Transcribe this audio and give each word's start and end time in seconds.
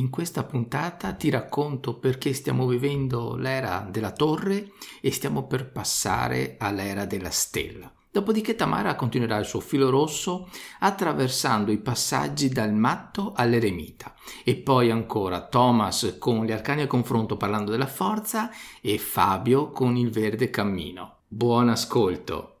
In 0.00 0.08
questa 0.08 0.44
puntata 0.44 1.12
ti 1.12 1.28
racconto 1.28 1.98
perché 1.98 2.32
stiamo 2.32 2.66
vivendo 2.66 3.36
l'era 3.36 3.86
della 3.88 4.12
torre 4.12 4.72
e 5.02 5.12
stiamo 5.12 5.46
per 5.46 5.70
passare 5.70 6.56
all'era 6.58 7.04
della 7.04 7.28
stella. 7.28 7.92
Dopodiché 8.10 8.54
Tamara 8.54 8.94
continuerà 8.94 9.36
il 9.36 9.44
suo 9.44 9.60
filo 9.60 9.90
rosso 9.90 10.48
attraversando 10.78 11.70
i 11.70 11.76
passaggi 11.76 12.48
dal 12.48 12.72
matto 12.72 13.34
all'eremita 13.36 14.14
e 14.42 14.56
poi 14.56 14.90
ancora 14.90 15.46
Thomas 15.46 16.16
con 16.18 16.46
gli 16.46 16.50
arcani 16.50 16.80
a 16.80 16.86
confronto 16.86 17.36
parlando 17.36 17.70
della 17.70 17.86
forza 17.86 18.50
e 18.80 18.96
Fabio 18.96 19.70
con 19.70 19.98
il 19.98 20.10
verde 20.10 20.48
cammino. 20.48 21.18
Buon 21.28 21.68
ascolto! 21.68 22.60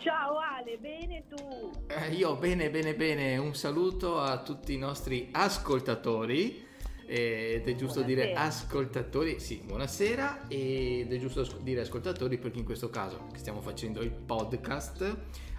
Ciao 0.00 0.38
Ale, 0.38 0.78
bene 0.78 1.24
tu? 1.28 1.72
Eh, 1.88 2.14
io 2.14 2.36
bene, 2.36 2.70
bene, 2.70 2.94
bene. 2.94 3.36
Un 3.36 3.54
saluto 3.56 4.20
a 4.20 4.40
tutti 4.42 4.72
i 4.72 4.78
nostri 4.78 5.28
ascoltatori. 5.32 6.66
Ed 7.04 7.66
è 7.66 7.74
giusto 7.74 8.02
buonasera. 8.02 8.06
dire 8.06 8.32
ascoltatori, 8.34 9.40
sì, 9.40 9.60
buonasera. 9.64 10.46
Ed 10.46 11.12
è 11.12 11.18
giusto 11.18 11.44
dire 11.62 11.80
ascoltatori 11.80 12.38
perché 12.38 12.58
in 12.58 12.64
questo 12.64 12.90
caso 12.90 13.26
che 13.32 13.38
stiamo 13.38 13.60
facendo 13.60 14.00
il 14.00 14.12
podcast 14.12 15.16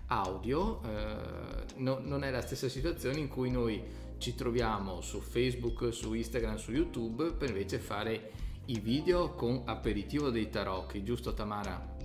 audio 0.08 0.82
eh, 0.84 1.66
no, 1.76 2.00
non 2.02 2.23
è 2.23 2.32
la 2.32 2.42
stessa 2.42 2.70
situazione 2.70 3.20
in 3.20 3.28
cui 3.28 3.52
noi 3.52 3.84
ci 4.20 4.36
troviamo 4.36 5.02
su 5.02 5.20
Facebook, 5.20 5.94
su 5.94 6.14
Instagram, 6.14 6.56
su 6.56 6.72
YouTube 6.72 7.34
per 7.34 7.50
invece 7.50 7.78
fare 7.78 8.32
i 8.66 8.80
video 8.80 9.34
con 9.34 9.64
aperitivo 9.66 10.30
dei 10.30 10.50
tarocchi, 10.50 11.04
giusto 11.04 11.34
Tamara? 11.34 11.98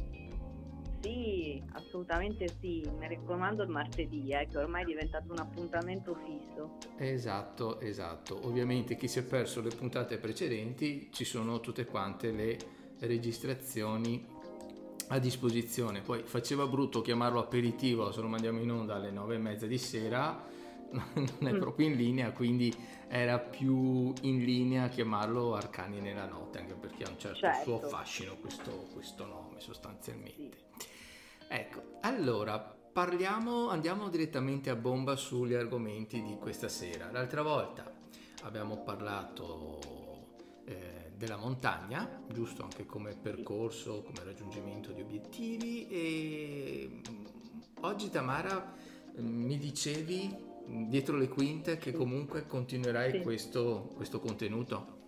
Sì, 1.04 1.62
assolutamente 1.72 2.48
sì, 2.60 2.82
mi 2.98 3.06
raccomando 3.06 3.62
il 3.62 3.68
martedì, 3.68 4.30
eh, 4.30 4.48
che 4.50 4.56
ormai 4.56 4.84
è 4.84 4.86
diventato 4.86 5.32
un 5.32 5.38
appuntamento 5.38 6.14
fisso. 6.24 6.78
Esatto, 6.96 7.78
esatto. 7.80 8.46
Ovviamente 8.46 8.96
chi 8.96 9.06
si 9.06 9.18
è 9.18 9.22
perso 9.22 9.60
le 9.60 9.68
puntate 9.68 10.16
precedenti 10.16 11.10
ci 11.12 11.26
sono 11.26 11.60
tutte 11.60 11.84
quante 11.84 12.30
le 12.30 12.56
registrazioni 13.00 14.26
a 15.08 15.18
disposizione. 15.18 16.00
Poi 16.00 16.22
faceva 16.22 16.66
brutto 16.66 17.02
chiamarlo 17.02 17.38
aperitivo 17.38 18.10
se 18.10 18.22
lo 18.22 18.28
mandiamo 18.28 18.60
in 18.60 18.70
onda 18.70 18.94
alle 18.94 19.10
nove 19.10 19.34
e 19.34 19.38
mezza 19.38 19.66
di 19.66 19.76
sera, 19.76 20.42
non 20.88 21.48
è 21.48 21.52
mm. 21.52 21.58
proprio 21.58 21.86
in 21.86 21.96
linea, 21.96 22.32
quindi 22.32 22.74
era 23.08 23.38
più 23.38 24.10
in 24.22 24.42
linea 24.42 24.88
chiamarlo 24.88 25.54
Arcani 25.54 26.00
nella 26.00 26.24
notte, 26.24 26.60
anche 26.60 26.72
perché 26.72 27.04
ha 27.04 27.10
un 27.10 27.18
certo, 27.18 27.40
certo. 27.40 27.62
suo 27.62 27.88
fascino 27.88 28.36
questo, 28.36 28.88
questo 28.94 29.26
nome 29.26 29.60
sostanzialmente. 29.60 30.32
Sì. 30.34 30.63
Ecco, 31.56 31.98
allora 32.00 32.58
parliamo, 32.58 33.68
andiamo 33.68 34.08
direttamente 34.08 34.70
a 34.70 34.74
bomba 34.74 35.14
sugli 35.14 35.54
argomenti 35.54 36.20
di 36.20 36.36
questa 36.36 36.68
sera. 36.68 37.12
L'altra 37.12 37.42
volta 37.42 37.88
abbiamo 38.42 38.78
parlato 38.78 39.78
eh, 40.64 41.12
della 41.16 41.36
montagna, 41.36 42.24
giusto 42.28 42.64
anche 42.64 42.86
come 42.86 43.14
percorso, 43.14 44.02
come 44.02 44.24
raggiungimento 44.24 44.90
di 44.90 45.02
obiettivi 45.02 45.86
e 45.86 47.00
mm, 47.08 47.24
oggi 47.82 48.10
Tamara 48.10 48.74
mm, 49.20 49.44
mi 49.44 49.56
dicevi 49.56 50.36
mm, 50.68 50.88
dietro 50.88 51.16
le 51.16 51.28
quinte 51.28 51.78
che 51.78 51.92
comunque 51.92 52.48
continuerai 52.48 53.12
sì. 53.12 53.20
questo, 53.20 53.92
questo 53.94 54.18
contenuto. 54.18 55.02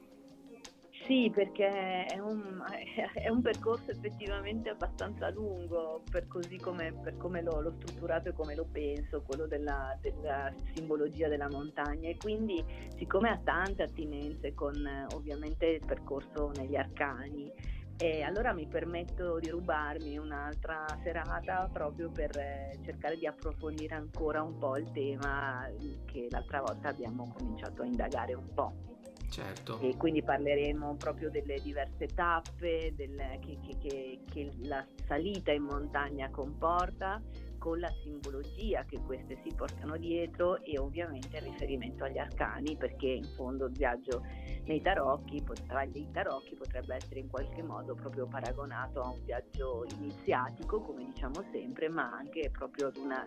Sì, 1.06 1.30
perché 1.32 2.04
è 2.04 2.18
un, 2.18 2.60
è 3.14 3.28
un, 3.28 3.40
percorso 3.40 3.92
effettivamente 3.92 4.70
abbastanza 4.70 5.30
lungo 5.30 6.02
per 6.10 6.26
così 6.26 6.56
come, 6.58 6.92
per 6.92 7.16
come 7.16 7.42
l'ho, 7.42 7.60
l'ho, 7.60 7.74
strutturato 7.78 8.30
e 8.30 8.32
come 8.32 8.56
lo 8.56 8.66
penso, 8.70 9.22
quello 9.22 9.46
della, 9.46 9.96
della, 10.00 10.52
simbologia 10.74 11.28
della 11.28 11.48
montagna 11.48 12.08
e 12.08 12.16
quindi 12.16 12.62
siccome 12.96 13.30
ha 13.30 13.38
tante 13.42 13.84
attinenze 13.84 14.52
con 14.54 14.74
ovviamente 15.14 15.66
il 15.66 15.86
percorso 15.86 16.50
negli 16.56 16.74
arcani 16.74 17.52
e 17.98 18.22
allora 18.22 18.52
mi 18.52 18.66
permetto 18.66 19.38
di 19.38 19.48
rubarmi 19.48 20.18
un'altra 20.18 20.84
serata 21.02 21.68
proprio 21.72 22.10
per 22.10 22.36
eh, 22.36 22.78
cercare 22.84 23.16
di 23.16 23.26
approfondire 23.26 23.94
ancora 23.94 24.42
un 24.42 24.58
po' 24.58 24.76
il 24.76 24.90
tema 24.90 25.66
che 26.04 26.26
l'altra 26.30 26.60
volta 26.60 26.88
abbiamo 26.88 27.32
cominciato 27.36 27.82
a 27.82 27.86
indagare 27.86 28.34
un 28.34 28.52
po'. 28.52 28.95
Certo. 29.28 29.80
E 29.80 29.96
quindi 29.96 30.22
parleremo 30.22 30.96
proprio 30.96 31.30
delle 31.30 31.58
diverse 31.60 32.06
tappe 32.06 32.94
del, 32.94 33.16
che, 33.40 33.58
che, 33.60 33.76
che, 33.78 34.20
che 34.30 34.50
la 34.62 34.84
salita 35.06 35.52
in 35.52 35.62
montagna 35.62 36.30
comporta, 36.30 37.20
con 37.66 37.80
la 37.80 37.90
simbologia 38.00 38.84
che 38.84 39.00
queste 39.04 39.40
si 39.42 39.52
portano 39.52 39.96
dietro 39.96 40.62
e 40.62 40.78
ovviamente 40.78 41.38
il 41.38 41.42
riferimento 41.42 42.04
agli 42.04 42.18
arcani 42.18 42.76
perché 42.76 43.08
in 43.08 43.24
fondo 43.34 43.66
il 43.66 43.72
viaggio 43.72 44.22
nei 44.66 44.80
tarocchi, 44.80 45.44
tra 45.66 45.82
i 45.82 46.08
tarocchi 46.12 46.54
potrebbe 46.54 46.94
essere 46.94 47.18
in 47.18 47.28
qualche 47.28 47.62
modo 47.62 47.96
proprio 47.96 48.26
paragonato 48.26 49.00
a 49.00 49.10
un 49.10 49.20
viaggio 49.24 49.84
iniziatico 49.96 50.80
come 50.80 51.06
diciamo 51.06 51.44
sempre 51.50 51.88
ma 51.88 52.10
anche 52.12 52.50
proprio 52.50 52.86
ad 52.86 52.96
una 52.98 53.26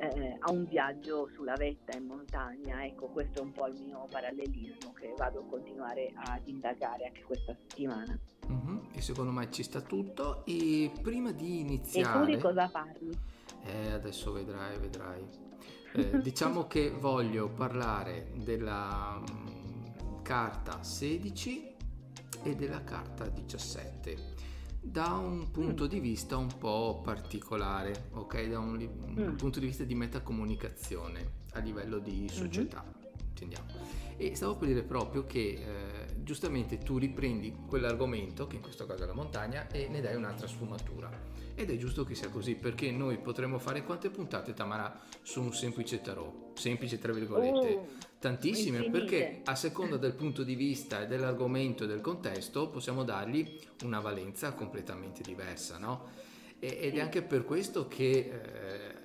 eh, 0.00 0.36
a 0.38 0.50
un 0.50 0.64
viaggio 0.64 1.28
sulla 1.34 1.54
vetta 1.54 1.96
in 1.96 2.06
montagna. 2.06 2.84
Ecco, 2.84 3.08
questo 3.08 3.40
è 3.40 3.42
un 3.42 3.52
po' 3.52 3.66
il 3.66 3.80
mio 3.82 4.06
parallelismo 4.10 4.92
che 4.94 5.12
vado 5.16 5.40
a 5.40 5.44
continuare 5.44 6.12
ad 6.14 6.46
indagare 6.46 7.06
anche 7.06 7.22
questa 7.22 7.54
settimana. 7.54 8.18
Mm-hmm. 8.50 8.78
E 8.94 9.00
secondo 9.02 9.30
me 9.30 9.50
ci 9.50 9.62
sta 9.62 9.80
tutto. 9.82 10.44
E 10.46 10.90
prima 11.02 11.32
di 11.32 11.60
iniziare... 11.60 12.22
E 12.22 12.24
tu 12.24 12.32
di 12.32 12.38
cosa 12.38 12.68
parli? 12.68 13.10
Eh, 13.64 13.90
adesso 13.92 14.32
vedrai, 14.32 14.78
vedrai. 14.78 15.22
Eh, 15.92 16.18
diciamo 16.22 16.66
che 16.66 16.90
voglio 16.90 17.48
parlare 17.48 18.32
della 18.36 19.20
um, 19.20 20.22
carta 20.22 20.82
16 20.82 21.76
e 22.42 22.54
della 22.56 22.82
carta 22.84 23.28
17 23.28 24.29
da 24.80 25.12
un 25.12 25.50
punto 25.50 25.84
mm. 25.84 25.88
di 25.88 26.00
vista 26.00 26.36
un 26.36 26.50
po' 26.58 27.00
particolare, 27.04 28.08
ok? 28.12 28.48
Da 28.48 28.58
un, 28.58 28.88
un 29.16 29.30
mm. 29.32 29.36
punto 29.36 29.60
di 29.60 29.66
vista 29.66 29.84
di 29.84 29.94
metacomunicazione 29.94 31.38
a 31.52 31.58
livello 31.60 31.98
di 31.98 32.28
società, 32.28 32.82
mm-hmm. 32.82 32.99
Intendiamo. 33.40 33.98
E 34.16 34.34
stavo 34.36 34.56
per 34.56 34.68
dire 34.68 34.82
proprio 34.82 35.24
che 35.24 35.40
eh, 35.40 36.22
giustamente 36.22 36.78
tu 36.78 36.98
riprendi 36.98 37.56
quell'argomento, 37.66 38.46
che 38.46 38.56
in 38.56 38.62
questo 38.62 38.84
caso 38.86 39.04
è 39.04 39.06
la 39.06 39.14
montagna, 39.14 39.68
e 39.68 39.88
ne 39.88 40.00
dai 40.00 40.14
un'altra 40.14 40.46
sfumatura. 40.46 41.10
Ed 41.54 41.70
è 41.70 41.76
giusto 41.76 42.04
che 42.04 42.14
sia 42.14 42.28
così, 42.28 42.54
perché 42.54 42.90
noi 42.90 43.18
potremmo 43.18 43.58
fare 43.58 43.82
quante 43.82 44.10
puntate, 44.10 44.54
Tamara, 44.54 44.98
su 45.22 45.42
un 45.42 45.52
semplice 45.52 46.00
tarot? 46.00 46.58
Semplice, 46.58 46.98
tra 46.98 47.12
virgolette. 47.12 47.74
Oh, 47.74 47.86
tantissime, 48.18 48.78
infinite. 48.78 48.98
perché 48.98 49.40
a 49.44 49.54
seconda 49.54 49.96
del 49.96 50.12
punto 50.12 50.42
di 50.42 50.54
vista 50.54 51.02
e 51.02 51.06
dell'argomento 51.06 51.84
e 51.84 51.86
del 51.86 52.00
contesto 52.00 52.68
possiamo 52.68 53.04
dargli 53.04 53.58
una 53.84 54.00
valenza 54.00 54.52
completamente 54.52 55.22
diversa, 55.22 55.78
no? 55.78 56.28
Ed 56.58 56.94
è 56.94 57.00
anche 57.00 57.22
per 57.22 57.46
questo 57.46 57.88
che 57.88 58.10
eh, 58.10 58.99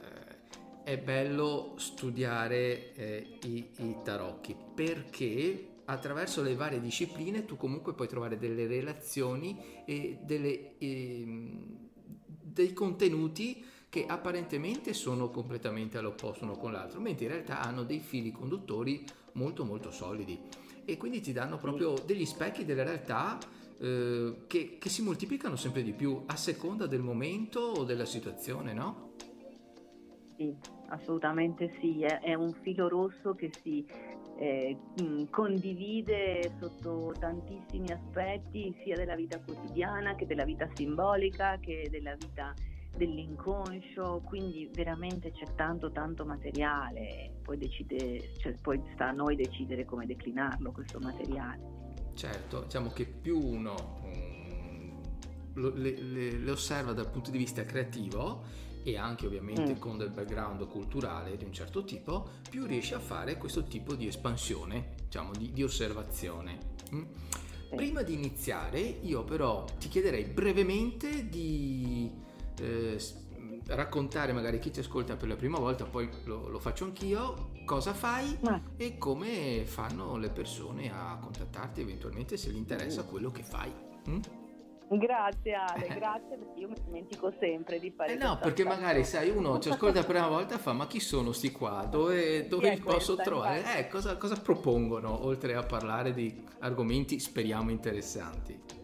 è 0.86 1.00
bello 1.00 1.74
studiare 1.78 2.94
eh, 2.94 3.38
i, 3.44 3.72
i 3.80 3.96
tarocchi, 4.04 4.56
perché 4.76 5.70
attraverso 5.86 6.44
le 6.44 6.56
varie 6.56 6.80
discipline 6.80 7.44
tu 7.44 7.58
comunque 7.58 7.94
puoi 7.94 8.08
trovare 8.08 8.38
delle 8.38 8.68
relazioni 8.68 9.84
e 9.86 10.20
delle... 10.22 10.78
Eh, 10.78 11.84
dei 12.56 12.72
contenuti 12.72 13.66
che 13.90 14.06
apparentemente 14.06 14.94
sono 14.94 15.30
completamente 15.30 15.98
all'opposto 15.98 16.46
uno 16.46 16.56
con 16.56 16.72
l'altro, 16.72 17.02
mentre 17.02 17.26
in 17.26 17.32
realtà 17.32 17.60
hanno 17.60 17.84
dei 17.84 18.00
fili 18.00 18.32
conduttori 18.32 19.06
molto 19.34 19.66
molto 19.66 19.92
solidi 19.92 20.40
e 20.86 20.96
quindi 20.96 21.20
ti 21.20 21.34
danno 21.34 21.58
proprio 21.58 21.96
degli 22.06 22.26
specchi 22.26 22.64
della 22.64 22.84
realtà 22.84 23.38
eh, 23.78 24.44
che, 24.48 24.78
che, 24.80 24.90
si 24.90 25.02
moltiplicano 25.02 25.58
sempre 25.58 25.84
di 25.84 25.92
più 25.92 26.24
a 26.28 26.38
seconda 26.38 26.86
del 26.86 27.02
momento 27.02 27.60
o 27.60 27.84
della 27.84 28.06
situazione, 28.06 28.72
no? 28.72 29.14
Sì, 30.38 30.56
assolutamente 30.90 31.72
sì, 31.80 32.04
è, 32.04 32.20
è 32.20 32.34
un 32.34 32.54
filo 32.62 32.88
rosso 32.88 33.34
che 33.36 33.50
si 33.62 33.86
eh, 34.38 34.78
condivide 35.30 36.52
sotto 36.60 37.14
tantissimi 37.18 37.92
aspetti 37.92 38.76
sia 38.84 38.96
della 38.96 39.16
vita 39.16 39.40
quotidiana 39.40 40.16
che 40.16 40.26
della 40.26 40.44
vita 40.44 40.68
simbolica 40.74 41.58
che 41.60 41.88
della 41.90 42.16
vita 42.16 42.54
dell'inconscio, 42.96 44.22
quindi 44.26 44.70
veramente 44.74 45.32
c'è 45.32 45.46
tanto 45.56 45.92
tanto 45.92 46.26
materiale, 46.26 47.34
poi, 47.44 47.58
decide, 47.58 48.32
cioè, 48.38 48.54
poi 48.62 48.82
sta 48.94 49.10
a 49.10 49.12
noi 49.12 49.36
decidere 49.36 49.86
come 49.86 50.06
declinarlo 50.06 50.72
questo 50.72 51.00
materiale. 51.00 51.84
Certo, 52.14 52.64
diciamo 52.64 52.92
che 52.92 53.06
più 53.06 53.38
uno 53.38 54.00
um, 54.04 55.02
lo, 55.56 55.74
le, 55.76 56.00
le, 56.00 56.32
le, 56.38 56.52
osserva 56.52 56.94
dal 56.94 57.10
punto 57.10 57.32
di 57.32 57.38
vista 57.38 57.64
creativo 57.64 58.44
e 58.86 58.98
anche 58.98 59.26
ovviamente 59.26 59.74
mm. 59.74 59.80
con 59.80 59.98
del 59.98 60.12
background 60.12 60.68
culturale 60.68 61.36
di 61.38 61.44
un 61.44 61.52
certo 61.52 61.84
tipo, 61.84 62.30
più 62.48 62.66
riesce 62.66 62.94
a 62.94 63.00
fare 63.00 63.36
questo 63.36 63.64
tipo 63.64 63.96
di 63.96 64.06
espansione, 64.06 64.94
diciamo, 65.06 65.32
di, 65.32 65.52
di 65.52 65.64
osservazione. 65.64 66.60
Mm? 66.94 67.04
Prima 67.76 68.04
di 68.04 68.14
iniziare, 68.14 68.80
io 68.80 69.24
però 69.24 69.66
ti 69.80 69.88
chiederei 69.88 70.26
brevemente 70.26 71.28
di 71.28 72.12
eh, 72.62 73.00
raccontare 73.70 74.34
magari 74.34 74.60
chi 74.60 74.70
ti 74.70 74.82
ascolta 74.82 75.16
per 75.16 75.30
la 75.30 75.36
prima 75.36 75.58
volta, 75.58 75.86
poi 75.86 76.08
lo, 76.26 76.48
lo 76.48 76.60
faccio 76.60 76.84
anch'io, 76.84 77.50
cosa 77.66 77.96
fai 77.96 78.38
Ma. 78.42 78.62
e 78.78 79.00
come 79.00 79.64
fanno 79.66 80.16
le 80.18 80.30
persone 80.30 80.92
a 80.94 81.18
contattarti 81.20 81.82
eventualmente 81.82 82.38
se 82.38 82.52
gli 82.52 82.58
interessa 82.58 83.02
mm. 83.02 83.08
quello 83.08 83.32
che 83.32 83.42
fai. 83.42 83.74
Mm? 84.08 84.20
Grazie 84.88 85.54
Ale, 85.54 85.88
grazie 85.88 86.38
perché 86.38 86.60
io 86.60 86.68
mi 86.68 86.76
dimentico 86.86 87.34
sempre 87.40 87.80
di 87.80 87.92
fare 87.92 88.14
eh 88.14 88.18
no, 88.18 88.38
perché 88.38 88.64
cosa. 88.64 88.76
magari 88.76 89.04
sai 89.04 89.30
uno 89.30 89.58
ci 89.58 89.70
ascolta 89.70 90.02
la 90.02 90.06
prima 90.06 90.28
volta 90.28 90.56
e 90.56 90.58
fa 90.60 90.74
ma 90.74 90.86
chi 90.86 91.00
sono 91.00 91.32
sti 91.32 91.52
qua? 91.52 91.88
Dove, 91.90 92.48
dove 92.48 92.70
li 92.70 92.78
posso 92.78 93.16
questa, 93.16 93.24
trovare? 93.24 93.78
Eh, 93.78 93.88
cosa, 93.88 94.16
cosa 94.18 94.36
propongono 94.36 95.26
oltre 95.26 95.56
a 95.56 95.64
parlare 95.64 96.14
di 96.14 96.44
argomenti 96.60 97.20
speriamo 97.20 97.72
interessanti? 97.72 98.84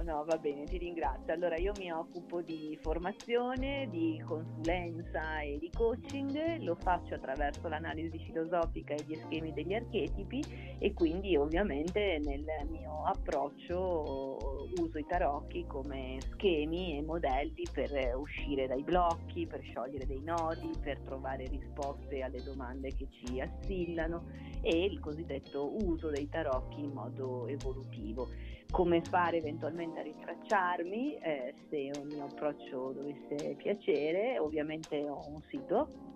No, 0.00 0.24
va 0.24 0.38
bene, 0.38 0.64
ti 0.64 0.78
ringrazio. 0.78 1.32
Allora 1.32 1.56
io 1.56 1.72
mi 1.76 1.92
occupo 1.92 2.40
di 2.40 2.78
formazione, 2.80 3.88
di 3.90 4.22
consulenza 4.26 5.40
e 5.40 5.58
di 5.58 5.70
coaching, 5.70 6.60
lo 6.60 6.76
faccio 6.76 7.14
attraverso 7.14 7.68
l'analisi 7.68 8.18
filosofica 8.18 8.94
e 8.94 9.04
gli 9.06 9.14
schemi 9.16 9.52
degli 9.52 9.74
archetipi 9.74 10.76
e 10.78 10.92
quindi 10.94 11.36
ovviamente 11.36 12.18
nel 12.24 12.44
mio 12.70 13.04
approccio 13.04 14.36
uso 14.78 14.98
i 14.98 15.06
tarocchi 15.06 15.66
come 15.66 16.18
schemi 16.30 16.96
e 16.96 17.02
modelli 17.02 17.66
per 17.70 17.90
uscire 18.16 18.66
dai 18.66 18.82
blocchi, 18.82 19.46
per 19.46 19.60
sciogliere 19.62 20.06
dei 20.06 20.22
nodi, 20.22 20.70
per 20.80 21.00
trovare 21.00 21.46
risposte 21.48 22.22
alle 22.22 22.42
domande 22.42 22.94
che 22.94 23.08
ci 23.10 23.40
assillano 23.40 24.24
e 24.62 24.84
il 24.84 25.00
cosiddetto 25.00 25.74
uso 25.84 26.08
dei 26.08 26.28
tarocchi 26.28 26.80
in 26.80 26.92
modo 26.92 27.46
evolutivo 27.48 28.28
come 28.72 29.02
fare 29.02 29.36
eventualmente 29.36 30.00
a 30.00 30.02
rintracciarmi 30.02 31.18
eh, 31.18 31.54
se 31.68 31.76
il 31.76 32.06
mio 32.06 32.24
approccio 32.24 32.92
dovesse 32.92 33.54
piacere, 33.56 34.38
ovviamente 34.38 35.06
ho 35.06 35.28
un 35.28 35.42
sito 35.48 36.11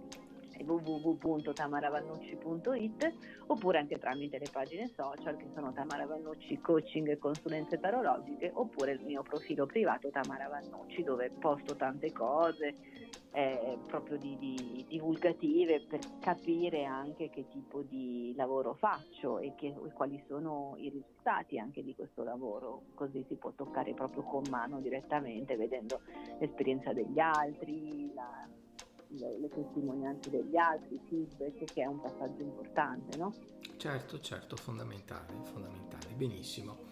www.tamaravannucci.it 0.64 3.14
oppure 3.46 3.78
anche 3.78 3.98
tramite 3.98 4.38
le 4.38 4.48
pagine 4.50 4.90
social 4.94 5.36
che 5.36 5.48
sono 5.54 5.72
Tamara 5.72 6.06
Vannucci 6.06 6.60
Coaching 6.60 7.08
e 7.08 7.18
Consulenze 7.18 7.78
Tarologiche 7.78 8.50
oppure 8.54 8.92
il 8.92 9.02
mio 9.02 9.22
profilo 9.22 9.66
privato 9.66 10.08
Tamara 10.10 10.48
Vannucci 10.48 11.02
dove 11.02 11.30
posto 11.30 11.76
tante 11.76 12.12
cose 12.12 12.74
eh, 13.36 13.78
proprio 13.86 14.16
di, 14.16 14.38
di, 14.38 14.86
divulgative 14.88 15.84
per 15.86 16.00
capire 16.20 16.84
anche 16.84 17.28
che 17.28 17.46
tipo 17.50 17.82
di 17.82 18.32
lavoro 18.34 18.72
faccio 18.72 19.38
e, 19.38 19.52
che, 19.54 19.66
e 19.66 19.92
quali 19.92 20.18
sono 20.26 20.72
i 20.78 20.88
risultati 20.88 21.58
anche 21.58 21.82
di 21.82 21.94
questo 21.94 22.24
lavoro. 22.24 22.84
Così 22.94 23.22
si 23.28 23.34
può 23.34 23.52
toccare 23.52 23.92
proprio 23.92 24.22
con 24.22 24.44
mano 24.48 24.80
direttamente 24.80 25.54
vedendo 25.54 26.00
l'esperienza 26.38 26.94
degli 26.94 27.18
altri 27.18 28.10
la, 28.14 28.48
le, 29.08 29.38
le, 29.38 29.48
testimonianze 29.48 30.30
degli 30.30 30.56
altri, 30.56 31.00
feedback, 31.08 31.64
che 31.72 31.82
è 31.82 31.86
un 31.86 32.00
passaggio 32.00 32.42
importante, 32.42 33.16
no? 33.16 33.34
Certo, 33.76 34.20
certo, 34.20 34.56
fondamentale, 34.56 35.32
fondamentale, 35.44 36.14
benissimo. 36.14 36.84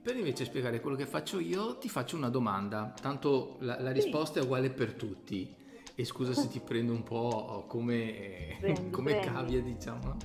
Per 0.00 0.16
invece 0.16 0.44
spiegare 0.44 0.80
quello 0.80 0.96
che 0.96 1.06
faccio 1.06 1.38
io, 1.38 1.76
ti 1.78 1.88
faccio 1.88 2.16
una 2.16 2.30
domanda, 2.30 2.94
tanto 3.00 3.56
la, 3.60 3.80
la 3.80 3.92
risposta 3.92 4.34
sì. 4.34 4.38
è 4.40 4.42
uguale 4.42 4.70
per 4.70 4.94
tutti. 4.94 5.54
E 5.94 6.04
scusa 6.04 6.32
se 6.32 6.46
ti 6.46 6.60
prendo 6.60 6.92
un 6.92 7.02
po' 7.02 7.64
come, 7.66 8.56
prendi, 8.60 8.90
come 8.90 9.18
prendi. 9.18 9.26
cavia, 9.26 9.60
diciamo. 9.60 10.16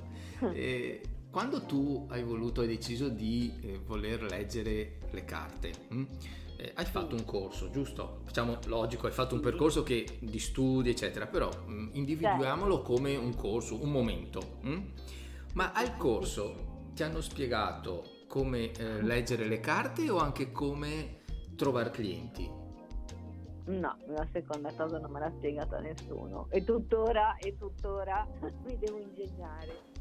E 0.54 1.02
quando 1.32 1.66
tu 1.66 2.06
hai 2.10 2.24
voluto, 2.24 2.62
hai 2.62 2.68
deciso 2.68 3.10
di 3.10 3.52
eh, 3.64 3.80
voler 3.80 4.22
leggere 4.22 5.00
le 5.10 5.26
carte, 5.26 5.72
hm? 5.88 6.06
Eh, 6.64 6.72
hai 6.76 6.86
fatto 6.86 7.14
un 7.14 7.26
corso, 7.26 7.70
giusto? 7.70 8.22
Facciamo 8.24 8.58
logico, 8.68 9.08
hai 9.08 9.12
fatto 9.12 9.36
un 9.36 9.42
percorso 9.42 9.84
che, 9.84 10.18
di 10.22 10.40
studi, 10.40 10.90
eccetera, 10.92 11.28
però 11.28 11.50
mh, 11.50 11.74
mm, 11.74 11.90
individuiamolo 11.92 12.78
certo. 12.78 12.94
come 12.94 13.16
un 13.18 13.36
corso, 13.36 13.84
un 13.84 13.92
momento. 13.92 14.60
Mh? 14.62 14.82
Ma 15.56 15.74
al 15.74 15.98
corso 15.98 16.92
ti 16.94 17.04
hanno 17.04 17.20
spiegato 17.20 18.22
come 18.28 18.72
eh, 18.72 19.02
leggere 19.02 19.46
le 19.46 19.60
carte 19.60 20.10
o 20.10 20.18
anche 20.18 20.54
come 20.54 21.20
trovare 21.58 21.92
clienti? 21.92 22.50
No, 23.66 23.98
la 24.08 24.28
seconda 24.32 24.74
cosa 24.74 25.00
non 25.00 25.12
me 25.12 25.20
l'ha 25.20 25.32
spiegata 25.36 25.80
nessuno 25.80 26.48
e 26.50 26.64
tuttora, 26.64 27.36
e 27.38 27.58
tuttora 27.58 28.26
mi 28.66 28.78
devo 28.78 29.00
ingegnare. 29.00 29.92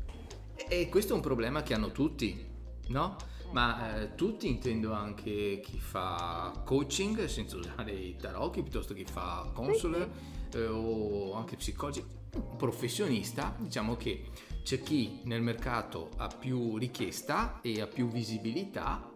E 0.68 0.88
questo 0.88 1.12
è 1.12 1.16
un 1.16 1.22
problema 1.22 1.62
che 1.62 1.74
hanno 1.74 1.90
tutti, 1.90 2.48
no? 2.88 3.16
Ma 3.52 4.00
eh, 4.00 4.14
tutti 4.14 4.48
intendo 4.48 4.92
anche 4.92 5.60
chi 5.62 5.78
fa 5.78 6.62
coaching 6.64 7.26
senza 7.26 7.56
usare 7.56 7.92
i 7.92 8.16
tarocchi, 8.16 8.62
piuttosto 8.62 8.94
chi 8.94 9.04
fa 9.04 9.50
consular 9.52 10.08
eh, 10.54 10.66
o 10.66 11.34
anche 11.34 11.56
psicologi. 11.56 12.02
Un 12.34 12.56
professionista, 12.56 13.54
diciamo 13.58 13.94
che 13.96 14.24
c'è 14.62 14.80
chi 14.80 15.20
nel 15.24 15.42
mercato 15.42 16.08
ha 16.16 16.28
più 16.28 16.78
richiesta 16.78 17.60
e 17.60 17.82
ha 17.82 17.86
più 17.86 18.08
visibilità, 18.08 19.12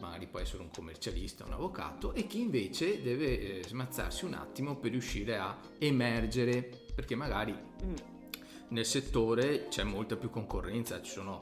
magari 0.00 0.26
può 0.26 0.40
essere 0.40 0.62
un 0.62 0.70
commercialista, 0.74 1.44
un 1.44 1.52
avvocato, 1.52 2.14
e 2.14 2.26
chi 2.26 2.40
invece 2.40 3.00
deve 3.00 3.60
eh, 3.60 3.62
smazzarsi 3.64 4.24
un 4.24 4.34
attimo 4.34 4.76
per 4.76 4.90
riuscire 4.90 5.38
a 5.38 5.56
emergere, 5.78 6.68
perché 6.94 7.14
magari 7.14 7.52
mm. 7.52 7.94
nel 8.68 8.86
settore 8.86 9.68
c'è 9.68 9.84
molta 9.84 10.16
più 10.16 10.30
concorrenza, 10.30 11.00
ci 11.00 11.12
sono 11.12 11.40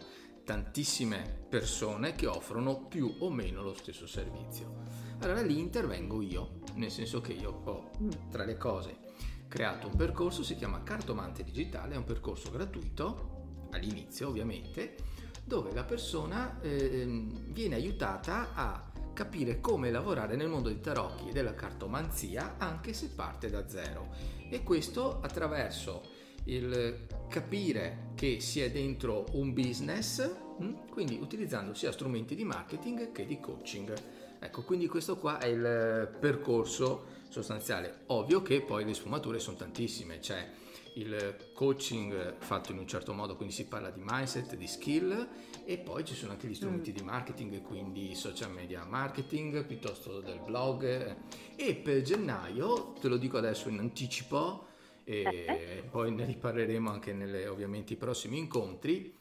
tantissime 0.51 1.45
persone 1.49 2.17
che 2.17 2.27
offrono 2.27 2.87
più 2.89 3.19
o 3.21 3.31
meno 3.31 3.63
lo 3.63 3.73
stesso 3.73 4.09
servizio. 4.09 4.79
Allora 5.21 5.43
lì 5.43 5.61
intervengo 5.61 6.23
io, 6.23 6.59
nel 6.75 6.91
senso 6.91 7.21
che 7.21 7.35
io 7.35 7.63
ho 7.65 7.91
tra 8.33 8.45
le 8.45 8.57
cose 8.57 8.99
creato 9.47 9.87
un 9.87 9.95
percorso, 9.95 10.43
si 10.43 10.57
chiama 10.57 10.83
Cartomante 10.83 11.45
Digitale, 11.45 11.95
è 11.95 11.97
un 11.97 12.03
percorso 12.03 12.51
gratuito, 12.51 13.69
all'inizio 13.71 14.27
ovviamente, 14.27 14.97
dove 15.45 15.73
la 15.73 15.85
persona 15.85 16.61
eh, 16.61 17.29
viene 17.47 17.77
aiutata 17.77 18.53
a 18.53 18.91
capire 19.13 19.61
come 19.61 19.93
lavorare 19.93 20.35
nel 20.35 20.49
mondo 20.49 20.69
dei 20.69 20.81
tarocchi 20.81 21.29
e 21.29 21.33
della 21.33 21.55
cartomanzia 21.55 22.57
anche 22.59 22.93
se 22.93 23.11
parte 23.11 23.51
da 23.51 23.69
zero. 23.69 24.09
E 24.49 24.65
questo 24.65 25.21
attraverso 25.21 26.10
il 26.45 27.07
capire 27.29 28.11
che 28.15 28.41
si 28.41 28.61
è 28.61 28.71
dentro 28.71 29.27
un 29.33 29.53
business, 29.53 30.29
hm? 30.59 30.89
quindi 30.91 31.19
utilizzando 31.21 31.75
sia 31.75 31.93
strumenti 31.93 32.35
di 32.35 32.45
marketing 32.45 33.13
che 33.13 33.27
di 33.27 33.39
coaching. 33.39 33.93
Ecco, 34.39 34.63
quindi 34.63 34.87
questo 34.87 35.17
qua 35.17 35.39
è 35.39 35.47
il 35.47 36.17
percorso 36.19 37.19
sostanziale. 37.29 38.01
Ovvio 38.07 38.43
che 38.43 38.63
poi 38.63 38.85
le 38.85 38.95
sfumature 38.95 39.39
sono 39.39 39.57
tantissime, 39.57 40.19
c'è 40.19 40.49
il 40.95 41.37
coaching 41.53 42.37
fatto 42.39 42.73
in 42.73 42.79
un 42.79 42.87
certo 42.87 43.13
modo, 43.13 43.37
quindi 43.37 43.55
si 43.55 43.67
parla 43.67 43.91
di 43.91 44.01
mindset, 44.03 44.57
di 44.57 44.67
skill 44.67 45.29
e 45.65 45.79
poi 45.79 46.05
ci 46.05 46.15
sono 46.15 46.33
anche 46.33 46.49
gli 46.49 46.55
strumenti 46.55 46.91
mm. 46.91 46.95
di 46.95 47.03
marketing, 47.03 47.63
quindi 47.63 48.15
social 48.15 48.51
media 48.51 48.85
marketing 48.85 49.65
piuttosto 49.65 50.21
del 50.21 50.41
blog 50.45 51.17
e 51.55 51.75
per 51.77 52.03
gennaio, 52.03 52.95
te 53.01 53.09
lo 53.09 53.17
dico 53.17 53.39
adesso 53.39 53.69
in 53.69 53.79
anticipo, 53.79 54.67
e 55.05 55.85
poi 55.91 56.13
ne 56.13 56.25
riparleremo 56.25 56.91
anche 56.91 57.13
nelle 57.13 57.47
ovviamente 57.47 57.95
i 57.95 57.97
prossimi 57.97 58.39
incontri. 58.39 59.17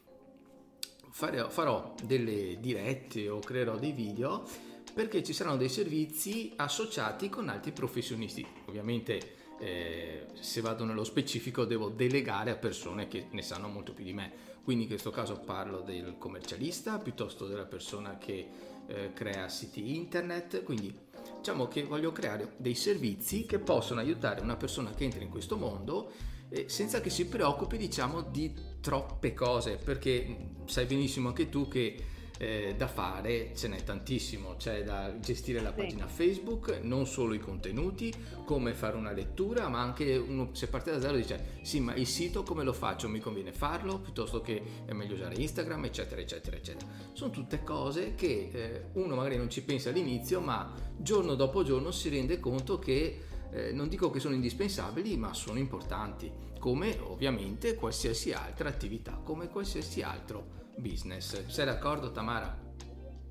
Farò, 1.12 1.50
farò 1.50 1.96
delle 2.04 2.60
dirette 2.60 3.30
o 3.30 3.40
creerò 3.40 3.78
dei 3.78 3.92
video 3.92 4.46
perché 4.94 5.24
ci 5.24 5.34
saranno 5.34 5.58
dei 5.58 5.70
servizi 5.70 6.54
associati 6.56 7.30
con 7.30 7.50
altri 7.50 7.72
professionisti. 7.72 8.46
Ovviamente 8.66 9.38
eh, 9.60 10.28
se 10.40 10.62
vado 10.62 10.86
nello 10.86 11.04
specifico 11.04 11.66
devo 11.66 11.90
delegare 11.90 12.52
a 12.52 12.56
persone 12.56 13.08
che 13.08 13.28
ne 13.32 13.42
sanno 13.42 13.68
molto 13.68 13.94
più 13.94 14.04
di 14.04 14.14
me. 14.14 14.48
Quindi 14.64 14.84
in 14.84 14.90
questo 14.90 15.10
caso 15.10 15.40
parlo 15.40 15.82
del 15.82 16.16
commercialista 16.18 16.98
piuttosto 17.00 17.48
della 17.48 17.66
persona 17.66 18.18
che 18.18 18.48
eh, 18.88 19.14
crea 19.14 19.50
siti 19.50 19.96
internet. 19.96 20.64
Quindi 20.64 20.94
diciamo 21.40 21.68
che 21.68 21.84
voglio 21.84 22.12
creare 22.12 22.54
dei 22.58 22.76
servizi 22.76 23.46
che 23.46 23.60
possono 23.60 24.00
aiutare 24.00 24.42
una 24.42 24.58
persona 24.58 24.92
che 24.92 25.06
entra 25.06 25.24
in 25.24 25.30
questo 25.30 25.58
mondo 25.58 26.12
eh, 26.50 26.68
senza 26.68 27.02
che 27.02 27.10
si 27.10 27.28
preoccupi 27.28 27.78
diciamo 27.78 28.22
di 28.22 28.54
troppe 28.82 29.34
cose 29.34 29.78
perché 29.78 30.52
sai 30.66 30.86
benissimo 30.86 31.30
anche 31.30 31.50
tu 31.50 31.68
che 31.68 31.96
eh, 32.42 32.74
da 32.78 32.88
fare 32.88 33.52
ce 33.54 33.68
n'è 33.68 33.84
tantissimo, 33.84 34.56
c'è 34.56 34.82
da 34.84 35.20
gestire 35.20 35.62
la 35.62 35.74
pagina 35.74 36.08
sì. 36.08 36.24
Facebook, 36.24 36.80
non 36.84 37.06
solo 37.06 37.34
i 37.34 37.40
contenuti, 37.40 38.14
come 38.46 38.74
fare 38.74 38.96
una 38.96 39.12
lettura, 39.12 39.68
ma 39.68 39.82
anche 39.82 40.16
uno 40.16 40.52
se 40.54 40.68
parte 40.68 40.90
da 40.92 41.02
zero 41.02 41.18
dice 41.18 41.60
sì 41.62 41.82
ma 41.82 41.94
il 41.96 42.08
sito 42.08 42.44
come 42.44 42.64
lo 42.64 42.72
faccio, 42.72 43.10
mi 43.10 43.20
conviene 43.20 43.52
farlo 43.52 44.00
piuttosto 44.00 44.40
che 44.40 44.62
è 44.86 44.94
meglio 44.94 45.16
usare 45.16 45.36
Instagram 45.36 45.84
eccetera 45.86 46.22
eccetera 46.22 46.56
eccetera. 46.56 46.90
Sono 47.12 47.30
tutte 47.30 47.62
cose 47.62 48.16
che 48.16 48.50
eh, 48.54 48.84
uno 48.94 49.16
magari 49.16 49.36
non 49.36 49.50
ci 49.50 49.62
pensa 49.62 49.90
all'inizio 49.90 50.40
ma 50.40 50.74
giorno 50.98 51.36
dopo 51.36 51.64
giorno 51.64 51.92
si 51.92 52.08
rende 52.08 52.40
conto 52.40 52.80
che 52.80 53.20
eh, 53.52 53.74
non 53.74 53.90
dico 53.90 54.10
che 54.12 54.22
sono 54.22 54.34
indispensabili 54.34 55.18
ma 55.18 55.34
sono 55.34 55.60
importanti 55.60 56.32
come 56.58 56.98
ovviamente 57.02 57.76
qualsiasi 57.76 58.32
altra 58.32 58.70
attività, 58.70 59.20
come 59.24 59.50
qualsiasi 59.50 60.02
altro 60.02 60.59
business. 60.80 61.46
Sei 61.48 61.66
d'accordo 61.66 62.12
Tamara? 62.12 62.68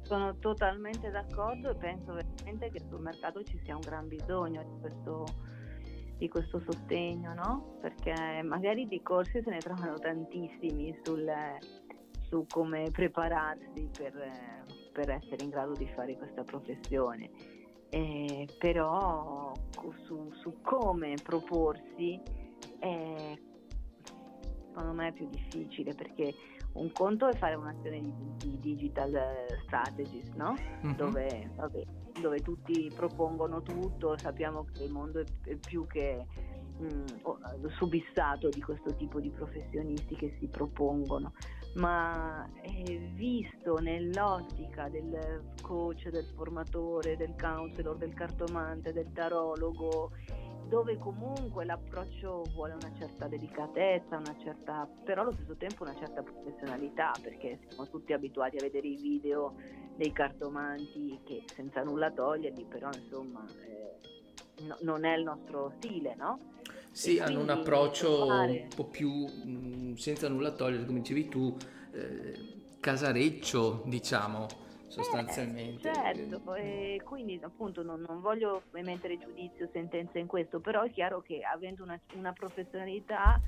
Sono 0.02 0.36
totalmente 0.38 1.10
d'accordo 1.10 1.70
e 1.70 1.74
penso 1.74 2.12
veramente 2.12 2.70
che 2.70 2.80
sul 2.88 3.00
mercato 3.00 3.42
ci 3.42 3.60
sia 3.64 3.74
un 3.74 3.82
gran 3.82 4.08
bisogno 4.08 4.62
di 4.62 4.80
questo, 4.80 5.24
di 6.16 6.28
questo 6.28 6.60
sostegno, 6.60 7.34
no? 7.34 7.76
Perché 7.80 8.42
magari 8.42 8.86
di 8.86 9.02
corsi 9.02 9.42
se 9.42 9.50
ne 9.50 9.58
trovano 9.58 9.98
tantissimi 9.98 10.98
sul, 11.02 11.30
su 12.28 12.46
come 12.48 12.90
prepararsi 12.90 13.90
per, 13.96 14.14
per, 14.92 15.10
essere 15.10 15.44
in 15.44 15.50
grado 15.50 15.72
di 15.72 15.86
fare 15.94 16.16
questa 16.16 16.42
professione. 16.42 17.30
Eh, 17.90 18.46
però 18.58 19.52
su, 20.04 20.30
su, 20.42 20.60
come 20.60 21.14
proporsi 21.22 22.20
eh, 22.80 23.42
secondo 24.78 24.92
me 24.92 25.08
è 25.08 25.12
più 25.12 25.28
difficile 25.28 25.94
perché 25.94 26.34
un 26.78 26.92
conto 26.92 27.28
è 27.28 27.36
fare 27.36 27.54
un'azione 27.54 28.00
di, 28.00 28.12
di 28.36 28.58
digital 28.60 29.46
strategist, 29.64 30.34
no? 30.34 30.54
Mm-hmm. 30.84 30.96
Dove, 30.96 31.50
vabbè, 31.56 31.82
dove, 32.20 32.40
tutti 32.40 32.90
propongono 32.94 33.62
tutto, 33.62 34.16
sappiamo 34.16 34.64
che 34.72 34.84
il 34.84 34.92
mondo 34.92 35.20
è, 35.20 35.56
più 35.56 35.86
che 35.86 36.26
mh, 36.78 36.86
mm, 36.86 37.66
subissato 37.76 38.48
di 38.48 38.60
questo 38.60 38.94
tipo 38.94 39.20
di 39.20 39.30
professionisti 39.30 40.14
che 40.16 40.36
si 40.38 40.46
propongono, 40.46 41.32
ma 41.74 42.48
visto 43.14 43.78
nell'ottica 43.78 44.88
del 44.88 45.52
coach, 45.60 46.08
del 46.08 46.26
formatore, 46.34 47.16
del 47.16 47.34
counselor, 47.38 47.96
del 47.96 48.14
cartomante, 48.14 48.92
del 48.92 49.12
tarologo 49.12 50.10
dove 50.68 50.98
comunque 50.98 51.64
l'approccio 51.64 52.44
vuole 52.52 52.74
una 52.74 52.92
certa 52.98 53.26
delicatezza, 53.26 54.16
una 54.16 54.36
certa, 54.42 54.86
però 55.04 55.22
allo 55.22 55.32
stesso 55.32 55.56
tempo 55.56 55.82
una 55.82 55.96
certa 55.96 56.22
professionalità, 56.22 57.12
perché 57.22 57.58
siamo 57.66 57.88
tutti 57.88 58.12
abituati 58.12 58.58
a 58.58 58.60
vedere 58.60 58.86
i 58.86 58.96
video 58.96 59.54
dei 59.96 60.12
cartomanti 60.12 61.20
che 61.24 61.44
senza 61.54 61.82
nulla 61.82 62.10
toglierli, 62.10 62.64
però 62.64 62.90
insomma 62.92 63.44
eh, 63.64 64.64
no, 64.64 64.76
non 64.82 65.04
è 65.04 65.16
il 65.16 65.24
nostro 65.24 65.72
stile, 65.78 66.14
no? 66.16 66.38
Sì, 66.90 67.18
hanno 67.18 67.40
un 67.40 67.50
approccio 67.50 68.26
fare... 68.26 68.62
un 68.62 68.68
po' 68.74 68.84
più 68.84 69.10
mh, 69.10 69.94
senza 69.94 70.28
nulla 70.28 70.52
togliere, 70.52 70.84
come 70.84 71.00
dicevi 71.00 71.28
tu, 71.28 71.56
eh, 71.92 72.56
casareccio, 72.78 73.84
diciamo 73.86 74.66
sostanzialmente. 74.88 75.88
Eh, 75.88 75.94
certo, 75.94 76.54
e 76.54 77.00
quindi 77.04 77.38
appunto 77.42 77.82
non, 77.82 78.04
non, 78.06 78.20
voglio 78.20 78.62
emettere 78.72 79.18
giudizio, 79.18 79.68
sentenza 79.72 80.18
in 80.18 80.26
questo, 80.26 80.60
però 80.60 80.82
è 80.82 80.90
chiaro 80.90 81.20
che 81.20 81.42
avendo 81.42 81.82
una, 81.82 81.98
una 82.14 82.32
professionalità 82.32 83.40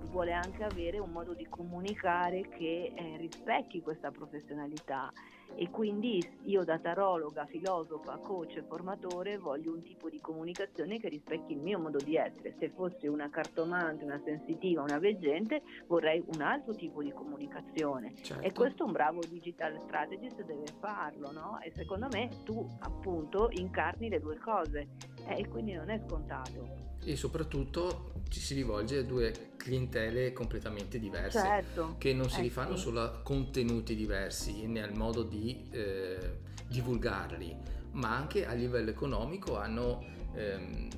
si 0.00 0.10
vuole 0.10 0.32
anche 0.32 0.64
avere 0.64 0.98
un 0.98 1.10
modo 1.10 1.34
di 1.34 1.46
comunicare 1.48 2.48
che 2.48 2.92
eh, 2.94 3.16
rispecchi 3.18 3.82
questa 3.82 4.10
professionalità 4.10 5.12
e 5.54 5.70
quindi 5.70 6.26
io 6.44 6.64
da 6.64 6.78
tarologa, 6.78 7.46
filosofa, 7.46 8.16
coach 8.18 8.56
e 8.56 8.62
formatore 8.62 9.38
voglio 9.38 9.72
un 9.72 9.82
tipo 9.82 10.08
di 10.08 10.20
comunicazione 10.20 10.98
che 10.98 11.08
rispecchi 11.08 11.52
il 11.52 11.60
mio 11.60 11.78
modo 11.78 11.98
di 11.98 12.16
essere. 12.16 12.54
Se 12.58 12.70
fossi 12.70 13.06
una 13.06 13.30
cartomante, 13.30 14.04
una 14.04 14.20
sensitiva, 14.24 14.82
una 14.82 14.98
veggente, 14.98 15.62
vorrei 15.86 16.22
un 16.34 16.42
altro 16.42 16.74
tipo 16.74 17.02
di 17.02 17.12
comunicazione. 17.12 18.14
Certo. 18.16 18.42
E 18.44 18.52
questo 18.52 18.84
un 18.84 18.92
bravo 18.92 19.20
digital 19.28 19.80
strategist 19.80 20.42
deve 20.44 20.66
farlo, 20.80 21.30
no? 21.30 21.60
E 21.60 21.72
secondo 21.74 22.08
me 22.10 22.28
tu 22.44 22.66
appunto 22.80 23.48
incarni 23.52 24.08
le 24.08 24.20
due 24.20 24.38
cose 24.38 24.88
eh, 25.26 25.40
e 25.40 25.48
quindi 25.48 25.72
non 25.72 25.90
è 25.90 26.00
scontato. 26.06 26.92
E 27.04 27.16
soprattutto 27.16 28.12
ci 28.28 28.40
si 28.40 28.54
rivolge 28.54 28.98
a 28.98 29.02
due 29.02 29.52
clientele 29.56 30.32
completamente 30.32 30.98
diverse 30.98 31.40
certo. 31.40 31.96
che 31.98 32.12
non 32.12 32.28
si 32.28 32.40
eh, 32.40 32.42
rifanno 32.42 32.76
sì. 32.76 32.82
solo 32.82 33.00
a 33.02 33.20
contenuti 33.22 33.94
diversi 33.94 34.66
né 34.66 34.82
al 34.82 34.94
modo 34.94 35.22
di 35.22 35.68
eh, 35.70 36.38
divulgarli 36.66 37.56
ma 37.92 38.16
anche 38.16 38.46
a 38.46 38.52
livello 38.52 38.90
economico 38.90 39.56
hanno 39.56 40.04
ehm, 40.34 40.88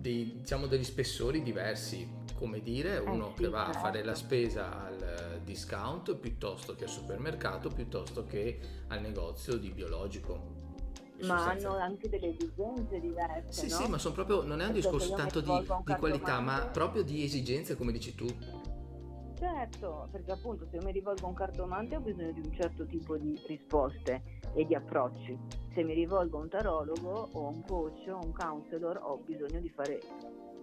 dei, 0.00 0.38
diciamo, 0.40 0.66
degli 0.66 0.84
spessori 0.84 1.42
diversi 1.42 2.20
come 2.34 2.60
dire 2.60 2.96
eh, 2.96 2.98
uno 2.98 3.32
sì, 3.36 3.42
che 3.44 3.48
va 3.48 3.64
certo. 3.64 3.78
a 3.78 3.80
fare 3.80 4.02
la 4.02 4.14
spesa 4.14 4.84
al 4.86 5.40
discount 5.44 6.16
piuttosto 6.16 6.74
che 6.74 6.84
al 6.84 6.90
supermercato 6.90 7.68
piuttosto 7.68 8.24
che 8.26 8.58
al 8.88 9.00
negozio 9.00 9.56
di 9.56 9.70
biologico 9.70 10.60
ma 11.26 11.50
hanno 11.50 11.76
anche 11.76 12.08
delle 12.08 12.28
esigenze 12.28 13.00
diverse. 13.00 13.66
Sì, 13.66 13.68
no? 13.68 13.76
sì, 13.76 13.88
ma 13.88 13.98
sono 13.98 14.14
proprio, 14.14 14.42
non 14.42 14.60
è 14.60 14.66
un 14.66 14.72
discorso 14.72 15.14
tanto 15.14 15.40
di, 15.40 15.66
di 15.84 15.94
qualità, 15.94 16.40
ma 16.40 16.66
proprio 16.66 17.02
di 17.02 17.24
esigenze, 17.24 17.76
come 17.76 17.92
dici 17.92 18.14
tu. 18.14 18.26
Certo, 19.42 20.08
perché 20.12 20.30
appunto 20.30 20.68
se 20.70 20.76
io 20.76 20.82
mi 20.84 20.92
rivolgo 20.92 21.26
a 21.26 21.28
un 21.28 21.34
cartomante 21.34 21.96
ho 21.96 22.00
bisogno 22.00 22.30
di 22.30 22.42
un 22.44 22.52
certo 22.52 22.86
tipo 22.86 23.16
di 23.16 23.36
risposte 23.48 24.40
e 24.54 24.64
di 24.64 24.74
approcci. 24.74 25.36
Se 25.74 25.82
mi 25.82 25.94
rivolgo 25.94 26.38
a 26.38 26.42
un 26.42 26.48
tarologo 26.48 27.28
o 27.32 27.46
a 27.46 27.48
un 27.48 27.64
coach 27.64 28.06
o 28.08 28.20
un 28.22 28.32
counselor 28.32 29.00
ho 29.02 29.16
bisogno 29.24 29.58
di 29.58 29.68
fare 29.70 30.00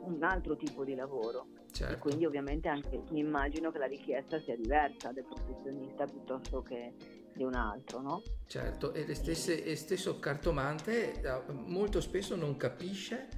un 0.04 0.24
altro 0.24 0.56
tipo 0.56 0.86
di 0.86 0.96
lavoro. 0.96 1.48
Certo. 1.72 1.94
E 1.94 1.98
quindi 1.98 2.26
ovviamente 2.26 2.70
anche 2.70 3.04
mi 3.10 3.20
immagino 3.20 3.70
che 3.70 3.80
la 3.80 3.86
richiesta 3.86 4.40
sia 4.42 4.56
diversa 4.56 5.12
del 5.12 5.26
professionista 5.26 6.06
piuttosto 6.06 6.62
che 6.62 6.94
di 7.40 7.46
un 7.46 7.56
altro, 7.56 8.02
no? 8.02 8.22
Certo, 8.48 8.94
e, 8.94 9.16
stesse, 9.16 9.64
e 9.64 9.78
stesso 9.78 10.20
cartomante 10.20 11.22
eh, 11.22 11.42
molto 11.54 12.02
spesso 12.02 12.36
non 12.36 12.58
capisce 12.58 13.30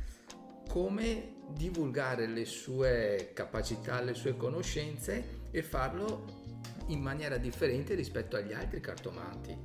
come 0.67 1.35
divulgare 1.49 2.25
le 2.25 2.45
sue 2.45 3.29
capacità, 3.33 4.01
le 4.01 4.15
sue 4.15 4.35
conoscenze 4.35 5.41
e 5.51 5.61
farlo 5.61 6.39
in 6.87 6.99
maniera 6.99 7.37
differente 7.37 7.93
rispetto 7.93 8.35
agli 8.35 8.53
altri 8.53 8.79
cartomanti, 8.79 9.55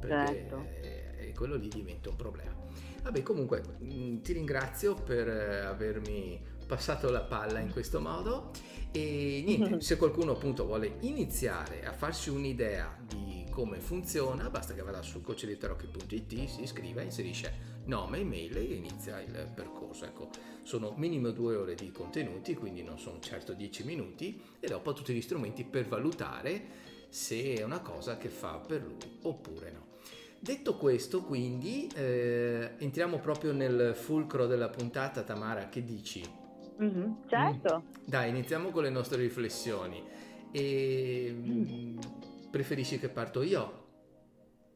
perché 0.00 0.34
certo. 0.34 0.66
eh, 0.80 1.32
quello 1.36 1.54
lì 1.54 1.68
diventa 1.68 2.08
un 2.08 2.16
problema. 2.16 2.54
Vabbè, 3.02 3.22
comunque 3.22 3.62
mh, 3.78 4.20
ti 4.22 4.32
ringrazio 4.32 4.94
per 4.94 5.28
eh, 5.28 5.60
avermi 5.60 6.42
passato 6.66 7.10
la 7.10 7.22
palla 7.22 7.60
in 7.60 7.70
questo 7.70 8.00
modo 8.00 8.50
e 8.90 9.42
niente, 9.46 9.80
se 9.84 9.96
qualcuno 9.96 10.32
appunto 10.32 10.64
vuole 10.64 10.96
iniziare 11.00 11.84
a 11.84 11.92
farsi 11.92 12.30
un'idea 12.30 12.96
di 13.06 13.44
come 13.50 13.80
funziona, 13.80 14.50
basta 14.50 14.74
che 14.74 14.82
vada 14.82 15.00
su 15.00 15.22
coacheditarocchi.it, 15.22 16.46
si 16.46 16.62
iscrive, 16.62 17.02
inserisce 17.02 17.74
nome, 17.84 18.18
email 18.18 18.56
e 18.56 18.62
inizia 18.62 19.20
il 19.20 19.50
percorso. 19.54 20.04
Ecco, 20.04 20.28
sono 20.62 20.92
minimo 20.96 21.30
due 21.30 21.56
ore 21.56 21.74
di 21.74 21.90
contenuti, 21.90 22.54
quindi 22.54 22.82
non 22.82 22.98
sono 22.98 23.18
certo 23.20 23.54
dieci 23.54 23.84
minuti 23.84 24.40
e 24.60 24.66
dopo 24.66 24.92
tutti 24.92 25.14
gli 25.14 25.22
strumenti 25.22 25.64
per 25.64 25.86
valutare 25.86 26.84
se 27.08 27.54
è 27.54 27.62
una 27.62 27.80
cosa 27.80 28.18
che 28.18 28.28
fa 28.28 28.58
per 28.58 28.82
lui 28.82 28.98
oppure 29.22 29.70
no. 29.70 29.86
Detto 30.38 30.76
questo, 30.76 31.22
quindi, 31.22 31.90
eh, 31.94 32.72
entriamo 32.76 33.18
proprio 33.18 33.52
nel 33.52 33.94
fulcro 33.96 34.46
della 34.46 34.68
puntata. 34.68 35.22
Tamara, 35.22 35.68
che 35.68 35.82
dici? 35.82 36.22
Mm-hmm, 36.82 37.12
certo. 37.28 37.82
Mm. 37.86 38.04
Dai, 38.04 38.28
iniziamo 38.28 38.70
con 38.70 38.82
le 38.82 38.90
nostre 38.90 39.20
riflessioni. 39.20 40.02
E, 40.50 41.34
mm. 41.34 41.98
Preferisci 42.50 42.98
che 42.98 43.08
parto 43.08 43.42
io? 43.42 43.84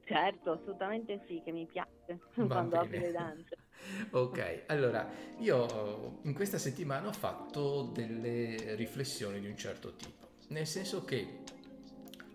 Certo, 0.05 0.53
assolutamente 0.53 1.23
sì, 1.27 1.41
che 1.45 1.53
mi 1.53 1.67
piace 1.67 2.19
Va 2.35 2.47
quando 2.47 2.81
apri 2.81 2.99
le 2.99 3.13
danze. 3.13 3.57
ok, 4.11 4.65
allora 4.67 5.09
io 5.39 6.19
in 6.23 6.35
questa 6.35 6.59
settimana 6.59 7.09
ho 7.09 7.13
fatto 7.13 7.91
delle 7.93 8.75
riflessioni 8.75 9.41
di 9.41 9.49
un 9.49 9.57
certo 9.57 9.95
tipo, 9.95 10.29
nel 10.49 10.67
senso 10.67 11.05
che 11.05 11.39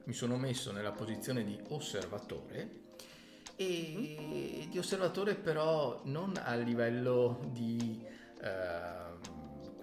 mi 0.05 0.13
sono 0.13 0.38
messo 0.38 0.72
nella 0.72 0.91
posizione 0.91 1.43
di 1.43 1.60
osservatore 1.69 2.84
e 3.55 4.17
mm-hmm. 4.19 4.69
di 4.69 4.77
osservatore 4.77 5.36
però 5.36 6.01
non 6.05 6.34
a 6.41 6.55
livello 6.55 7.39
di 7.51 8.03
eh, 8.41 9.04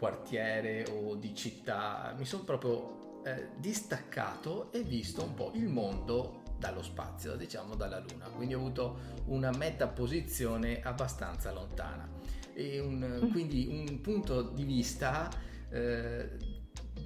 quartiere 0.02 0.85
o 0.90 1.14
di 1.14 1.32
città, 1.32 2.12
mi 2.18 2.25
sono 2.25 2.42
proprio 2.42 3.23
eh, 3.25 3.50
distaccato 3.59 4.73
e 4.73 4.82
visto 4.82 5.23
un 5.23 5.35
po' 5.35 5.52
il 5.54 5.68
mondo 5.68 6.42
dallo 6.59 6.82
spazio, 6.82 7.37
diciamo 7.37 7.76
dalla 7.76 8.00
Luna, 8.00 8.26
quindi 8.30 8.54
ho 8.54 8.59
avuto 8.59 8.99
una 9.26 9.52
metaposizione 9.52 10.82
abbastanza 10.82 11.52
lontana. 11.52 12.11
E 12.52 12.80
un, 12.80 13.21
mm. 13.26 13.30
quindi 13.30 13.68
un 13.71 14.00
punto 14.00 14.42
di 14.42 14.64
vista 14.64 15.30
eh, 15.71 16.30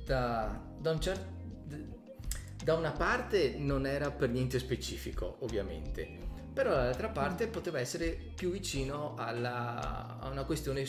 da, 0.07 0.59
da, 0.79 0.91
un 0.91 0.99
cer- 0.99 1.27
da 2.65 2.75
una 2.77 2.93
parte 2.93 3.59
non 3.59 3.85
era 3.85 4.11
per 4.11 4.31
niente 4.31 4.59
specifico, 4.59 5.37
ovviamente, 5.41 6.19
però 6.57 6.71
dall'altra 6.71 7.11
parte 7.11 7.49
poteva 7.49 7.81
essere 7.81 8.19
più 8.35 8.51
vicino 8.51 9.15
alla, 9.19 10.19
a 10.19 10.31
una 10.31 10.45
questione 10.45 10.87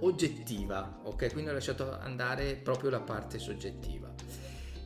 oggettiva, 0.00 1.02
ok? 1.04 1.30
Quindi 1.30 1.50
ho 1.50 1.52
lasciato 1.52 1.96
andare 2.00 2.56
proprio 2.56 2.90
la 2.90 2.98
parte 2.98 3.38
soggettiva. 3.38 4.12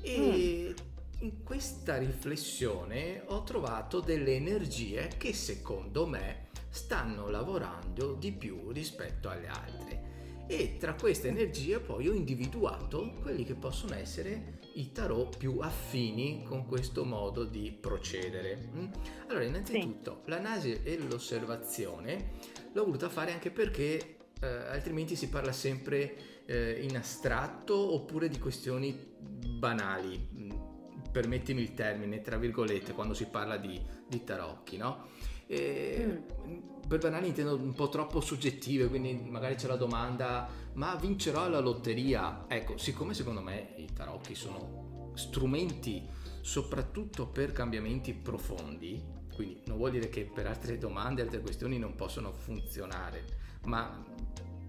E 0.03 0.75
mm. 0.75 1.23
in 1.25 1.43
questa 1.43 1.97
riflessione 1.97 3.23
ho 3.25 3.43
trovato 3.43 4.01
delle 4.01 4.35
energie 4.35 5.09
che 5.17 5.33
secondo 5.33 6.07
me 6.07 6.49
stanno 6.69 7.31
lavorando 7.31 8.13
di 8.13 8.31
più 8.31 8.71
rispetto 8.71 9.31
alle 9.31 9.47
altre 9.47 10.45
e 10.47 10.77
tra 10.79 10.93
queste 10.93 11.29
energie 11.29 11.81
poi 11.81 12.07
ho 12.07 12.13
individuato 12.13 13.15
quelli 13.23 13.45
che 13.45 13.55
possono 13.55 13.95
essere 13.95 14.58
i 14.79 14.93
tarot 14.93 15.37
più 15.37 15.59
affini 15.61 16.45
con 16.45 16.67
questo 16.67 17.05
modo 17.05 17.45
di 17.45 17.77
procedere. 17.79 18.71
Mm? 18.75 18.87
Allora, 19.29 19.45
innanzitutto, 19.45 20.23
sì. 20.25 20.31
l'analisi 20.31 20.81
e 20.85 20.99
l'osservazione 20.99 22.31
l'ho 22.73 22.85
voluta 22.85 23.09
fare 23.09 23.33
anche 23.33 23.51
perché 23.51 24.17
eh, 24.41 24.47
altrimenti 24.47 25.17
si 25.17 25.29
parla 25.29 25.53
sempre 25.53 26.45
eh, 26.47 26.79
in 26.81 26.97
astratto 26.97 27.75
oppure 27.95 28.29
di 28.29 28.39
questioni 28.39 28.97
banali. 29.19 30.29
Mm, 30.39 30.51
permettimi 31.11 31.61
il 31.61 31.75
termine, 31.75 32.21
tra 32.21 32.37
virgolette, 32.37 32.93
quando 32.93 33.15
si 33.15 33.27
parla 33.27 33.57
di, 33.57 33.81
di 34.07 34.23
tarocchi, 34.23 34.77
no? 34.77 35.09
E, 35.47 36.23
mm 36.47 36.78
per 36.88 36.99
banali 36.99 37.28
intendo 37.28 37.54
un 37.54 37.75
po' 37.75 37.90
troppo 37.90 38.21
soggettive, 38.21 38.88
quindi 38.88 39.12
magari 39.28 39.57
c'è 39.57 39.66
la 39.66 39.76
domanda, 39.76 40.49
ma 40.73 40.95
vincerò 40.97 41.47
la 41.49 41.61
lotteria? 41.61 42.47
Ecco, 42.49 42.78
siccome 42.78 43.12
secondo 43.12 43.42
me 43.42 43.75
i 43.76 43.92
tarocchi 43.92 44.35
sono 44.35 45.12
strumenti 45.14 46.09
soprattutto 46.40 47.26
per 47.26 47.52
cambiamenti 47.52 48.14
profondi, 48.14 49.04
quindi 49.35 49.61
non 49.66 49.76
vuol 49.76 49.90
dire 49.90 50.09
che 50.09 50.25
per 50.25 50.47
altre 50.47 50.78
domande, 50.78 51.21
altre 51.21 51.40
questioni 51.40 51.78
non 51.78 51.95
possono 51.95 52.33
funzionare, 52.33 53.25
ma 53.64 54.02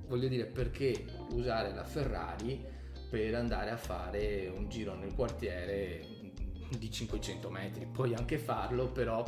voglio 0.07 0.27
dire 0.27 0.45
perché 0.45 1.05
usare 1.31 1.73
la 1.73 1.85
Ferrari 1.85 2.61
per 3.09 3.33
andare 3.33 3.69
a 3.71 3.77
fare 3.77 4.51
un 4.53 4.67
giro 4.67 4.93
nel 4.93 5.15
quartiere 5.15 6.05
di 6.77 6.91
500 6.91 7.49
metri, 7.49 7.85
puoi 7.85 8.13
anche 8.13 8.37
farlo, 8.37 8.87
però 8.89 9.23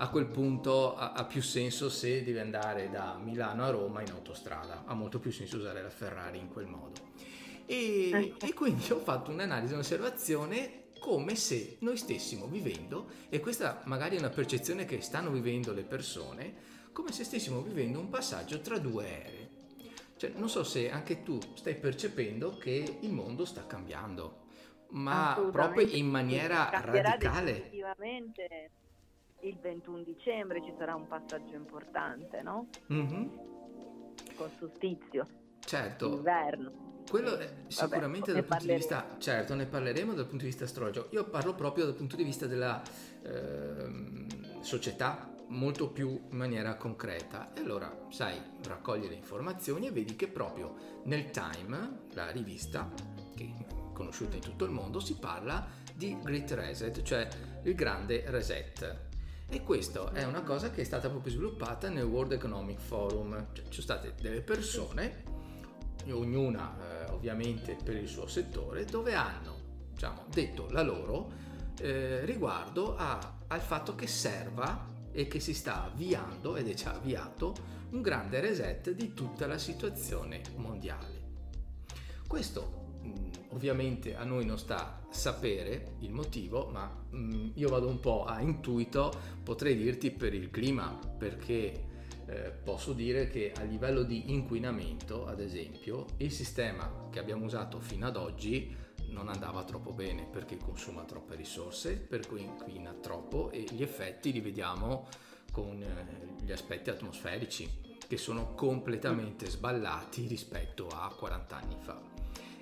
a 0.00 0.08
quel 0.08 0.26
punto 0.26 0.96
ha, 0.96 1.12
ha, 1.12 1.24
più 1.24 1.42
senso 1.42 1.90
se 1.90 2.24
devi 2.24 2.38
andare 2.38 2.88
da 2.88 3.18
Milano 3.22 3.64
a 3.64 3.70
Roma 3.70 4.00
in 4.00 4.10
autostrada, 4.10 4.84
ha 4.86 4.94
molto 4.94 5.18
più 5.18 5.30
senso 5.30 5.58
usare 5.58 5.82
la 5.82 5.90
Ferrari 5.90 6.38
in 6.38 6.48
quel 6.48 6.66
modo. 6.66 7.08
E, 7.66 8.10
ecco. 8.10 8.46
e 8.46 8.54
quindi 8.54 8.90
ho 8.92 8.98
fatto 8.98 9.30
un'analisi, 9.30 9.74
un'osservazione 9.74 10.84
come 10.98 11.36
se 11.36 11.76
noi 11.80 11.98
stessimo 11.98 12.46
vivendo, 12.46 13.08
e 13.28 13.40
questa 13.40 13.82
magari 13.84 14.16
è 14.16 14.18
una 14.18 14.30
percezione 14.30 14.86
che 14.86 15.02
stanno 15.02 15.30
vivendo 15.30 15.72
le 15.72 15.82
persone, 15.82 16.54
come 16.92 17.12
se 17.12 17.22
stessimo 17.22 17.60
vivendo 17.60 17.98
un 17.98 18.08
passaggio 18.08 18.60
tra 18.60 18.78
due 18.78 19.06
ere. 19.06 19.48
Cioè, 20.16 20.32
non 20.34 20.48
so 20.48 20.64
se 20.64 20.90
anche 20.90 21.22
tu 21.22 21.38
stai 21.54 21.74
percependo 21.74 22.56
che 22.56 22.98
il 23.00 23.12
mondo 23.12 23.44
sta 23.44 23.66
cambiando, 23.66 24.44
ma 24.90 25.48
proprio 25.50 25.86
in 25.86 26.06
maniera 26.06 26.70
radicale. 26.70 27.50
Effettivamente 27.50 28.70
il 29.42 29.58
21 29.58 30.02
dicembre 30.02 30.62
ci 30.62 30.72
sarà 30.78 30.94
un 30.94 31.06
passaggio 31.06 31.54
importante, 31.54 32.42
no? 32.42 32.68
Mm-hmm. 32.92 33.28
Con 34.36 34.50
solstizio. 34.58 35.26
Certo. 35.60 36.12
Inverno. 36.12 36.88
Quello 37.08 37.36
è 37.38 37.64
sicuramente 37.66 38.32
Vabbè, 38.32 38.46
dal 38.46 38.58
punto 38.58 38.66
di 38.66 38.78
vista, 38.78 39.16
certo, 39.18 39.54
ne 39.54 39.66
parleremo 39.66 40.12
dal 40.14 40.26
punto 40.26 40.44
di 40.44 40.50
vista 40.50 40.64
astrologico. 40.64 41.08
Io 41.10 41.24
parlo 41.28 41.54
proprio 41.54 41.86
dal 41.86 41.94
punto 41.94 42.16
di 42.16 42.22
vista 42.22 42.46
della 42.46 42.80
eh, 43.22 44.26
società, 44.60 45.28
molto 45.48 45.90
più 45.90 46.08
in 46.30 46.36
maniera 46.36 46.76
concreta. 46.76 47.52
E 47.52 47.60
allora, 47.60 48.06
sai, 48.10 48.40
raccogli 48.64 49.08
le 49.08 49.14
informazioni 49.14 49.88
e 49.88 49.90
vedi 49.90 50.14
che 50.14 50.28
proprio 50.28 51.02
nel 51.04 51.30
Time, 51.30 52.02
la 52.12 52.30
rivista, 52.30 52.88
che 53.34 53.44
è 53.44 53.64
conosciuta 53.92 54.36
in 54.36 54.42
tutto 54.42 54.64
il 54.64 54.70
mondo, 54.70 55.00
si 55.00 55.16
parla 55.18 55.66
di 55.92 56.16
Great 56.22 56.52
Reset, 56.52 57.02
cioè 57.02 57.28
il 57.64 57.74
grande 57.74 58.24
reset 58.28 59.08
e 59.52 59.64
questa 59.64 60.12
è 60.12 60.24
una 60.24 60.42
cosa 60.42 60.70
che 60.70 60.82
è 60.82 60.84
stata 60.84 61.08
proprio 61.08 61.32
sviluppata 61.32 61.88
nel 61.88 62.04
World 62.04 62.32
Economic 62.32 62.78
Forum. 62.78 63.48
Cioè, 63.52 63.64
ci 63.68 63.82
sono 63.82 63.98
state 63.98 64.14
delle 64.20 64.42
persone, 64.42 65.24
ognuna 66.08 66.76
eh, 66.78 67.10
ovviamente 67.10 67.76
per 67.82 67.96
il 67.96 68.06
suo 68.06 68.28
settore, 68.28 68.84
dove 68.84 69.14
hanno 69.14 69.56
diciamo, 69.92 70.26
detto 70.28 70.68
la 70.70 70.82
loro 70.82 71.32
eh, 71.80 72.24
riguardo 72.24 72.96
a, 72.96 73.38
al 73.48 73.60
fatto 73.60 73.96
che 73.96 74.06
serva 74.06 74.86
e 75.10 75.26
che 75.26 75.40
si 75.40 75.52
sta 75.52 75.84
avviando, 75.84 76.54
ed 76.54 76.68
è 76.68 76.74
già 76.74 76.94
avviato, 76.94 77.78
un 77.90 78.02
grande 78.02 78.38
reset 78.38 78.90
di 78.92 79.12
tutta 79.14 79.48
la 79.48 79.58
situazione 79.58 80.42
mondiale. 80.56 81.18
Questo 82.28 82.79
ovviamente 83.50 84.16
a 84.16 84.24
noi 84.24 84.44
non 84.44 84.58
sta 84.58 85.00
sapere 85.10 85.94
il 86.00 86.10
motivo, 86.10 86.68
ma 86.70 86.90
mh, 87.10 87.18
mm, 87.18 87.50
io 87.54 87.68
vado 87.68 87.88
un 87.88 88.00
po' 88.00 88.24
a 88.24 88.40
intuito, 88.40 89.12
potrei 89.42 89.76
dirti 89.76 90.10
per 90.10 90.34
il 90.34 90.50
clima, 90.50 90.98
perché 91.18 91.88
eh, 92.26 92.50
posso 92.50 92.92
dire 92.92 93.28
che 93.28 93.52
a 93.56 93.62
livello 93.62 94.02
di 94.02 94.32
inquinamento, 94.32 95.26
ad 95.26 95.40
esempio, 95.40 96.06
il 96.18 96.30
sistema 96.30 97.08
che 97.10 97.18
abbiamo 97.18 97.44
usato 97.44 97.80
fino 97.80 98.06
ad 98.06 98.16
oggi 98.16 98.76
non 99.08 99.28
andava 99.28 99.64
troppo 99.64 99.92
bene 99.92 100.24
perché 100.30 100.56
consuma 100.56 101.02
troppe 101.02 101.34
risorse, 101.34 101.96
per 101.96 102.26
cui 102.26 102.42
inquina 102.42 102.92
troppo 102.92 103.50
e 103.50 103.64
gli 103.70 103.82
effetti 103.82 104.30
li 104.30 104.40
vediamo 104.40 105.08
con 105.50 105.82
eh, 105.82 106.44
gli 106.44 106.52
aspetti 106.52 106.90
atmosferici 106.90 107.68
che 108.06 108.16
sono 108.16 108.54
completamente 108.54 109.46
sballati 109.46 110.26
rispetto 110.26 110.86
a 110.88 111.12
40 111.12 111.56
anni 111.56 111.76
fa 111.80 112.09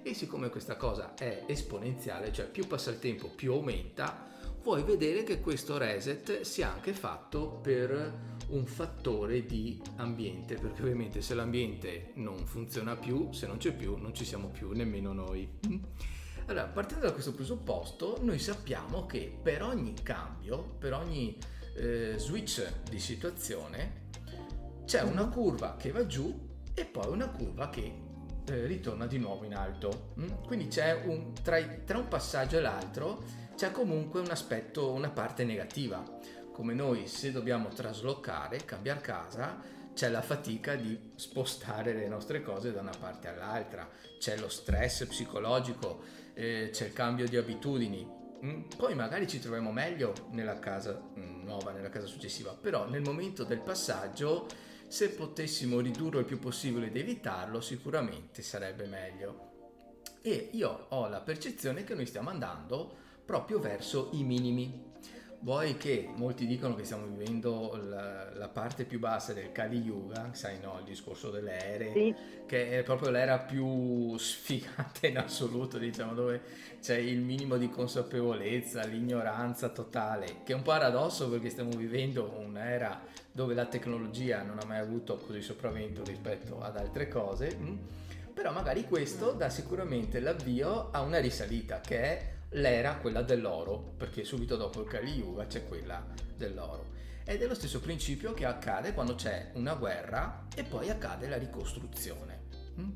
e 0.09 0.15
siccome 0.15 0.49
questa 0.49 0.77
cosa 0.77 1.15
è 1.15 1.45
esponenziale, 1.47 2.33
cioè 2.33 2.47
più 2.47 2.67
passa 2.67 2.91
il 2.91 2.99
tempo 2.99 3.29
più 3.29 3.53
aumenta, 3.53 4.27
vuoi 4.63 4.83
vedere 4.83 5.23
che 5.23 5.41
questo 5.41 5.77
reset 5.77 6.41
sia 6.41 6.73
anche 6.73 6.95
fatto 6.95 7.59
per 7.63 8.37
un 8.49 8.65
fattore 8.65 9.45
di 9.45 9.81
ambiente, 9.97 10.55
perché 10.55 10.81
ovviamente 10.81 11.21
se 11.21 11.35
l'ambiente 11.35 12.13
non 12.15 12.47
funziona 12.47 12.97
più, 12.97 13.33
se 13.33 13.47
non 13.47 13.59
c'è 13.59 13.75
più, 13.75 13.97
non 13.97 14.15
ci 14.15 14.25
siamo 14.25 14.49
più 14.49 14.73
nemmeno 14.73 15.13
noi. 15.13 15.47
Allora, 16.47 16.65
partendo 16.65 17.05
da 17.05 17.13
questo 17.13 17.35
presupposto, 17.35 18.19
noi 18.23 18.39
sappiamo 18.39 19.05
che 19.05 19.39
per 19.43 19.63
ogni 19.63 19.93
cambio, 20.03 20.77
per 20.79 20.95
ogni 20.95 21.37
eh, 21.77 22.15
switch 22.17 22.85
di 22.89 22.99
situazione, 22.99 24.07
c'è 24.87 25.03
una 25.03 25.29
curva 25.29 25.77
che 25.77 25.91
va 25.91 26.07
giù 26.07 26.47
e 26.73 26.87
poi 26.87 27.09
una 27.09 27.29
curva 27.29 27.69
che 27.69 28.07
eh, 28.49 28.67
ritorna 28.67 29.07
di 29.07 29.19
nuovo 29.19 29.45
in 29.45 29.55
alto. 29.55 30.13
Mm? 30.21 30.45
Quindi 30.47 30.69
c'è 30.69 31.03
un, 31.05 31.33
tra, 31.43 31.61
tra 31.85 31.99
un 31.99 32.09
passaggio 32.09 32.59
e 32.59 32.61
l'altro 32.61 33.23
c'è 33.57 33.71
comunque 33.71 34.21
un 34.21 34.31
aspetto, 34.31 34.93
una 34.93 35.11
parte 35.11 35.45
negativa. 35.45 36.03
Come 36.53 36.75
noi 36.75 37.07
se 37.07 37.31
dobbiamo 37.31 37.69
traslocare, 37.69 38.65
cambiare 38.65 39.01
casa, 39.01 39.61
c'è 39.95 40.09
la 40.09 40.23
fatica 40.23 40.77
di 40.77 41.13
spostare 41.17 41.93
le 41.93 42.07
nostre 42.07 42.41
cose 42.41 42.73
da 42.73 42.81
una 42.81 42.95
parte 42.97 43.27
all'altra, 43.27 43.89
c'è 44.19 44.37
lo 44.39 44.49
stress 44.49 45.07
psicologico, 45.07 46.03
eh, 46.35 46.71
c'è 46.73 46.87
il 46.87 46.93
cambio 46.93 47.27
di 47.27 47.37
abitudini. 47.37 48.09
Mm? 48.45 48.63
Poi 48.77 48.95
magari 48.95 49.27
ci 49.27 49.41
troviamo 49.41 49.73
meglio 49.73 50.13
nella 50.31 50.61
casa 50.61 51.01
mm, 51.19 51.43
nuova, 51.43 51.73
nella 51.73 51.89
casa 51.89 52.07
successiva, 52.07 52.55
però 52.55 52.89
nel 52.89 53.03
momento 53.03 53.43
del 53.43 53.59
passaggio 53.59 54.47
se 54.89 55.11
potessimo 55.11 55.81
ridurlo 55.81 56.19
il 56.19 56.25
più 56.25 56.39
possibile 56.39 56.87
ed 56.87 56.97
evitarlo, 56.97 57.61
sicuramente 57.61 58.43
sarebbe 58.43 58.87
meglio. 58.87 59.47
E 60.23 60.49
io 60.53 60.87
ho 60.89 61.09
la 61.09 61.21
percezione 61.21 61.85
che 61.85 61.95
noi 61.95 62.07
stiamo 62.07 62.31
andando 62.31 62.97
proprio 63.25 63.61
verso 63.61 64.09
i 64.13 64.25
minimi. 64.25 64.88
Vuoi 65.41 65.77
che 65.77 66.11
molti 66.17 66.47
dicono 66.47 66.75
che 66.75 66.83
stiamo 66.83 67.07
vivendo 67.07 67.79
la, 67.89 68.35
la 68.35 68.49
parte 68.49 68.85
più 68.85 68.99
bassa 68.99 69.33
del 69.33 69.53
Kali 69.53 69.79
Yuga, 69.79 70.31
sai 70.33 70.59
no, 70.61 70.77
il 70.79 70.85
discorso 70.85 71.31
delle 71.31 71.65
ere, 71.65 71.93
sì. 71.93 72.15
che 72.45 72.79
è 72.79 72.83
proprio 72.83 73.11
l'era 73.11 73.39
più 73.39 74.17
sfigata 74.19 75.07
in 75.07 75.17
assoluto, 75.17 75.79
diciamo, 75.79 76.13
dove 76.13 76.41
c'è 76.81 76.97
il 76.97 77.21
minimo 77.21 77.57
di 77.57 77.71
consapevolezza, 77.71 78.85
l'ignoranza 78.85 79.69
totale, 79.69 80.43
che 80.43 80.53
è 80.53 80.57
un 80.57 80.63
paradosso 80.63 81.31
perché 81.31 81.51
stiamo 81.51 81.71
vivendo 81.71 82.35
un'era 82.37 83.01
dove 83.31 83.55
la 83.55 83.67
tecnologia 83.67 84.43
non 84.43 84.59
ha 84.59 84.65
mai 84.65 84.79
avuto 84.79 85.19
così 85.19 85.41
sopravvento 85.41 86.03
rispetto 86.03 86.61
ad 86.61 86.77
altre 86.77 87.07
cose? 87.07 87.57
Mm? 87.57 87.77
però 88.39 88.53
magari 88.53 88.85
questo 88.85 89.33
dà 89.33 89.51
sicuramente 89.51 90.21
l'avvio 90.21 90.91
a 90.93 91.01
una 91.01 91.19
risalita 91.19 91.81
che 91.81 92.01
è 92.01 92.38
l'era 92.51 92.97
quella 92.97 93.23
dell'oro, 93.23 93.95
perché 93.97 94.25
subito 94.25 94.57
dopo 94.57 94.83
il 94.83 94.89
Kali 94.89 95.13
Yuga 95.13 95.47
c'è 95.47 95.67
quella 95.67 96.05
dell'oro. 96.37 96.97
Ed 97.25 97.43
è 97.43 97.47
lo 97.47 97.55
stesso 97.55 97.81
principio 97.81 98.33
che 98.33 98.47
accade 98.47 98.95
quando 98.95 99.15
c'è 99.15 99.51
una 99.55 99.75
guerra 99.75 100.47
e 100.55 100.65
poi 100.65 100.89
accade 100.89 101.29
la 101.29 101.37
ricostruzione. 101.37 102.47
Mm? 102.81 102.91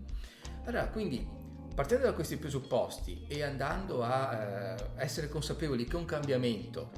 Allora, 0.65 0.89
quindi 0.89 1.27
partendo 1.75 2.05
da 2.05 2.15
questi 2.15 2.37
presupposti 2.37 3.27
e 3.29 3.43
andando 3.43 4.03
a 4.03 4.35
eh, 4.35 4.77
essere 4.97 5.29
consapevoli 5.29 5.85
che 5.85 5.97
un 5.97 6.05
cambiamento 6.05 6.91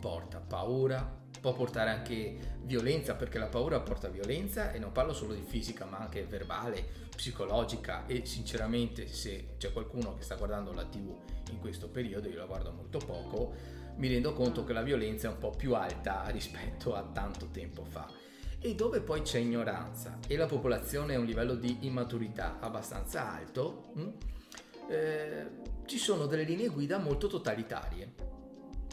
porta 0.00 0.38
paura, 0.38 1.22
può 1.40 1.52
portare 1.52 1.90
anche 1.90 2.56
violenza, 2.62 3.14
perché 3.14 3.38
la 3.38 3.46
paura 3.46 3.80
porta 3.80 4.08
violenza 4.08 4.72
e 4.72 4.78
non 4.78 4.92
parlo 4.92 5.12
solo 5.12 5.34
di 5.34 5.42
fisica, 5.42 5.84
ma 5.84 5.98
anche 5.98 6.24
verbale, 6.24 7.02
psicologica 7.14 8.06
e 8.06 8.24
sinceramente 8.26 9.06
se 9.06 9.54
c'è 9.58 9.72
qualcuno 9.72 10.14
che 10.14 10.22
sta 10.22 10.34
guardando 10.36 10.72
la 10.72 10.84
TV 10.84 11.14
in 11.50 11.60
questo 11.60 11.88
periodo, 11.88 12.28
io 12.28 12.38
la 12.38 12.46
guardo 12.46 12.72
molto 12.72 12.98
poco, 12.98 13.54
mi 13.96 14.08
rendo 14.08 14.32
conto 14.32 14.64
che 14.64 14.72
la 14.72 14.82
violenza 14.82 15.28
è 15.28 15.30
un 15.30 15.38
po' 15.38 15.50
più 15.50 15.74
alta 15.74 16.24
rispetto 16.28 16.94
a 16.94 17.02
tanto 17.02 17.48
tempo 17.50 17.84
fa. 17.84 18.08
E 18.58 18.74
dove 18.74 19.00
poi 19.00 19.20
c'è 19.20 19.38
ignoranza 19.38 20.18
e 20.26 20.36
la 20.36 20.46
popolazione 20.46 21.14
ha 21.14 21.18
un 21.18 21.26
livello 21.26 21.54
di 21.54 21.78
immaturità 21.82 22.58
abbastanza 22.60 23.30
alto, 23.30 23.90
hm, 23.94 24.12
eh, 24.88 25.46
ci 25.86 25.98
sono 25.98 26.26
delle 26.26 26.44
linee 26.44 26.68
guida 26.68 26.98
molto 26.98 27.26
totalitarie. 27.26 28.33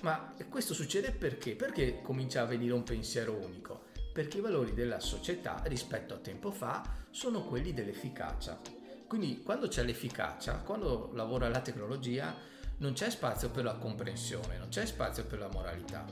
Ma 0.01 0.33
questo 0.49 0.73
succede 0.73 1.11
perché? 1.11 1.55
Perché 1.55 2.01
comincia 2.01 2.41
a 2.41 2.45
venire 2.45 2.73
un 2.73 2.83
pensiero 2.83 3.33
unico? 3.33 3.89
Perché 4.11 4.39
i 4.39 4.41
valori 4.41 4.73
della 4.73 4.99
società 4.99 5.61
rispetto 5.65 6.15
a 6.15 6.17
tempo 6.17 6.51
fa 6.51 6.83
sono 7.11 7.43
quelli 7.43 7.71
dell'efficacia. 7.71 8.59
Quindi 9.07 9.43
quando 9.43 9.67
c'è 9.67 9.83
l'efficacia, 9.83 10.59
quando 10.59 11.11
lavora 11.13 11.49
la 11.49 11.61
tecnologia, 11.61 12.35
non 12.77 12.93
c'è 12.93 13.11
spazio 13.11 13.51
per 13.51 13.63
la 13.63 13.75
comprensione, 13.75 14.57
non 14.57 14.69
c'è 14.69 14.85
spazio 14.87 15.25
per 15.25 15.37
la 15.37 15.49
moralità. 15.49 16.03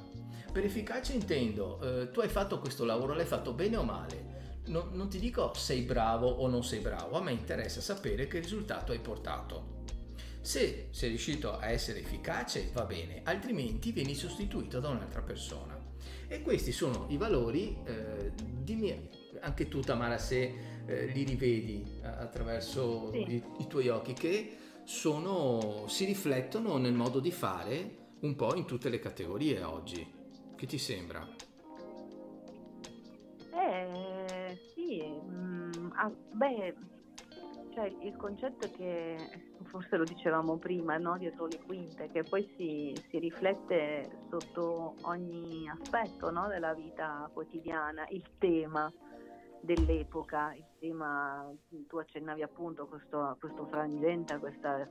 Per 0.51 0.63
efficacia 0.63 1.13
intendo, 1.13 1.79
eh, 1.81 2.11
tu 2.11 2.19
hai 2.19 2.29
fatto 2.29 2.59
questo 2.59 2.85
lavoro, 2.85 3.13
l'hai 3.15 3.25
fatto 3.25 3.53
bene 3.53 3.77
o 3.77 3.83
male. 3.83 4.57
Non, 4.65 4.89
non 4.91 5.09
ti 5.09 5.17
dico 5.17 5.53
sei 5.55 5.81
bravo 5.81 6.27
o 6.27 6.47
non 6.47 6.63
sei 6.63 6.79
bravo, 6.79 7.17
a 7.17 7.21
me 7.23 7.31
interessa 7.31 7.81
sapere 7.81 8.27
che 8.27 8.39
risultato 8.39 8.91
hai 8.91 8.99
portato. 8.99 9.77
Se 10.41 10.87
sei 10.91 11.09
riuscito 11.09 11.57
a 11.57 11.67
essere 11.69 11.99
efficace 11.99 12.69
va 12.73 12.85
bene, 12.85 13.21
altrimenti 13.23 13.91
vieni 13.91 14.15
sostituito 14.15 14.79
da 14.79 14.89
un'altra 14.89 15.21
persona. 15.21 15.77
E 16.27 16.41
questi 16.41 16.71
sono 16.71 17.07
i 17.09 17.17
valori, 17.17 17.77
eh, 17.85 18.31
dimmi 18.35 19.09
anche 19.41 19.67
tu 19.67 19.79
Tamara 19.81 20.17
se 20.17 20.53
eh, 20.85 21.05
li 21.07 21.23
rivedi 21.23 21.99
attraverso 22.03 23.11
sì. 23.11 23.17
i, 23.17 23.43
i 23.59 23.67
tuoi 23.67 23.89
occhi, 23.89 24.13
che 24.13 24.57
sono, 24.83 25.85
si 25.87 26.05
riflettono 26.05 26.77
nel 26.77 26.93
modo 26.93 27.19
di 27.19 27.31
fare 27.31 27.97
un 28.21 28.35
po' 28.35 28.55
in 28.55 28.65
tutte 28.65 28.89
le 28.89 28.99
categorie 28.99 29.61
oggi. 29.63 30.05
Che 30.55 30.65
ti 30.65 30.77
sembra? 30.77 31.27
Eh, 33.53 34.59
sì, 34.73 35.03
mm, 35.03 35.91
ah, 35.93 36.11
beh, 36.33 36.75
cioè 37.79 37.93
il 38.01 38.17
concetto 38.17 38.65
è 38.65 38.71
che, 38.71 39.15
forse 39.69 39.95
lo 39.95 40.03
dicevamo 40.03 40.57
prima, 40.57 40.97
no? 40.97 41.17
dietro 41.17 41.45
le 41.45 41.59
quinte, 41.65 42.09
che 42.11 42.25
poi 42.25 42.45
si, 42.57 43.01
si 43.09 43.19
riflette 43.19 44.09
sotto 44.29 44.95
ogni 45.03 45.69
aspetto 45.69 46.29
no? 46.29 46.47
della 46.47 46.73
vita 46.73 47.29
quotidiana, 47.31 48.05
il 48.09 48.23
tema 48.37 48.91
dell'epoca, 49.61 50.53
il 50.55 50.65
tema, 50.77 51.49
tu 51.87 51.97
accennavi 51.97 52.41
appunto 52.41 52.83
a 52.83 52.87
questo, 52.87 53.37
questo 53.39 53.65
frangente, 53.67 54.33
a, 54.33 54.39
questa, 54.39 54.87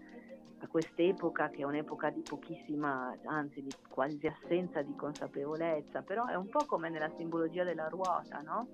a 0.59 0.67
quest'epoca 0.67 1.51
che 1.51 1.61
è 1.61 1.65
un'epoca 1.65 2.09
di 2.09 2.23
pochissima, 2.23 3.15
anzi 3.25 3.63
di 3.63 3.75
quasi 3.87 4.27
assenza 4.27 4.81
di 4.81 4.95
consapevolezza, 4.97 6.01
però 6.01 6.25
è 6.25 6.37
un 6.37 6.49
po' 6.49 6.65
come 6.65 6.89
nella 6.89 7.11
simbologia 7.19 7.65
della 7.65 7.89
ruota, 7.89 8.41
no? 8.41 8.69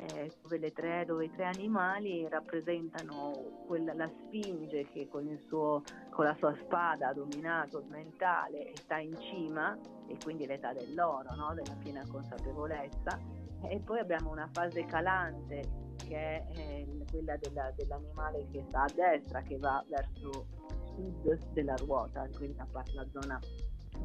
Eh, 0.00 0.30
dove, 0.42 0.72
tre, 0.72 1.04
dove, 1.04 1.24
i 1.24 1.30
tre 1.30 1.46
animali 1.46 2.28
rappresentano 2.28 3.32
quella, 3.66 3.92
la 3.94 4.08
sfinge 4.08 4.86
che 4.92 5.08
con, 5.08 5.26
suo, 5.48 5.82
con, 6.10 6.24
la 6.24 6.34
sua 6.38 6.54
spada 6.64 7.08
ha 7.08 7.12
dominato 7.12 7.84
mentale 7.88 8.72
sta 8.76 8.98
in 8.98 9.16
cima 9.18 9.76
e 10.06 10.16
quindi 10.22 10.46
l'età 10.46 10.72
dell'oro, 10.72 11.34
no? 11.34 11.52
della 11.54 11.74
piena 11.80 12.02
consapevolezza 12.06 13.18
e 13.62 13.80
poi 13.80 13.98
abbiamo 13.98 14.30
una 14.30 14.48
fase 14.52 14.84
calante 14.84 15.62
che 16.06 16.16
è 16.16 16.44
eh, 16.54 17.04
quella 17.10 17.36
della, 17.36 17.72
dell'animale 17.74 18.46
che 18.52 18.64
sta 18.68 18.82
a 18.82 18.92
destra, 18.94 19.42
che 19.42 19.58
va 19.58 19.84
verso 19.88 20.46
sud 20.94 21.52
della 21.52 21.74
ruota, 21.74 22.26
quindi 22.36 22.56
la, 22.56 22.66
la 22.94 23.06
zona 23.10 23.40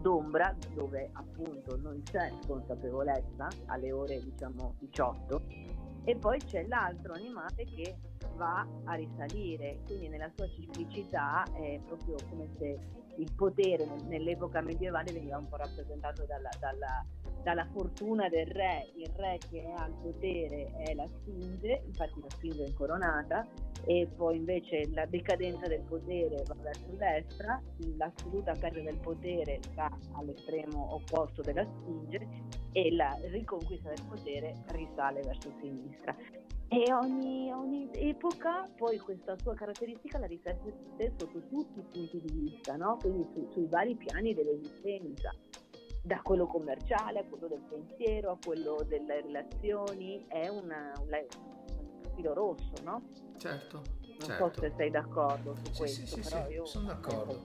d'ombra 0.01 0.55
dove 0.73 1.09
appunto 1.13 1.77
non 1.77 2.01
c'è 2.03 2.31
consapevolezza 2.47 3.47
alle 3.67 3.91
ore 3.91 4.19
diciamo 4.19 4.75
18 4.79 5.41
e 6.05 6.15
poi 6.15 6.39
c'è 6.39 6.65
l'altro 6.67 7.13
animale 7.13 7.65
che 7.65 7.95
va 8.35 8.65
a 8.85 8.93
risalire, 8.95 9.79
quindi 9.85 10.09
nella 10.09 10.29
sua 10.35 10.47
ciclicità 10.49 11.43
è 11.53 11.79
proprio 11.85 12.15
come 12.29 12.49
se 12.57 12.79
il 13.17 13.29
potere 13.35 13.85
nell'epoca 14.07 14.61
medievale 14.61 15.11
veniva 15.11 15.37
un 15.37 15.47
po' 15.47 15.57
rappresentato 15.57 16.25
dalla, 16.25 16.51
dalla 16.59 17.05
dalla 17.43 17.67
fortuna 17.71 18.29
del 18.29 18.47
re, 18.47 18.89
il 18.95 19.11
re 19.15 19.41
che 19.49 19.61
ha 19.77 19.85
il 19.85 19.93
potere 20.01 20.71
è 20.77 20.93
la 20.95 21.07
Sfinge, 21.19 21.83
infatti 21.85 22.21
la 22.21 22.29
Sfinge 22.37 22.63
è 22.63 22.67
incoronata, 22.67 23.45
e 23.85 24.07
poi 24.15 24.37
invece 24.37 24.87
la 24.93 25.05
decadenza 25.05 25.67
del 25.67 25.81
potere 25.81 26.45
va 26.47 26.55
verso 26.61 26.95
destra, 26.95 27.61
l'assoluta 27.97 28.55
perdita 28.55 28.89
del 28.89 28.99
potere 28.99 29.59
sta 29.71 29.89
all'estremo 30.13 30.93
opposto 30.93 31.43
della 31.43 31.65
Sfinge 31.65 32.27
e 32.71 32.95
la 32.95 33.17
riconquista 33.23 33.89
del 33.89 34.05
potere 34.07 34.55
risale 34.67 35.21
verso 35.23 35.51
sinistra. 35.59 36.15
E 36.73 36.91
ogni, 36.91 37.51
ogni 37.53 37.87
epoca 37.93 38.67
poi 38.75 38.97
questa 38.97 39.37
sua 39.37 39.53
caratteristica 39.53 40.17
la 40.17 40.25
riflette 40.25 40.73
sotto 41.19 41.39
tutti 41.47 41.79
i 41.79 41.83
punti 41.83 42.19
di 42.19 42.33
vista, 42.33 42.75
no? 42.75 42.97
quindi 42.99 43.27
su, 43.31 43.47
sui 43.51 43.67
vari 43.67 43.95
piani 43.95 44.33
dell'esistenza 44.33 45.31
da 46.01 46.19
quello 46.23 46.47
commerciale 46.47 47.19
a 47.19 47.23
quello 47.25 47.47
del 47.47 47.61
pensiero 47.69 48.31
a 48.31 48.37
quello 48.43 48.83
delle 48.87 49.21
relazioni 49.21 50.25
è 50.27 50.47
una, 50.47 50.91
un 50.99 51.07
filo 52.15 52.33
rosso, 52.33 52.73
no? 52.83 53.03
Certo. 53.37 53.83
Non 54.17 54.29
certo. 54.29 54.51
so 54.53 54.61
se 54.61 54.73
sei 54.75 54.89
d'accordo 54.89 55.55
su 55.55 55.65
sì, 55.65 55.77
questo, 55.77 56.15
sì, 56.15 56.23
sì, 56.23 56.35
io 56.49 56.65
sono 56.65 56.87
d'accordo. 56.87 57.39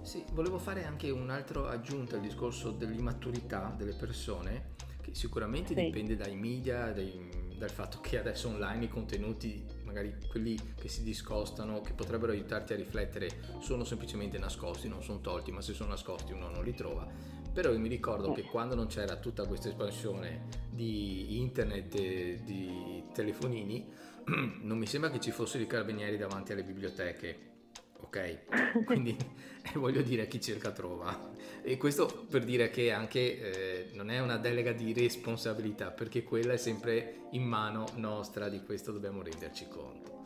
Sì, 0.00 0.24
volevo 0.32 0.58
fare 0.58 0.84
anche 0.84 1.10
un'altra 1.10 1.68
aggiunta 1.68 2.16
al 2.16 2.22
discorso 2.22 2.70
dell'immaturità 2.70 3.74
delle 3.76 3.94
persone, 3.94 4.72
che 5.02 5.14
sicuramente 5.14 5.74
dipende 5.74 6.16
dai 6.16 6.34
media, 6.34 6.92
dai, 6.92 7.43
dal 7.64 7.74
fatto 7.74 8.00
che 8.00 8.18
adesso 8.18 8.48
online 8.48 8.84
i 8.84 8.88
contenuti, 8.88 9.64
magari 9.84 10.14
quelli 10.28 10.58
che 10.74 10.88
si 10.88 11.02
discostano, 11.02 11.80
che 11.80 11.92
potrebbero 11.92 12.32
aiutarti 12.32 12.74
a 12.74 12.76
riflettere, 12.76 13.28
sono 13.60 13.84
semplicemente 13.84 14.38
nascosti, 14.38 14.88
non 14.88 15.02
sono 15.02 15.20
tolti, 15.20 15.50
ma 15.50 15.60
se 15.60 15.72
sono 15.72 15.90
nascosti 15.90 16.32
uno 16.32 16.48
non 16.48 16.62
li 16.62 16.74
trova 16.74 17.34
però 17.54 17.70
io 17.70 17.78
mi 17.78 17.88
ricordo 17.88 18.32
che 18.32 18.42
quando 18.42 18.74
non 18.74 18.88
c'era 18.88 19.14
tutta 19.14 19.46
questa 19.46 19.68
espansione 19.68 20.48
di 20.68 21.38
internet 21.38 21.94
e 21.94 22.40
di 22.42 23.04
telefonini, 23.14 23.88
non 24.62 24.76
mi 24.76 24.86
sembra 24.86 25.08
che 25.08 25.20
ci 25.20 25.30
fossero 25.30 25.62
i 25.62 25.68
carabinieri 25.68 26.16
davanti 26.16 26.50
alle 26.50 26.64
biblioteche. 26.64 27.52
Ok? 28.00 28.82
Quindi 28.84 29.16
eh, 29.62 29.70
voglio 29.78 30.02
dire 30.02 30.26
chi 30.26 30.40
cerca 30.40 30.72
trova. 30.72 31.30
E 31.66 31.78
questo 31.78 32.26
per 32.28 32.44
dire 32.44 32.68
che 32.68 32.92
anche 32.92 33.88
eh, 33.88 33.88
non 33.94 34.10
è 34.10 34.20
una 34.20 34.36
delega 34.36 34.72
di 34.72 34.92
responsabilità, 34.92 35.90
perché 35.90 36.22
quella 36.22 36.52
è 36.52 36.58
sempre 36.58 37.22
in 37.30 37.42
mano 37.42 37.86
nostra, 37.94 38.50
di 38.50 38.62
questo 38.62 38.92
dobbiamo 38.92 39.22
renderci 39.22 39.66
conto. 39.68 40.24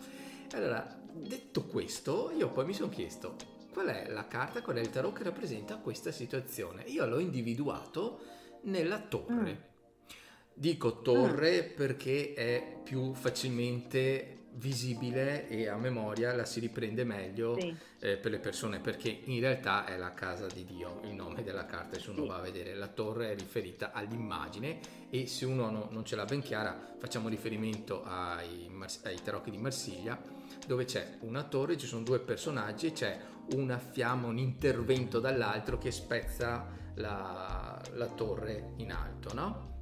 Allora, 0.51 1.01
detto 1.13 1.63
questo, 1.67 2.33
io 2.37 2.51
poi 2.51 2.67
mi 2.67 2.75
sono 2.75 2.89
chiesto, 2.89 3.37
qual 3.73 3.87
è 3.87 4.11
la 4.11 4.27
carta, 4.27 4.63
qual 4.63 4.79
è 4.79 4.81
il 4.81 4.91
tarot 4.91 5.17
che 5.17 5.23
rappresenta 5.23 5.77
questa 5.77 6.11
situazione. 6.11 6.83
Io 6.87 7.07
l'ho 7.07 7.21
individuato 7.21 8.19
nella 8.63 8.99
torre. 8.99 9.53
Mm. 9.53 10.13
Dico 10.55 11.03
torre 11.03 11.71
mm. 11.71 11.77
perché 11.77 12.35
è 12.35 12.81
più 12.83 13.15
facilmente 13.15 14.38
visibile 14.59 15.49
e 15.49 15.69
a 15.69 15.77
memoria 15.77 16.35
la 16.35 16.45
si 16.45 16.61
riprende 16.61 17.05
meglio 17.05 17.59
sì. 17.59 17.75
eh, 18.01 18.17
per 18.17 18.31
le 18.31 18.39
persone 18.39 18.81
perché 18.81 19.21
in 19.25 19.41
realtà 19.41 19.85
è 19.87 19.97
la 19.97 20.13
casa 20.13 20.47
di 20.47 20.65
Dio 20.65 21.01
il 21.05 21.15
nome 21.15 21.43
della 21.43 21.65
carta 21.65 21.99
se 21.99 22.11
uno 22.11 22.23
sì. 22.23 22.29
va 22.29 22.37
a 22.37 22.41
vedere 22.41 22.75
la 22.75 22.89
torre 22.89 23.31
è 23.31 23.35
riferita 23.35 23.93
all'immagine 23.93 24.79
e 25.11 25.27
se 25.27 25.45
uno 25.45 25.71
no, 25.71 25.89
non 25.91 26.05
ce 26.05 26.17
l'ha 26.17 26.25
ben 26.25 26.43
chiara 26.43 26.97
facciamo 26.99 27.29
riferimento 27.29 28.05
ai, 28.05 28.71
ai 29.05 29.23
tarocchi 29.23 29.51
di 29.51 29.59
Marsiglia 29.59 30.21
dove 30.67 30.85
c'è 30.85 31.17
una 31.21 31.45
torre, 31.45 31.77
ci 31.77 31.87
sono 31.87 32.03
due 32.03 32.19
personaggi 32.19 32.87
e 32.87 32.93
c'è 32.93 33.19
una 33.55 33.79
fiamma, 33.79 34.27
un 34.27 34.39
intervento 34.39 35.21
dall'altro 35.21 35.79
che 35.79 35.91
spezza 35.91 36.67
la, 36.95 37.81
la 37.95 38.07
torre 38.09 38.73
in 38.77 38.93
alto, 38.93 39.33
no? 39.35 39.81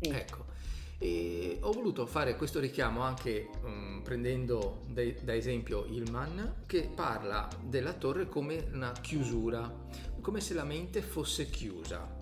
Sì. 0.00 0.10
Ecco, 0.10 0.41
e 1.02 1.58
ho 1.62 1.72
voluto 1.72 2.06
fare 2.06 2.36
questo 2.36 2.60
richiamo 2.60 3.00
anche 3.00 3.48
um, 3.64 4.02
prendendo 4.04 4.82
de, 4.86 5.18
da 5.24 5.34
esempio 5.34 5.84
Hillman 5.84 6.62
che 6.64 6.88
parla 6.94 7.48
della 7.60 7.94
torre 7.94 8.28
come 8.28 8.68
una 8.72 8.92
chiusura, 8.92 9.68
come 10.20 10.40
se 10.40 10.54
la 10.54 10.62
mente 10.62 11.02
fosse 11.02 11.50
chiusa. 11.50 12.18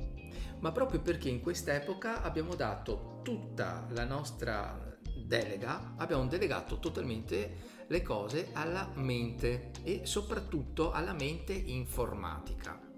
Ma 0.60 0.72
proprio 0.72 1.00
perché 1.00 1.28
in 1.28 1.42
quest'epoca 1.42 2.22
abbiamo 2.22 2.54
dato 2.54 3.20
tutta 3.22 3.86
la 3.90 4.06
nostra 4.06 4.96
delega, 5.26 5.92
abbiamo 5.98 6.26
delegato 6.26 6.78
totalmente 6.78 7.84
le 7.86 8.00
cose 8.00 8.48
alla 8.54 8.90
mente 8.94 9.72
e 9.82 10.06
soprattutto 10.06 10.90
alla 10.90 11.12
mente 11.12 11.52
informatica. 11.52 12.89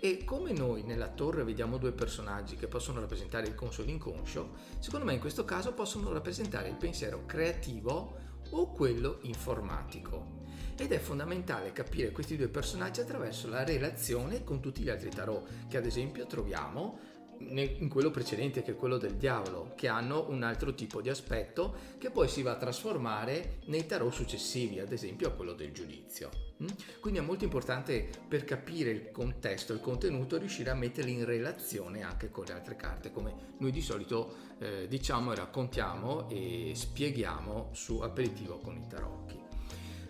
E 0.00 0.22
come 0.24 0.52
noi 0.52 0.84
nella 0.84 1.08
torre 1.08 1.42
vediamo 1.42 1.76
due 1.76 1.90
personaggi 1.90 2.54
che 2.54 2.68
possono 2.68 3.00
rappresentare 3.00 3.48
il 3.48 3.56
conscio 3.56 3.82
e 3.82 3.86
l'inconscio, 3.86 4.54
secondo 4.78 5.04
me 5.04 5.14
in 5.14 5.18
questo 5.18 5.44
caso 5.44 5.72
possono 5.72 6.12
rappresentare 6.12 6.68
il 6.68 6.76
pensiero 6.76 7.24
creativo 7.26 8.16
o 8.50 8.70
quello 8.70 9.18
informatico. 9.22 10.36
Ed 10.76 10.92
è 10.92 10.98
fondamentale 10.98 11.72
capire 11.72 12.12
questi 12.12 12.36
due 12.36 12.46
personaggi 12.46 13.00
attraverso 13.00 13.48
la 13.48 13.64
relazione 13.64 14.44
con 14.44 14.60
tutti 14.60 14.82
gli 14.82 14.88
altri 14.88 15.10
tarot, 15.10 15.66
che 15.66 15.76
ad 15.76 15.84
esempio 15.84 16.26
troviamo 16.26 17.07
in 17.40 17.88
quello 17.88 18.10
precedente 18.10 18.62
che 18.62 18.72
è 18.72 18.76
quello 18.76 18.98
del 18.98 19.14
diavolo, 19.14 19.72
che 19.76 19.88
hanno 19.88 20.26
un 20.28 20.42
altro 20.42 20.74
tipo 20.74 21.00
di 21.00 21.08
aspetto 21.08 21.74
che 21.98 22.10
poi 22.10 22.28
si 22.28 22.42
va 22.42 22.52
a 22.52 22.56
trasformare 22.56 23.58
nei 23.66 23.86
tarot 23.86 24.12
successivi, 24.12 24.80
ad 24.80 24.92
esempio 24.92 25.28
a 25.28 25.32
quello 25.32 25.52
del 25.52 25.72
giudizio. 25.72 26.30
Mm? 26.62 26.66
Quindi 27.00 27.20
è 27.20 27.22
molto 27.22 27.44
importante 27.44 28.08
per 28.26 28.44
capire 28.44 28.90
il 28.90 29.10
contesto, 29.10 29.72
il 29.72 29.80
contenuto, 29.80 30.38
riuscire 30.38 30.70
a 30.70 30.74
metterli 30.74 31.12
in 31.12 31.24
relazione 31.24 32.02
anche 32.02 32.30
con 32.30 32.44
le 32.46 32.52
altre 32.52 32.76
carte, 32.76 33.12
come 33.12 33.54
noi 33.58 33.70
di 33.70 33.80
solito 33.80 34.46
eh, 34.58 34.88
diciamo 34.88 35.32
e 35.32 35.36
raccontiamo 35.36 36.28
e 36.28 36.72
spieghiamo 36.74 37.70
su 37.72 38.00
aperitivo 38.00 38.58
con 38.58 38.76
i 38.76 38.86
tarocchi. 38.88 39.38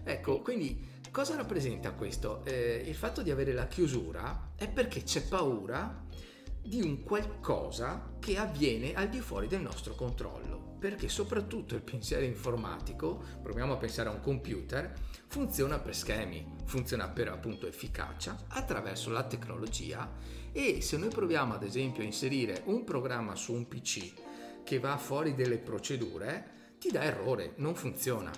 Ecco, 0.05 0.41
quindi 0.41 0.87
cosa 1.11 1.37
rappresenta 1.37 1.93
questo? 1.93 2.43
Eh, 2.45 2.83
il 2.87 2.95
fatto 2.95 3.21
di 3.21 3.31
avere 3.31 3.53
la 3.53 3.67
chiusura 3.67 4.53
è 4.57 4.69
perché 4.69 5.03
c'è 5.03 5.23
paura 5.23 6.07
di 6.62 6.83
un 6.83 7.03
qualcosa 7.03 8.16
che 8.18 8.37
avviene 8.37 8.94
al 8.94 9.09
di 9.09 9.21
fuori 9.21 9.47
del 9.47 9.61
nostro 9.61 9.94
controllo, 9.94 10.77
perché 10.79 11.09
soprattutto 11.09 11.75
il 11.75 11.83
pensiero 11.83 12.25
informatico, 12.25 13.23
proviamo 13.42 13.73
a 13.73 13.77
pensare 13.77 14.09
a 14.09 14.12
un 14.12 14.21
computer, 14.21 14.92
funziona 15.27 15.79
per 15.79 15.94
schemi, 15.94 16.47
funziona 16.64 17.09
per 17.09 17.29
appunto 17.29 17.66
efficacia 17.66 18.37
attraverso 18.49 19.11
la 19.11 19.25
tecnologia. 19.25 20.11
E 20.53 20.81
se 20.81 20.97
noi 20.97 21.11
proviamo 21.11 21.55
ad 21.55 21.62
esempio 21.62 22.03
a 22.03 22.07
inserire 22.07 22.62
un 22.66 22.85
programma 22.85 23.35
su 23.35 23.53
un 23.53 23.66
PC 23.66 24.12
che 24.64 24.79
va 24.79 24.97
fuori 24.97 25.35
delle 25.35 25.59
procedure, 25.59 26.75
ti 26.79 26.90
dà 26.90 27.03
errore, 27.03 27.55
non 27.57 27.75
funziona. 27.75 28.31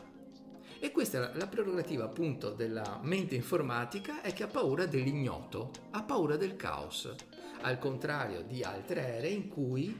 E 0.83 0.92
questa 0.92 1.33
è 1.33 1.37
la 1.37 1.46
prerogativa 1.46 2.04
appunto 2.04 2.52
della 2.52 3.00
mente 3.02 3.35
informatica 3.35 4.22
è 4.22 4.33
che 4.33 4.44
ha 4.44 4.48
paura 4.48 4.87
dell'ignoto, 4.87 5.70
ha 5.90 6.02
paura 6.02 6.37
del 6.37 6.56
caos 6.56 7.14
al 7.62 7.79
contrario 7.79 8.42
di 8.42 8.62
altre 8.62 9.16
ere 9.16 9.29
in 9.29 9.49
cui 9.49 9.99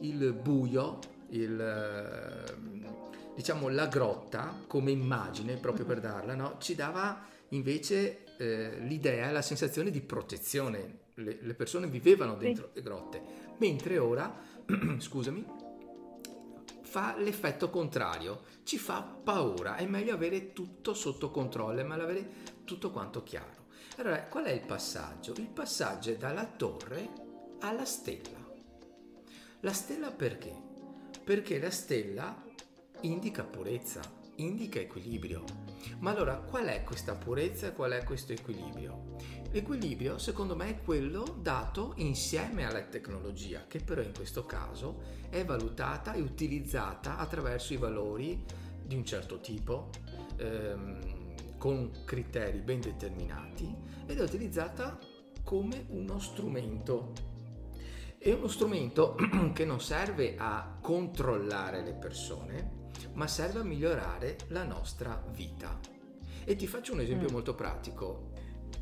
il 0.00 0.32
buio, 0.32 0.98
il, 1.30 1.60
eh, 1.60 3.34
diciamo 3.34 3.68
la 3.68 3.86
grotta 3.86 4.54
come 4.66 4.90
immagine, 4.90 5.56
proprio 5.56 5.84
per 5.84 6.00
darla, 6.00 6.34
no? 6.34 6.56
ci 6.58 6.74
dava 6.74 7.26
invece 7.48 8.24
eh, 8.38 8.78
l'idea, 8.80 9.30
la 9.30 9.42
sensazione 9.42 9.90
di 9.90 10.00
protezione. 10.00 10.98
Le, 11.14 11.38
le 11.40 11.54
persone 11.54 11.86
vivevano 11.86 12.34
dentro 12.36 12.68
sì. 12.68 12.70
le 12.76 12.82
grotte, 12.82 13.22
mentre 13.58 13.98
ora, 13.98 14.34
scusami, 14.96 15.44
fa 16.82 17.14
l'effetto 17.18 17.68
contrario, 17.68 18.42
ci 18.62 18.78
fa 18.78 19.02
paura, 19.02 19.76
è 19.76 19.86
meglio 19.86 20.14
avere 20.14 20.52
tutto 20.52 20.94
sotto 20.94 21.30
controllo, 21.30 21.80
è 21.80 21.84
meglio 21.84 22.02
avere 22.02 22.30
tutto 22.64 22.90
quanto 22.90 23.22
chiaro. 23.22 23.59
Allora, 24.00 24.22
qual 24.22 24.44
è 24.44 24.52
il 24.52 24.62
passaggio? 24.62 25.34
Il 25.36 25.48
passaggio 25.48 26.10
è 26.10 26.16
dalla 26.16 26.46
torre 26.46 27.10
alla 27.60 27.84
stella. 27.84 28.38
La 29.60 29.74
stella 29.74 30.10
perché? 30.10 30.56
Perché 31.22 31.60
la 31.60 31.70
stella 31.70 32.42
indica 33.02 33.44
purezza, 33.44 34.00
indica 34.36 34.80
equilibrio. 34.80 35.44
Ma 35.98 36.12
allora 36.12 36.36
qual 36.36 36.68
è 36.68 36.82
questa 36.82 37.14
purezza 37.14 37.66
e 37.66 37.72
qual 37.74 37.90
è 37.90 38.02
questo 38.02 38.32
equilibrio? 38.32 39.16
L'equilibrio 39.50 40.16
secondo 40.16 40.56
me 40.56 40.70
è 40.70 40.80
quello 40.82 41.36
dato 41.38 41.92
insieme 41.96 42.64
alla 42.64 42.80
tecnologia, 42.80 43.66
che 43.68 43.80
però 43.80 44.00
in 44.00 44.14
questo 44.14 44.46
caso 44.46 45.02
è 45.28 45.44
valutata 45.44 46.14
e 46.14 46.22
utilizzata 46.22 47.18
attraverso 47.18 47.74
i 47.74 47.76
valori 47.76 48.42
di 48.82 48.94
un 48.94 49.04
certo 49.04 49.40
tipo. 49.40 49.90
Ehm, 50.38 51.19
con 51.60 52.04
criteri 52.06 52.60
ben 52.60 52.80
determinati 52.80 53.76
ed 54.06 54.18
è 54.18 54.22
utilizzata 54.22 54.98
come 55.44 55.84
uno 55.90 56.18
strumento. 56.18 57.12
È 58.16 58.32
uno 58.32 58.48
strumento 58.48 59.14
che 59.52 59.66
non 59.66 59.78
serve 59.78 60.36
a 60.38 60.78
controllare 60.80 61.82
le 61.82 61.92
persone, 61.92 62.88
ma 63.12 63.26
serve 63.26 63.60
a 63.60 63.64
migliorare 63.64 64.38
la 64.48 64.64
nostra 64.64 65.22
vita. 65.32 65.78
E 66.44 66.56
ti 66.56 66.66
faccio 66.66 66.94
un 66.94 67.00
esempio 67.00 67.28
mm. 67.28 67.32
molto 67.32 67.54
pratico. 67.54 68.30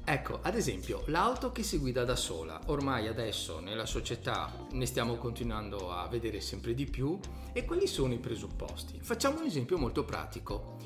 Ecco, 0.04 0.38
ad 0.40 0.54
esempio, 0.54 1.02
l'auto 1.06 1.50
che 1.50 1.64
si 1.64 1.78
guida 1.78 2.04
da 2.04 2.16
sola. 2.16 2.60
Ormai 2.66 3.08
adesso 3.08 3.58
nella 3.58 3.86
società 3.86 4.66
ne 4.70 4.86
stiamo 4.86 5.16
continuando 5.16 5.90
a 5.90 6.06
vedere 6.06 6.40
sempre 6.40 6.74
di 6.74 6.86
più 6.86 7.18
e 7.52 7.64
quali 7.64 7.88
sono 7.88 8.14
i 8.14 8.18
presupposti? 8.18 9.00
Facciamo 9.02 9.40
un 9.40 9.46
esempio 9.46 9.78
molto 9.78 10.04
pratico 10.04 10.76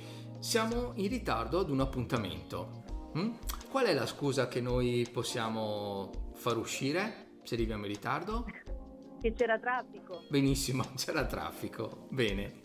siamo 0.43 0.91
in 0.97 1.09
ritardo 1.09 1.61
ad 1.61 1.71
un 1.71 1.81
appuntamento. 1.81 2.83
Mm? 3.17 3.31
Qual 3.71 3.87
è 3.87 3.95
la 3.95 4.07
scusa 4.07 4.49
che 4.49 4.61
noi 4.61 5.09
possiamo 5.11 6.33
far 6.35 6.57
uscire 6.57 7.39
se 7.45 7.55
arriviamo 7.55 7.87
in 7.87 7.93
ritardo? 7.93 8.45
Che 9.21 9.33
c'era 9.35 9.57
traffico. 9.61 10.25
Benissimo, 10.29 10.85
c'era 10.99 11.25
traffico. 11.27 12.09
Bene. 12.11 12.61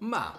Ma 0.00 0.38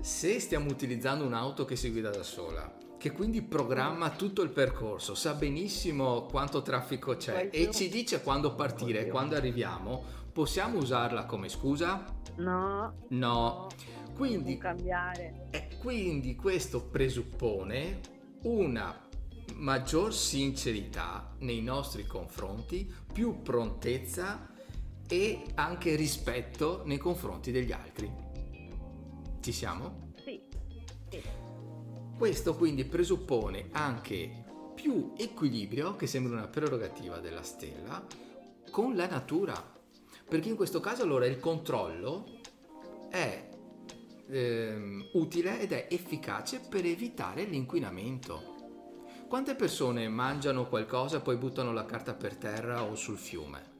se 0.00 0.40
stiamo 0.40 0.68
utilizzando 0.68 1.24
un'auto 1.24 1.64
che 1.64 1.76
si 1.76 1.90
guida 1.92 2.10
da 2.10 2.24
sola, 2.24 2.76
che 2.98 3.12
quindi 3.12 3.42
programma 3.42 4.10
tutto 4.10 4.42
il 4.42 4.50
percorso, 4.50 5.14
sa 5.14 5.34
benissimo 5.34 6.22
quanto 6.22 6.62
traffico 6.62 7.14
c'è 7.16 7.50
e 7.52 7.70
ci 7.70 7.88
dice 7.88 8.20
quando 8.20 8.56
partire, 8.56 9.06
quando 9.06 9.36
arriviamo, 9.36 10.02
possiamo 10.32 10.78
usarla 10.78 11.24
come 11.24 11.48
scusa? 11.48 12.04
No. 12.38 12.94
No. 13.10 13.68
Quindi, 14.14 14.58
cambiare. 14.58 15.48
E 15.50 15.68
quindi 15.78 16.36
questo 16.36 16.84
presuppone 16.84 18.00
una 18.42 19.08
maggior 19.54 20.14
sincerità 20.14 21.34
nei 21.40 21.62
nostri 21.62 22.06
confronti, 22.06 22.92
più 23.12 23.42
prontezza 23.42 24.50
e 25.06 25.42
anche 25.54 25.94
rispetto 25.96 26.82
nei 26.86 26.98
confronti 26.98 27.50
degli 27.50 27.72
altri. 27.72 28.10
Ci 29.40 29.52
siamo? 29.52 30.12
Sì. 30.24 30.40
sì. 31.10 31.22
Questo 32.16 32.54
quindi 32.54 32.84
presuppone 32.84 33.68
anche 33.72 34.44
più 34.74 35.12
equilibrio, 35.16 35.96
che 35.96 36.06
sembra 36.06 36.36
una 36.36 36.48
prerogativa 36.48 37.18
della 37.18 37.42
stella, 37.42 38.04
con 38.70 38.96
la 38.96 39.06
natura. 39.06 39.72
Perché 40.26 40.48
in 40.48 40.56
questo 40.56 40.80
caso 40.80 41.02
allora 41.02 41.26
il 41.26 41.38
controllo 41.38 42.40
è 43.10 43.52
ehm, 44.28 45.10
utile 45.12 45.60
ed 45.60 45.72
è 45.72 45.86
efficace 45.90 46.60
per 46.60 46.84
evitare 46.84 47.44
l'inquinamento. 47.44 48.52
Quante 49.28 49.54
persone 49.54 50.08
mangiano 50.08 50.68
qualcosa 50.68 51.18
e 51.18 51.20
poi 51.20 51.36
buttano 51.36 51.72
la 51.72 51.84
carta 51.84 52.14
per 52.14 52.36
terra 52.36 52.82
o 52.84 52.94
sul 52.94 53.18
fiume? 53.18 53.72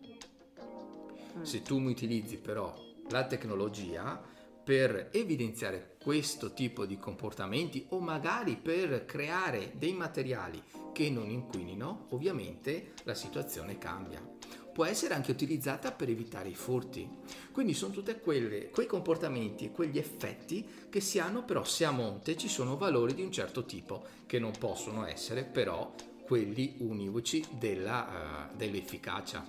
Mm. 1.39 1.43
Se 1.43 1.63
tu 1.63 1.79
mi 1.79 1.91
utilizzi 1.91 2.39
però 2.39 2.75
la 3.11 3.27
tecnologia 3.27 4.21
per 4.65 5.11
evidenziare 5.13 5.97
questo 6.03 6.55
tipo 6.55 6.87
di 6.87 6.99
comportamenti 6.99 7.87
o 7.91 8.01
magari 8.01 8.57
per 8.57 9.05
creare 9.05 9.73
dei 9.77 9.93
materiali 9.93 10.63
che 10.93 11.11
non 11.11 11.29
inquinino, 11.29 12.07
ovviamente 12.11 12.95
la 13.05 13.15
situazione 13.15 13.77
cambia 13.77 14.34
può 14.75 14.85
essere 14.85 15.15
anche 15.15 15.31
utilizzata 15.31 15.93
per 15.93 16.09
evitare 16.09 16.49
i 16.49 16.55
furti. 16.55 17.09
Quindi 17.53 17.75
sono 17.75 17.95
tutti 17.95 18.13
quei 18.19 18.87
comportamenti 18.89 19.67
e 19.67 19.71
quegli 19.71 19.99
effetti 19.99 20.67
che 20.91 21.01
si 21.01 21.21
hanno, 21.21 21.45
però 21.45 21.63
se 21.63 21.85
a 21.85 21.93
monte 21.93 22.37
ci 22.37 22.49
sono 22.49 22.77
valori 22.77 23.15
di 23.15 23.23
un 23.23 23.31
certo 23.31 23.65
tipo, 23.65 24.05
che 24.27 24.41
non 24.41 24.51
possono 24.59 25.07
essere 25.07 25.45
però 25.45 25.95
quelli 26.25 26.75
univoci 26.79 27.45
della, 27.53 28.49
uh, 28.51 28.57
dell'efficacia, 28.57 29.47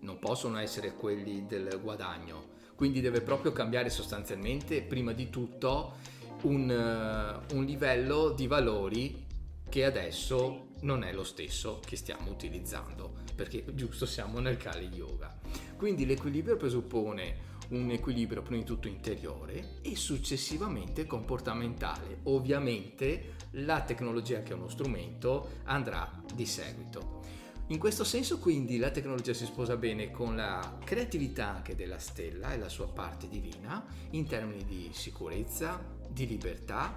non 0.00 0.18
possono 0.18 0.58
essere 0.58 0.94
quelli 0.94 1.46
del 1.46 1.80
guadagno. 1.82 2.56
Quindi 2.74 3.00
deve 3.00 3.22
proprio 3.22 3.52
cambiare 3.52 3.88
sostanzialmente, 3.88 4.82
prima 4.82 5.12
di 5.12 5.30
tutto, 5.30 5.94
un, 6.42 6.68
uh, 6.68 7.56
un 7.56 7.64
livello 7.64 8.30
di 8.30 8.46
valori 8.46 9.24
che 9.68 9.84
adesso 9.84 10.66
non 10.80 11.04
è 11.04 11.12
lo 11.12 11.24
stesso 11.24 11.80
che 11.84 11.96
stiamo 11.96 12.30
utilizzando, 12.30 13.26
perché 13.38 13.64
giusto 13.72 14.04
siamo 14.04 14.40
nel 14.40 14.56
Kali 14.56 14.88
Yoga. 14.88 15.32
Quindi 15.76 16.04
l'equilibrio 16.04 16.56
presuppone 16.56 17.46
un 17.68 17.88
equilibrio 17.92 18.42
prima 18.42 18.62
di 18.62 18.66
tutto 18.66 18.88
interiore 18.88 19.76
e 19.82 19.94
successivamente 19.94 21.06
comportamentale. 21.06 22.18
Ovviamente 22.24 23.36
la 23.52 23.82
tecnologia 23.82 24.42
che 24.42 24.54
è 24.54 24.56
uno 24.56 24.68
strumento 24.68 25.60
andrà 25.66 26.20
di 26.34 26.46
seguito. 26.46 27.22
In 27.68 27.78
questo 27.78 28.02
senso 28.02 28.40
quindi 28.40 28.76
la 28.76 28.90
tecnologia 28.90 29.32
si 29.32 29.44
sposa 29.44 29.76
bene 29.76 30.10
con 30.10 30.34
la 30.34 30.78
creatività 30.84 31.46
anche 31.54 31.76
della 31.76 31.98
stella 31.98 32.52
e 32.52 32.58
la 32.58 32.68
sua 32.68 32.88
parte 32.88 33.28
divina 33.28 33.86
in 34.10 34.26
termini 34.26 34.64
di 34.64 34.90
sicurezza, 34.92 35.80
di 36.08 36.26
libertà 36.26 36.92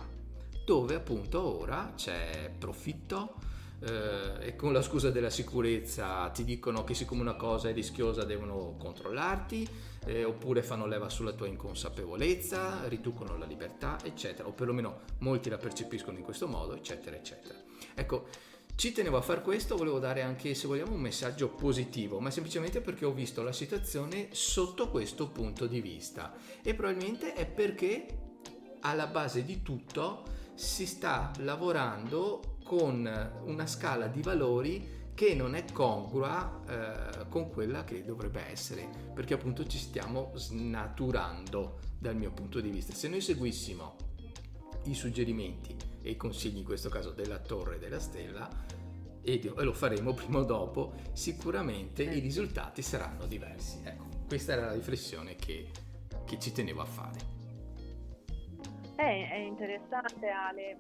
dove 0.65 0.95
appunto 0.95 1.60
ora 1.60 1.93
c'è 1.95 2.51
profitto, 2.58 3.36
eh, 3.81 4.47
e 4.47 4.55
con 4.55 4.73
la 4.73 4.81
scusa 4.81 5.09
della 5.09 5.29
sicurezza 5.29 6.29
ti 6.29 6.43
dicono 6.43 6.83
che 6.83 6.93
siccome 6.93 7.21
una 7.21 7.35
cosa 7.35 7.69
è 7.69 7.73
rischiosa 7.73 8.23
devono 8.23 8.75
controllarti, 8.77 9.67
eh, 10.05 10.23
oppure 10.23 10.63
fanno 10.63 10.85
leva 10.85 11.09
sulla 11.09 11.33
tua 11.33 11.47
inconsapevolezza, 11.47 12.87
riducono 12.87 13.37
la 13.37 13.45
libertà, 13.45 13.97
eccetera, 14.03 14.47
o 14.47 14.51
perlomeno 14.51 15.01
molti 15.19 15.49
la 15.49 15.57
percepiscono 15.57 16.17
in 16.17 16.23
questo 16.23 16.47
modo, 16.47 16.75
eccetera, 16.75 17.15
eccetera. 17.15 17.59
Ecco, 17.95 18.27
ci 18.75 18.91
tenevo 18.91 19.17
a 19.17 19.21
fare 19.21 19.41
questo, 19.41 19.75
volevo 19.75 19.99
dare 19.99 20.21
anche, 20.21 20.53
se 20.53 20.65
vogliamo, 20.65 20.93
un 20.93 21.01
messaggio 21.01 21.49
positivo, 21.49 22.19
ma 22.19 22.31
semplicemente 22.31 22.81
perché 22.81 23.05
ho 23.05 23.13
visto 23.13 23.43
la 23.43 23.51
situazione 23.51 24.29
sotto 24.31 24.89
questo 24.89 25.27
punto 25.29 25.67
di 25.67 25.81
vista 25.81 26.33
e 26.63 26.73
probabilmente 26.73 27.33
è 27.33 27.45
perché 27.45 28.05
alla 28.81 29.07
base 29.07 29.43
di 29.43 29.61
tutto 29.61 30.23
si 30.55 30.87
sta 30.87 31.31
lavorando 31.39 32.50
con 32.71 33.41
una 33.43 33.67
scala 33.67 34.07
di 34.07 34.21
valori 34.21 35.10
che 35.13 35.36
non 35.36 35.55
è 35.55 35.65
congrua 35.73 36.62
eh, 36.65 37.27
con 37.27 37.49
quella 37.49 37.84
che 37.84 38.05
dovrebbe 38.05 38.49
essere, 38.49 38.88
perché 39.13 39.34
appunto 39.34 39.67
ci 39.67 39.77
stiamo 39.77 40.31
snaturando 40.36 41.79
dal 41.99 42.15
mio 42.15 42.31
punto 42.31 42.62
di 42.62 42.69
vista. 42.69 42.93
Se 42.93 43.10
noi 43.10 43.19
seguissimo 43.19 43.95
i 44.86 44.93
suggerimenti 44.93 45.75
e 46.01 46.12
i 46.12 46.15
consigli, 46.15 46.60
in 46.60 46.63
questo 46.63 46.88
caso 46.88 47.10
della 47.10 47.39
torre 47.39 47.75
e 47.75 47.79
della 47.79 47.99
stella, 47.99 48.47
e 49.21 49.51
lo 49.53 49.73
faremo 49.73 50.13
prima 50.13 50.39
o 50.39 50.45
dopo, 50.45 50.93
sicuramente 51.12 52.03
i 52.03 52.21
risultati 52.21 52.81
saranno 52.81 53.25
diversi. 53.25 53.81
Ecco, 53.84 54.05
questa 54.27 54.53
era 54.53 54.67
la 54.67 54.71
riflessione 54.71 55.36
che, 55.36 55.67
che 56.23 56.39
ci 56.39 56.53
tenevo 56.53 56.79
a 56.79 56.86
fare. 56.86 57.19
È, 58.95 59.29
è 59.29 59.39
interessante 59.39 60.29
Ale, 60.29 60.77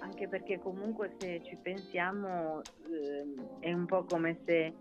anche 0.00 0.28
perché 0.28 0.58
comunque 0.58 1.14
se 1.18 1.42
ci 1.44 1.56
pensiamo 1.56 2.60
eh, 2.88 3.34
è 3.60 3.72
un 3.72 3.86
po' 3.86 4.04
come 4.04 4.38
se 4.44 4.74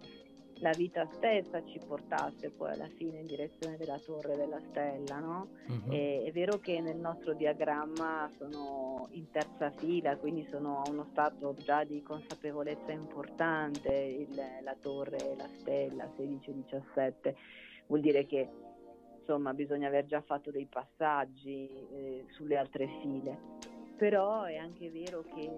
la 0.64 0.72
vita 0.72 1.08
stessa 1.12 1.64
ci 1.66 1.80
portasse 1.86 2.50
poi 2.50 2.72
alla 2.72 2.88
fine 2.96 3.20
in 3.20 3.26
direzione 3.26 3.76
della 3.78 4.00
torre 4.00 4.36
della 4.36 4.62
stella, 4.70 5.20
no? 5.20 5.50
Uh-huh. 5.68 5.92
E, 5.92 6.24
è 6.26 6.32
vero 6.32 6.58
che 6.60 6.80
nel 6.80 6.98
nostro 6.98 7.34
diagramma 7.34 8.30
sono 8.38 9.10
in 9.12 9.30
terza 9.30 9.72
fila, 9.72 10.16
quindi 10.18 10.48
sono 10.50 10.82
a 10.82 10.90
uno 10.90 11.08
stato 11.12 11.54
già 11.56 11.84
di 11.84 12.02
consapevolezza 12.02 12.92
importante, 12.92 13.94
il, 13.94 14.42
la 14.64 14.76
torre 14.80 15.18
e 15.18 15.36
la 15.36 15.50
stella 15.60 16.10
16-17, 16.18 17.34
vuol 17.88 18.00
dire 18.00 18.26
che 18.26 18.50
insomma 19.20 19.54
bisogna 19.54 19.88
aver 19.88 20.06
già 20.06 20.22
fatto 20.22 20.50
dei 20.52 20.68
passaggi 20.70 21.70
eh, 21.70 22.26
sulle 22.32 22.58
altre 22.58 22.88
file 23.02 23.73
però 23.98 24.44
è 24.44 24.58
anche 24.58 24.90
vero 24.90 25.24
che 25.34 25.50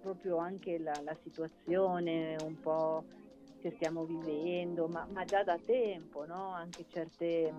proprio 0.00 0.38
anche 0.38 0.78
la, 0.78 1.00
la 1.02 1.16
situazione 1.22 2.36
un 2.42 2.58
po' 2.60 3.04
che 3.60 3.72
stiamo 3.76 4.04
vivendo, 4.04 4.88
ma, 4.88 5.06
ma 5.12 5.24
già 5.24 5.44
da 5.44 5.56
tempo, 5.64 6.26
no? 6.26 6.50
anche 6.50 6.84
certe, 6.88 7.52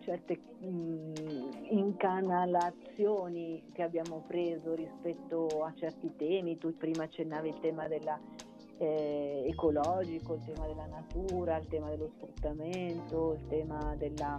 certe 0.00 0.38
mh, 0.58 1.70
incanalazioni 1.70 3.70
che 3.72 3.82
abbiamo 3.82 4.22
preso 4.26 4.74
rispetto 4.74 5.64
a 5.64 5.72
certi 5.74 6.14
temi, 6.16 6.58
tu 6.58 6.76
prima 6.76 7.04
accennavi 7.04 7.48
il 7.48 7.60
tema 7.60 7.88
della, 7.88 8.20
eh, 8.76 9.44
ecologico, 9.46 10.34
il 10.34 10.44
tema 10.44 10.66
della 10.66 10.86
natura, 10.86 11.56
il 11.56 11.66
tema 11.66 11.88
dello 11.88 12.10
sfruttamento, 12.16 13.32
il 13.32 13.46
tema 13.48 13.94
della 13.96 14.38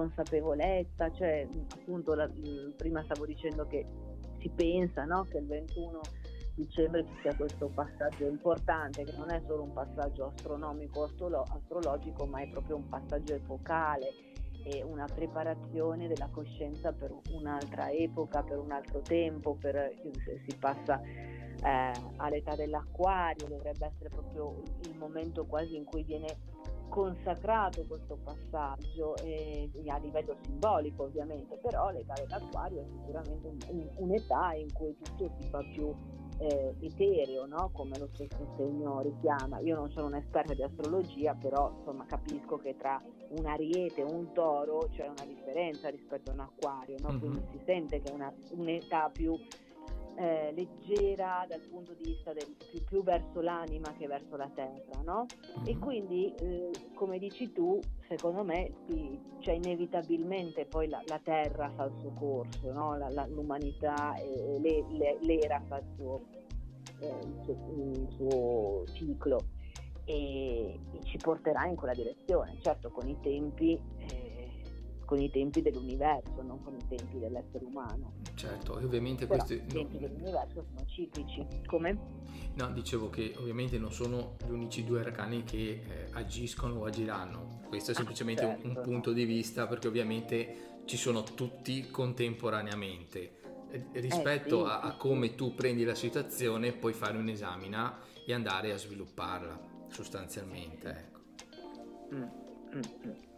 consapevolezza, 0.00 1.12
cioè 1.12 1.46
appunto 1.74 2.14
la, 2.14 2.28
prima 2.76 3.02
stavo 3.04 3.26
dicendo 3.26 3.66
che 3.66 3.86
si 4.38 4.48
pensa 4.48 5.04
no? 5.04 5.26
che 5.30 5.38
il 5.38 5.46
21 5.46 6.00
dicembre 6.54 7.04
ci 7.04 7.12
sia 7.20 7.34
questo 7.34 7.68
passaggio 7.68 8.26
importante, 8.26 9.04
che 9.04 9.14
non 9.16 9.30
è 9.30 9.42
solo 9.46 9.64
un 9.64 9.72
passaggio 9.74 10.32
astronomico, 10.34 11.04
astrolo- 11.04 11.44
astrologico, 11.46 12.24
ma 12.24 12.40
è 12.40 12.48
proprio 12.48 12.76
un 12.76 12.88
passaggio 12.88 13.34
epocale 13.34 14.28
e 14.64 14.82
una 14.82 15.06
preparazione 15.06 16.08
della 16.08 16.28
coscienza 16.30 16.92
per 16.92 17.14
un'altra 17.32 17.90
epoca, 17.90 18.42
per 18.42 18.58
un 18.58 18.72
altro 18.72 19.00
tempo, 19.00 19.54
per, 19.54 19.92
si 20.46 20.56
passa 20.58 21.00
eh, 21.02 21.92
all'età 22.16 22.54
dell'acquario, 22.56 23.46
dovrebbe 23.48 23.86
essere 23.86 24.08
proprio 24.08 24.62
il 24.84 24.96
momento 24.96 25.44
quasi 25.44 25.76
in 25.76 25.84
cui 25.84 26.04
viene 26.04 26.49
consacrato 26.90 27.86
questo 27.86 28.18
passaggio 28.22 29.16
eh, 29.16 29.70
a 29.86 29.96
livello 29.96 30.36
simbolico 30.42 31.04
ovviamente, 31.04 31.56
però 31.56 31.88
l'età 31.88 32.12
dell'acquario 32.14 32.82
è 32.82 32.84
sicuramente 32.90 33.48
un, 33.48 33.58
un, 33.68 33.88
un'età 33.96 34.52
in 34.54 34.70
cui 34.72 34.94
tutto 34.98 35.30
si 35.38 35.48
fa 35.48 35.60
più 35.72 35.94
eh, 36.40 36.74
etereo, 36.80 37.46
no? 37.46 37.70
come 37.72 37.98
lo 37.98 38.08
stesso 38.12 38.54
segno 38.56 39.00
richiama. 39.00 39.60
Io 39.60 39.76
non 39.76 39.90
sono 39.90 40.06
un'esperta 40.06 40.54
di 40.54 40.62
astrologia, 40.62 41.34
però 41.34 41.72
insomma 41.78 42.04
capisco 42.06 42.56
che 42.56 42.76
tra 42.76 43.00
un 43.38 43.46
ariete 43.46 44.00
e 44.00 44.04
un 44.04 44.32
toro 44.32 44.88
c'è 44.90 45.06
una 45.06 45.24
differenza 45.26 45.88
rispetto 45.88 46.30
a 46.30 46.34
un 46.34 46.40
acquario, 46.40 46.96
no? 47.00 47.10
mm-hmm. 47.10 47.18
quindi 47.18 47.40
si 47.52 47.60
sente 47.64 48.00
che 48.00 48.10
è 48.10 48.14
una, 48.14 48.32
un'età 48.50 49.10
più 49.12 49.38
eh, 50.20 50.52
leggera 50.52 51.46
dal 51.48 51.62
punto 51.62 51.94
di 51.94 52.02
vista 52.04 52.34
del, 52.34 52.54
più, 52.70 52.84
più, 52.84 53.02
verso 53.02 53.40
l'anima 53.40 53.90
che 53.96 54.06
verso 54.06 54.36
la 54.36 54.50
terra, 54.54 55.00
no? 55.02 55.24
E 55.64 55.72
mm-hmm. 55.72 55.80
quindi, 55.80 56.34
eh, 56.34 56.70
come 56.94 57.18
dici 57.18 57.50
tu, 57.52 57.80
secondo 58.06 58.44
me 58.44 58.70
sì, 58.86 59.18
cioè 59.38 59.54
inevitabilmente 59.54 60.66
poi 60.66 60.88
la, 60.88 61.02
la, 61.06 61.18
terra 61.24 61.70
fa 61.74 61.84
il 61.84 61.94
suo 62.00 62.10
corso, 62.10 62.70
no? 62.70 62.98
la, 62.98 63.08
la, 63.08 63.26
l'umanità 63.28 64.14
e 64.16 64.58
le, 64.58 64.84
le, 64.90 65.18
l'era 65.22 65.58
fa 65.66 65.78
il 65.78 65.86
suo, 65.96 66.20
eh, 67.00 67.18
il, 67.24 67.40
suo, 67.42 67.54
il 67.94 68.08
suo, 68.10 68.84
ciclo 68.92 69.38
e, 70.04 70.78
e, 70.92 71.04
ci 71.04 71.16
porterà 71.16 71.64
in 71.64 71.76
quella 71.76 71.94
direzione, 71.94 72.58
certo 72.60 72.90
con 72.90 73.08
i 73.08 73.18
tempi 73.22 73.80
con 75.10 75.20
i 75.20 75.28
tempi 75.28 75.60
dell'universo, 75.60 76.40
non 76.40 76.62
con 76.62 76.76
i 76.76 76.86
tempi 76.88 77.18
dell'essere 77.18 77.64
umano. 77.64 78.12
Certo, 78.36 78.78
e 78.78 78.84
ovviamente 78.84 79.26
Però 79.26 79.44
questi... 79.44 79.60
I 79.60 79.66
tempi 79.66 79.98
no, 79.98 80.06
dell'universo 80.06 80.62
sono 80.62 80.86
ciclici. 80.86 81.44
Come? 81.66 81.98
No, 82.54 82.70
dicevo 82.70 83.10
che 83.10 83.34
ovviamente 83.36 83.76
non 83.76 83.90
sono 83.90 84.36
gli 84.46 84.52
unici 84.52 84.84
due 84.84 85.00
arcani 85.00 85.42
che 85.42 85.82
eh, 85.84 86.10
agiscono 86.12 86.76
o 86.76 86.84
agiranno. 86.84 87.62
Questo 87.66 87.90
è 87.90 87.94
ah, 87.94 87.96
semplicemente 87.96 88.42
certo. 88.42 88.68
un, 88.68 88.76
un, 88.76 88.82
punto 88.84 89.12
di 89.12 89.24
vista 89.24 89.66
perché 89.66 89.88
ovviamente 89.88 90.82
ci 90.84 90.96
sono 90.96 91.24
tutti 91.24 91.90
contemporaneamente. 91.90 93.38
Eh, 93.68 93.86
rispetto 93.94 94.64
eh, 94.64 94.68
sì, 94.68 94.70
a, 94.70 94.80
a, 94.80 94.96
come 94.96 95.34
tu 95.34 95.56
prendi 95.56 95.82
la 95.82 95.96
situazione, 95.96 96.70
puoi 96.70 96.92
fare 96.92 97.18
un'esamina 97.18 97.98
e 98.24 98.32
andare 98.32 98.70
a 98.70 98.76
svilupparla 98.76 99.88
sostanzialmente. 99.88 100.88
Ecco. 100.88 101.20
Mm, 102.14 102.22
mm, 102.22 102.80
mm. 103.08 103.29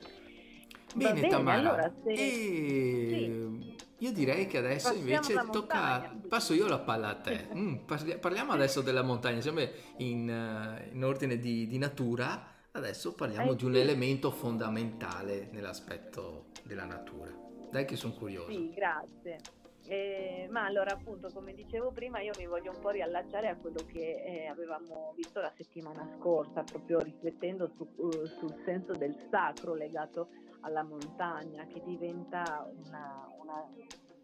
Bene, 0.94 1.14
bene 1.14 1.28
Tamara. 1.28 1.59
Allora, 1.59 1.92
se... 2.02 2.11
e... 2.11 2.16
sì. 2.16 3.81
Io 4.02 4.12
direi 4.12 4.48
che 4.48 4.59
adesso 4.59 4.88
Passiamo 4.88 5.11
invece 5.11 5.50
tocca... 5.52 6.12
Passo 6.28 6.55
io 6.55 6.66
la 6.66 6.81
palla 6.81 7.09
a 7.09 7.14
te. 7.14 7.46
Mm, 7.55 7.85
parliamo 8.18 8.52
adesso 8.52 8.81
della 8.81 9.02
montagna, 9.02 9.40
sempre 9.40 9.72
in, 9.98 10.28
uh, 10.28 10.92
in 10.94 11.05
ordine 11.05 11.38
di, 11.38 11.68
di, 11.68 11.78
natura. 11.78 12.50
Adesso 12.72 13.14
parliamo 13.14 13.52
eh, 13.52 13.57
di 13.57 13.64
un 13.64 13.74
sì. 13.74 13.81
elemento 13.81 14.31
fondamentale 14.31 15.48
nell'aspetto 15.52 16.46
della 16.64 16.85
natura. 16.85 17.31
Dai 17.70 17.85
che 17.85 17.94
sono 17.94 18.14
curioso. 18.14 18.50
Sì, 18.50 18.70
grazie. 18.70 19.38
Eh, 19.87 20.48
ma 20.50 20.64
allora 20.64 20.92
appunto 20.92 21.28
come 21.33 21.55
dicevo 21.55 21.90
prima 21.90 22.20
io 22.20 22.33
mi 22.38 22.46
voglio 22.46 22.70
un 22.70 22.81
po' 22.81 22.90
riallacciare 22.90 23.48
a 23.48 23.57
quello 23.57 23.81
che 23.85 24.22
eh, 24.24 24.46
avevamo 24.46 25.12
visto 25.16 25.40
la 25.40 25.52
settimana 25.57 26.09
scorsa 26.16 26.62
proprio 26.62 27.00
riflettendo 27.00 27.68
su, 27.76 27.88
uh, 27.96 28.24
sul 28.26 28.55
senso 28.64 28.92
del 28.92 29.16
sacro 29.28 29.74
legato 29.74 30.28
alla 30.62 30.83
montagna 30.83 31.66
che 31.66 31.83
diventa 31.85 32.68
una, 32.87 33.29
una, 33.40 33.64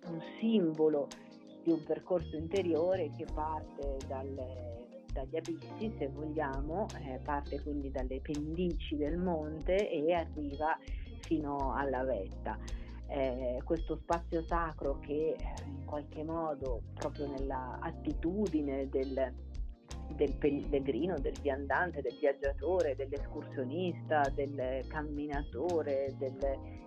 un 0.06 0.20
simbolo 0.40 1.08
di 1.62 1.70
un 1.70 1.82
percorso 1.84 2.36
interiore 2.36 3.12
che 3.16 3.26
parte 3.32 3.98
dalle, 4.06 5.04
dagli 5.12 5.36
abissi, 5.36 5.94
se 5.98 6.08
vogliamo, 6.08 6.86
eh, 7.04 7.20
parte 7.22 7.60
quindi 7.62 7.90
dalle 7.90 8.20
pendici 8.20 8.96
del 8.96 9.18
monte 9.18 9.90
e 9.90 10.12
arriva 10.12 10.76
fino 11.20 11.74
alla 11.74 12.04
vetta. 12.04 12.58
Eh, 13.10 13.60
questo 13.64 13.96
spazio 13.96 14.42
sacro 14.42 14.98
che 14.98 15.34
in 15.64 15.84
qualche 15.86 16.22
modo 16.22 16.82
proprio 16.94 17.26
nella 17.26 17.78
attitudine 17.80 18.88
del, 18.90 19.34
del 20.14 20.34
pellegrino, 20.36 21.18
del 21.18 21.36
viandante, 21.40 22.02
del 22.02 22.16
viaggiatore, 22.18 22.96
dell'escursionista, 22.96 24.22
del 24.34 24.84
camminatore, 24.88 26.14
del, 26.18 26.38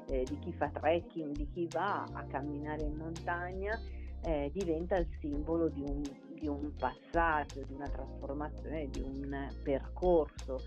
eh, 0.08 0.24
di 0.24 0.40
chi 0.40 0.54
fa 0.54 0.70
trekking, 0.70 1.34
di 1.36 1.48
chi 1.54 1.68
va 1.72 2.04
a 2.12 2.24
camminare 2.26 2.84
in 2.84 2.96
montagna, 2.96 3.80
eh, 4.24 4.52
diventa 4.54 4.98
il 4.98 5.08
simbolo 5.20 5.70
di 5.70 5.82
un, 5.82 6.02
di 6.40 6.48
un 6.48 6.74
passaggio, 6.76 7.64
di 7.64 7.74
una 7.74 7.88
trasformazione, 7.88 8.90
di 8.90 9.02
un 9.02 9.50
percorso 9.64 10.60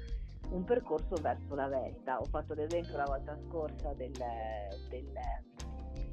un 0.50 0.64
percorso 0.64 1.16
verso 1.20 1.54
la 1.54 1.68
vetta. 1.68 2.20
Ho 2.20 2.24
fatto 2.24 2.54
l'esempio 2.54 2.96
la 2.96 3.04
volta 3.04 3.36
scorsa 3.48 3.92
del, 3.94 4.12
del, 4.88 5.12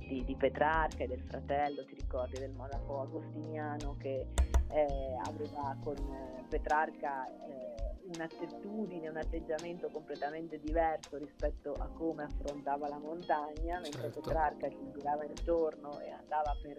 di, 0.07 0.23
di, 0.23 0.35
Petrarca 0.35 1.03
e 1.03 1.07
del 1.07 1.21
fratello, 1.21 1.85
ti 1.85 1.95
ricordi 1.95 2.39
del 2.39 2.51
monaco 2.51 3.01
agostiniano 3.01 3.95
che 3.97 4.27
eh, 4.71 5.17
aveva 5.25 5.75
con 5.83 5.95
eh, 5.95 6.43
Petrarca 6.47 7.27
eh, 7.27 7.71
un'attitudine, 8.13 9.09
un 9.09 9.17
atteggiamento 9.17 9.89
completamente 9.89 10.59
diverso 10.59 11.17
rispetto 11.17 11.73
a 11.73 11.87
come 11.87 12.23
affrontava 12.23 12.87
la 12.87 12.97
montagna, 12.97 13.79
mentre 13.79 14.01
certo. 14.01 14.21
Petrarca 14.21 14.69
ci 14.69 14.91
girava 14.93 15.23
intorno 15.25 15.99
e 15.99 16.09
andava 16.11 16.55
per 16.61 16.77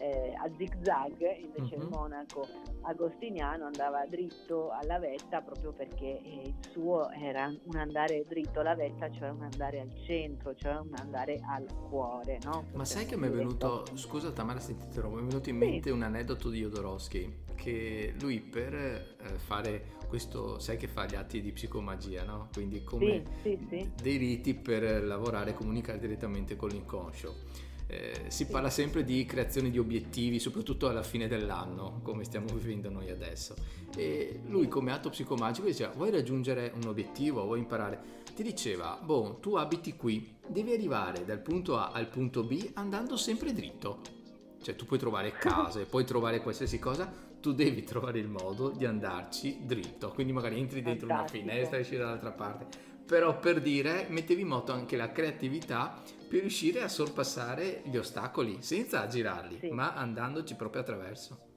eh, 0.00 0.32
a 0.34 0.50
zigzag, 0.56 1.20
invece 1.42 1.74
uh-huh. 1.74 1.82
il 1.82 1.88
mhm. 1.88 1.94
monaco 1.94 2.48
agostiniano 2.82 3.66
andava 3.66 4.06
dritto 4.06 4.70
alla 4.70 4.98
vetta 4.98 5.42
proprio 5.42 5.72
perché 5.72 6.22
eh, 6.22 6.42
il 6.46 6.54
suo 6.70 7.10
era 7.10 7.52
un 7.64 7.76
andare 7.76 8.24
dritto 8.26 8.60
alla 8.60 8.74
vetta, 8.74 9.10
cioè 9.10 9.28
un 9.28 9.42
andare 9.42 9.80
al 9.80 9.92
centro, 10.06 10.54
cioè 10.54 10.76
un 10.76 10.94
andare 10.94 11.38
al 11.46 11.66
cuore. 11.90 12.38
No? 12.44 12.64
Ma 12.72 12.86
sai 12.86 13.04
che 13.04 13.18
mi 13.18 13.26
è 13.26 13.30
venuto, 13.30 13.84
scusa 13.94 14.32
Tamara 14.32 14.58
se 14.58 14.74
ti 14.74 14.84
interrompo, 14.84 15.16
mi 15.16 15.24
è 15.24 15.26
venuto 15.26 15.50
in 15.50 15.56
mente 15.58 15.90
sì. 15.90 15.94
un 15.94 16.02
aneddoto 16.02 16.48
di 16.48 16.60
Jodorowsky 16.60 17.48
che 17.54 18.14
lui 18.18 18.40
per 18.40 18.74
eh, 18.74 19.14
fare 19.36 19.98
questo, 20.08 20.58
sai 20.58 20.78
che 20.78 20.88
fa 20.88 21.04
gli 21.04 21.14
atti 21.14 21.42
di 21.42 21.52
psicomagia, 21.52 22.24
no? 22.24 22.48
Quindi 22.54 22.82
come 22.82 23.22
sì, 23.42 23.58
sì, 23.68 23.92
dei 24.00 24.16
riti 24.16 24.54
per 24.54 25.04
lavorare 25.04 25.50
e 25.50 25.54
comunicare 25.54 25.98
direttamente 25.98 26.56
con 26.56 26.70
l'inconscio 26.70 27.68
eh, 27.90 28.24
si 28.28 28.46
parla 28.46 28.70
sempre 28.70 29.02
di 29.02 29.24
creazione 29.24 29.68
di 29.68 29.78
obiettivi, 29.78 30.38
soprattutto 30.38 30.88
alla 30.88 31.02
fine 31.02 31.26
dell'anno, 31.26 32.00
come 32.02 32.22
stiamo 32.22 32.46
vivendo 32.54 32.88
noi 32.88 33.10
adesso. 33.10 33.56
E 33.96 34.40
lui 34.46 34.68
come 34.68 34.92
atto 34.92 35.10
psicomagico 35.10 35.66
diceva, 35.66 35.92
vuoi 35.92 36.10
raggiungere 36.10 36.72
un 36.80 36.88
obiettivo, 36.88 37.44
vuoi 37.44 37.58
imparare? 37.58 38.18
Ti 38.34 38.42
diceva, 38.44 38.98
boh, 39.02 39.38
tu 39.40 39.56
abiti 39.56 39.96
qui, 39.96 40.36
devi 40.46 40.72
arrivare 40.72 41.24
dal 41.24 41.40
punto 41.40 41.76
A 41.78 41.90
al 41.90 42.06
punto 42.06 42.44
B 42.44 42.70
andando 42.74 43.16
sempre 43.16 43.52
dritto. 43.52 44.18
Cioè 44.62 44.76
tu 44.76 44.86
puoi 44.86 44.98
trovare 44.98 45.32
case, 45.32 45.84
puoi 45.84 46.04
trovare 46.04 46.40
qualsiasi 46.40 46.78
cosa, 46.78 47.12
tu 47.40 47.52
devi 47.52 47.82
trovare 47.82 48.20
il 48.20 48.28
modo 48.28 48.68
di 48.68 48.84
andarci 48.84 49.60
dritto. 49.62 50.10
Quindi 50.10 50.32
magari 50.32 50.60
entri 50.60 50.80
dentro 50.80 51.08
Fantastico. 51.08 51.42
una 51.42 51.52
finestra 51.52 51.78
e 51.78 51.80
esci 51.80 51.96
dall'altra 51.96 52.30
parte. 52.30 52.66
Però 53.04 53.36
per 53.40 53.60
dire, 53.60 54.06
mettevi 54.10 54.42
in 54.42 54.48
moto 54.48 54.70
anche 54.70 54.96
la 54.96 55.10
creatività 55.10 56.00
per 56.30 56.42
riuscire 56.42 56.80
a 56.80 56.86
sorpassare 56.86 57.82
gli 57.82 57.96
ostacoli 57.96 58.62
senza 58.62 59.00
aggirarli, 59.00 59.58
sì. 59.58 59.70
ma 59.70 59.94
andandoci 59.94 60.54
proprio 60.54 60.82
attraverso. 60.82 61.48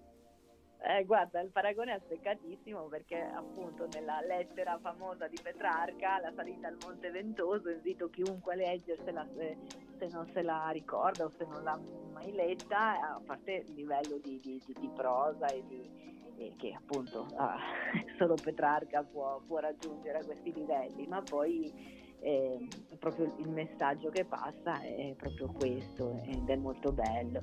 Eh, 0.81 1.05
guarda, 1.05 1.39
il 1.41 1.51
paragone 1.51 1.91
è 1.91 1.95
azzeccatissimo 1.95 2.87
perché 2.87 3.21
appunto 3.21 3.87
nella 3.93 4.19
lettera 4.21 4.79
famosa 4.81 5.27
di 5.27 5.37
Petrarca, 5.41 6.19
la 6.19 6.33
salita 6.35 6.69
al 6.69 6.77
Monte 6.83 7.11
Ventoso, 7.11 7.69
invito 7.69 8.09
chiunque 8.09 8.53
a 8.53 8.55
leggersela 8.55 9.27
se, 9.37 9.57
se 9.99 10.07
non 10.07 10.27
se 10.33 10.41
la 10.41 10.67
ricorda 10.71 11.25
o 11.25 11.29
se 11.29 11.45
non 11.45 11.63
l'ha 11.63 11.79
mai 12.11 12.31
letta, 12.33 12.99
a 12.99 13.21
parte 13.23 13.63
il 13.67 13.75
livello 13.75 14.17
di, 14.17 14.39
di, 14.41 14.59
di, 14.65 14.75
di 14.77 14.89
prosa 14.89 15.45
e 15.45 15.63
di, 15.67 16.55
che 16.57 16.73
appunto 16.73 17.27
ah, 17.37 17.59
solo 18.17 18.33
Petrarca 18.41 19.03
può, 19.03 19.39
può, 19.45 19.59
raggiungere 19.59 20.17
a 20.17 20.25
questi 20.25 20.51
livelli, 20.51 21.05
ma 21.05 21.21
poi 21.21 22.01
eh, 22.23 22.57
proprio 22.97 23.33
il 23.37 23.49
messaggio 23.49 24.09
che 24.09 24.23
passa 24.23 24.81
è 24.81 25.13
proprio 25.17 25.51
questo 25.51 26.21
ed 26.23 26.49
è 26.49 26.55
molto 26.55 26.91
bello. 26.91 27.41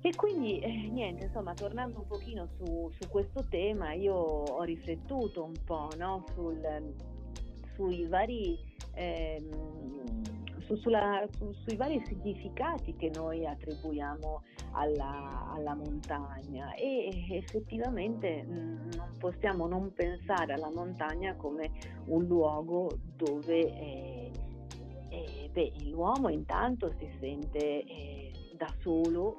E 0.00 0.14
quindi 0.14 0.58
eh, 0.58 0.88
niente, 0.88 1.26
insomma, 1.26 1.54
tornando 1.54 1.98
un 2.00 2.06
pochino 2.06 2.48
su, 2.56 2.90
su, 2.98 3.08
questo 3.08 3.44
tema, 3.48 3.92
io 3.92 4.14
ho 4.14 4.62
riflettuto 4.62 5.44
un 5.44 5.54
po' 5.64 5.88
no, 5.96 6.24
sul, 6.34 6.94
sui 7.74 8.06
vari... 8.06 8.58
Ehm, 8.94 10.44
su, 10.66 10.76
sulla, 10.76 11.26
su, 11.36 11.52
sui 11.64 11.76
vari 11.76 12.02
significati 12.06 12.94
che 12.96 13.10
noi 13.14 13.46
attribuiamo 13.46 14.42
alla, 14.72 15.52
alla 15.54 15.74
montagna 15.74 16.74
e 16.74 17.08
effettivamente 17.30 18.44
mm, 18.44 18.90
non 18.96 19.12
possiamo 19.18 19.66
non 19.66 19.92
pensare 19.92 20.52
alla 20.52 20.70
montagna 20.70 21.34
come 21.36 21.70
un 22.06 22.24
luogo 22.24 22.90
dove 23.16 23.58
eh, 23.58 24.30
eh, 25.08 25.50
beh, 25.52 25.72
l'uomo 25.84 26.28
intanto 26.28 26.92
si 26.98 27.08
sente 27.20 27.84
eh, 27.84 28.32
da 28.56 28.68
solo 28.80 29.36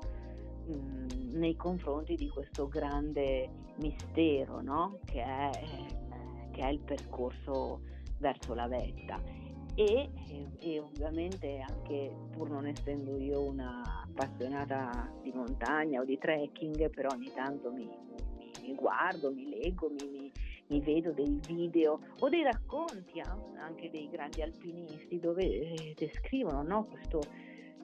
mh, 0.65 0.75
mm, 0.75 1.07
nei 1.33 1.55
confronti 1.55 2.15
di 2.15 2.29
questo 2.29 2.67
grande 2.67 3.49
mistero 3.79 4.61
no? 4.61 4.99
che, 5.05 5.21
è, 5.21 5.49
eh, 5.53 6.51
che 6.51 6.61
è 6.61 6.69
il 6.69 6.79
percorso 6.79 7.81
verso 8.19 8.55
la 8.55 8.67
vetta 8.67 9.36
e, 9.77 10.09
e, 10.57 10.79
ovviamente 10.79 11.59
anche 11.59 12.11
pur 12.31 12.49
non 12.49 12.65
essendo 12.65 13.15
io 13.19 13.43
una 13.43 14.03
appassionata 14.03 15.07
di 15.21 15.31
montagna 15.31 16.01
o 16.01 16.03
di 16.03 16.17
trekking, 16.17 16.89
però 16.89 17.09
ogni 17.13 17.31
tanto 17.31 17.71
mi, 17.71 17.85
mi, 17.85 18.51
mi 18.63 18.73
guardo, 18.73 19.31
mi 19.31 19.47
leggo, 19.49 19.91
mi, 19.91 20.31
mi, 20.69 20.81
vedo 20.81 21.11
dei 21.11 21.39
video 21.45 21.99
o 22.21 22.27
dei 22.27 22.41
racconti 22.41 23.21
anche 23.59 23.91
dei 23.91 24.09
grandi 24.09 24.41
alpinisti 24.41 25.19
dove 25.19 25.43
eh, 25.43 25.93
descrivono 25.95 26.63
no, 26.63 26.85
questo 26.85 27.21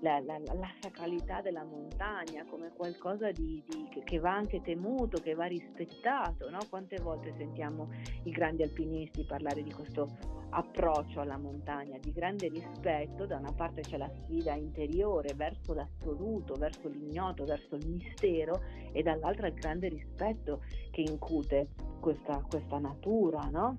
la, 0.04 0.20
la, 0.20 0.38
la, 0.38 0.70
sacralità 0.82 1.42
della 1.42 1.64
montagna 1.64 2.46
come 2.50 2.72
qualcosa 2.76 3.32
di, 3.32 3.64
di, 3.66 3.88
che 4.04 4.20
va 4.20 4.34
anche 4.36 4.62
temuto, 4.62 5.22
che 5.22 5.34
va 5.34 5.46
rispettato. 5.46 6.50
No? 6.50 6.60
Quante 6.70 6.98
volte 7.02 7.34
sentiamo 7.38 7.90
i 8.24 8.32
grandi 8.32 8.64
alpinisti 8.64 9.24
parlare 9.24 9.64
di 9.64 9.72
questo 9.72 10.42
approccio 10.50 11.22
alla 11.22 11.38
montagna, 11.38 11.98
di 11.98 12.12
grande 12.12 12.50
rispetto, 12.50 13.26
da 13.26 13.38
una 13.38 13.54
parte 13.54 13.82
c'è 13.82 13.98
la 13.98 14.12
sfida 14.24 14.54
interiore 14.54 15.34
verso 15.36 15.74
l'assoluto, 15.74 16.54
verso 16.56 16.90
l'ignoto, 16.90 17.46
verso 17.46 17.76
il 17.76 17.88
mistero 17.88 18.62
e 18.92 19.02
dall'altra 19.02 19.48
il 19.48 19.54
grande 19.54 19.88
rispetto 19.88 20.64
che 20.92 21.02
incute 21.02 21.70
questa, 22.00 22.46
questa 22.48 22.78
natura, 22.78 23.40
no? 23.50 23.74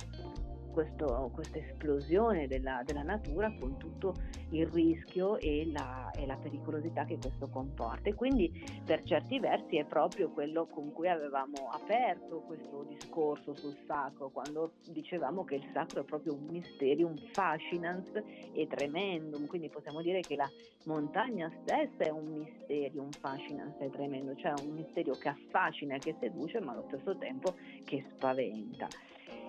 Questo, 0.75 1.31
questa 1.33 1.59
esplosione 1.59 2.49
della, 2.49 2.83
della, 2.85 3.03
natura 3.03 3.51
con 3.59 3.79
tutto 3.79 4.14
il 4.51 4.66
rischio 4.66 5.39
e 5.39 5.70
la, 5.72 6.11
e 6.11 6.27
la, 6.27 6.37
pericolosità 6.37 7.05
che 7.05 7.16
questo 7.16 7.49
comporta. 7.49 8.11
E 8.11 8.14
quindi 8.14 8.51
per 8.85 9.05
certi 9.05 9.39
versi 9.39 9.79
è 9.79 9.85
proprio 9.85 10.31
quello 10.31 10.66
con 10.66 10.93
cui 10.93 11.09
avevamo 11.09 11.68
aperto 11.70 12.41
questo 12.41 12.85
discorso 12.89 13.55
sul 13.55 13.77
sacro, 13.87 14.31
quando 14.31 14.72
dicevamo 14.91 15.45
che 15.45 15.55
il 15.55 15.70
sacro 15.72 16.03
è 16.03 16.05
proprio 16.05 16.35
un 16.35 16.47
mysterium 16.51 17.16
fascinans 17.33 18.11
e 18.53 18.66
tremendum, 18.66 19.47
quindi 19.47 19.68
possiamo 19.68 20.03
dire 20.03 20.20
che 20.20 20.35
la 20.35 20.51
montagna 20.87 21.51
stessa 21.62 22.03
è 22.03 22.11
un 22.11 22.27
mysterium 22.27 23.11
fascinans 23.12 23.81
e 23.81 23.91
tremendo, 23.91 24.35
cioè 24.35 24.53
un 24.64 24.75
misterio 24.75 25.14
che 25.14 25.29
affascina 25.29 25.97
che 25.99 26.16
seduce 26.18 26.61
ma 26.61 26.72
allo 26.72 26.85
stesso 26.89 27.16
tempo 27.16 27.55
che 27.85 28.05
spaventa. 28.14 28.89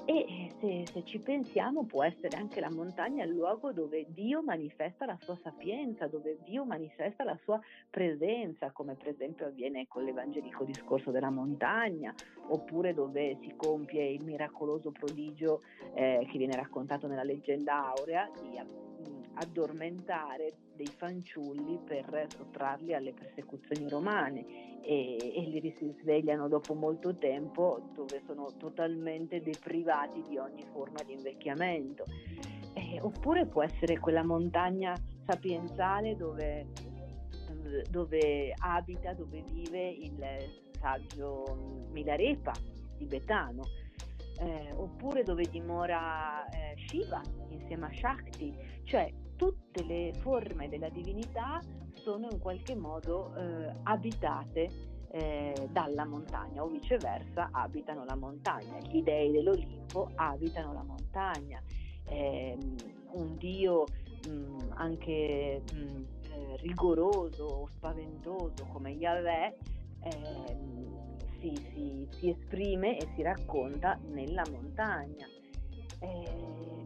E 0.08 0.52
se, 0.60 0.86
se, 0.92 1.04
ci 1.04 1.18
pensiamo 1.18 1.86
può 1.86 2.04
essere 2.04 2.38
anche 2.38 2.60
la 2.60 2.70
montagna 2.70 3.24
il 3.24 3.32
luogo 3.32 3.72
dove 3.72 4.06
Dio 4.10 4.44
manifesta 4.44 5.04
la 5.06 5.18
sua 5.20 5.36
sapienza, 5.42 6.06
dove 6.06 6.38
Dio 6.44 6.64
manifesta 6.64 7.24
la 7.24 7.36
sua 7.44 7.60
presenza, 7.90 8.70
come 8.70 8.94
per 8.94 9.08
esempio 9.08 9.48
avviene 9.48 9.88
con 9.88 10.04
l'evangelico 10.04 10.64
discorso 10.64 11.10
della 11.10 11.32
montagna, 11.32 12.14
oppure 12.50 12.94
dove 12.94 13.40
si 13.42 13.56
compie 13.56 14.06
il 14.06 14.24
miracoloso 14.24 14.92
prodigio 14.92 15.62
eh, 15.96 16.28
che 16.30 16.38
viene 16.38 16.56
raccontato 16.56 17.08
nella 17.08 17.24
leggenda 17.24 17.92
aurea 17.92 18.30
di 18.40 18.58
addormentare 19.36 20.54
dei 20.76 20.88
fanciulli 20.88 21.80
per 21.86 22.28
sottrarli 22.36 22.94
alle 22.94 23.14
persecuzioni 23.14 23.88
romane 23.90 24.82
e, 24.82 25.18
e 25.18 25.42
li 25.48 25.74
si 25.78 25.96
svegliano 26.02 26.48
dopo 26.48 26.74
molto 26.74 27.16
tempo 27.16 27.90
dove 27.94 28.22
sono 28.26 28.52
totalmente 28.58 29.42
deprivati 29.42 30.22
di 30.28 30.38
ogni 30.38 30.64
forma 30.72 31.02
di 31.04 31.14
invecchiamento. 31.14 32.04
Eh, 32.74 33.00
oppure 33.02 33.46
può 33.46 33.64
essere 33.64 34.00
quella 34.00 34.24
montagna 34.24 34.94
sapienzale 35.26 36.16
dove, 36.16 36.68
dove 37.90 38.54
abita, 38.58 39.14
dove 39.14 39.44
vive 39.52 39.90
il 39.90 40.24
saggio 40.80 41.88
Milarepa 41.92 42.52
di 42.98 43.06
Betano. 43.06 43.64
Eh, 44.38 44.74
oppure 44.74 45.24
dove 45.24 45.46
dimora 45.46 46.46
eh, 46.50 46.74
Shiva 46.76 47.22
insieme 47.52 47.86
a 47.86 47.94
Shakti, 47.94 48.54
cioè 48.84 49.10
tutte 49.36 49.84
le 49.84 50.14
forme 50.20 50.70
della 50.70 50.90
divinità 50.90 51.60
sono 51.94 52.28
in 52.32 52.40
qualche 52.40 52.76
modo 52.76 53.34
eh, 53.36 53.74
abitate 53.84 54.94
eh, 55.16 55.70
dalla 55.72 56.06
montagna 56.06 56.62
o 56.64 56.68
viceversa 56.68 57.50
abitano 57.52 58.04
la 58.06 58.16
montagna. 58.16 58.78
Gli 58.80 59.02
dei 59.02 59.32
dell'Olimpo 59.32 60.10
abitano 60.16 60.74
la 60.74 60.84
montagna. 60.84 61.62
Eh, 62.08 62.58
un 63.12 63.38
dio 63.38 63.86
mh, 64.28 64.30
mm, 64.30 64.60
anche 64.74 65.64
mh, 65.74 65.78
mm, 65.78 66.04
eh, 66.32 66.58
rigoroso 66.58 67.46
o 67.46 67.70
spaventoso 67.76 68.66
come 68.72 68.92
Yahweh 68.92 69.58
ehm, 70.04 71.18
si, 71.40 71.56
si, 71.72 72.08
si, 72.12 72.30
esprime 72.30 72.98
e 72.98 73.08
si 73.16 73.22
racconta 73.22 73.98
nella 74.10 74.44
montagna. 74.52 75.28
Eh, 76.00 76.85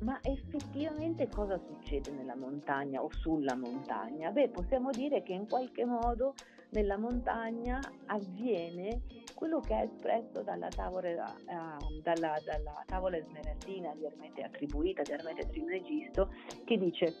ma 0.00 0.18
effettivamente 0.22 1.28
cosa 1.28 1.58
succede 1.58 2.10
nella 2.10 2.36
montagna 2.36 3.02
o 3.02 3.10
sulla 3.10 3.54
montagna? 3.54 4.30
Beh, 4.30 4.48
possiamo 4.50 4.90
dire 4.90 5.22
che 5.22 5.32
in 5.32 5.48
qualche 5.48 5.84
modo 5.84 6.34
nella 6.70 6.98
montagna 6.98 7.80
avviene 8.06 9.02
quello 9.34 9.60
che 9.60 9.74
è 9.74 9.82
espresso 9.84 10.42
dalla 10.42 10.68
tavola, 10.68 11.24
uh, 11.24 12.00
dalla, 12.02 12.34
dalla 12.44 12.82
tavola 12.86 13.18
smeraldina 13.20 13.94
di 13.94 14.04
Ermete, 14.04 14.42
attribuita 14.42 15.02
di 15.02 15.12
Ermete 15.12 15.48
Trismegisto, 15.48 16.30
che 16.64 16.78
dice 16.78 17.14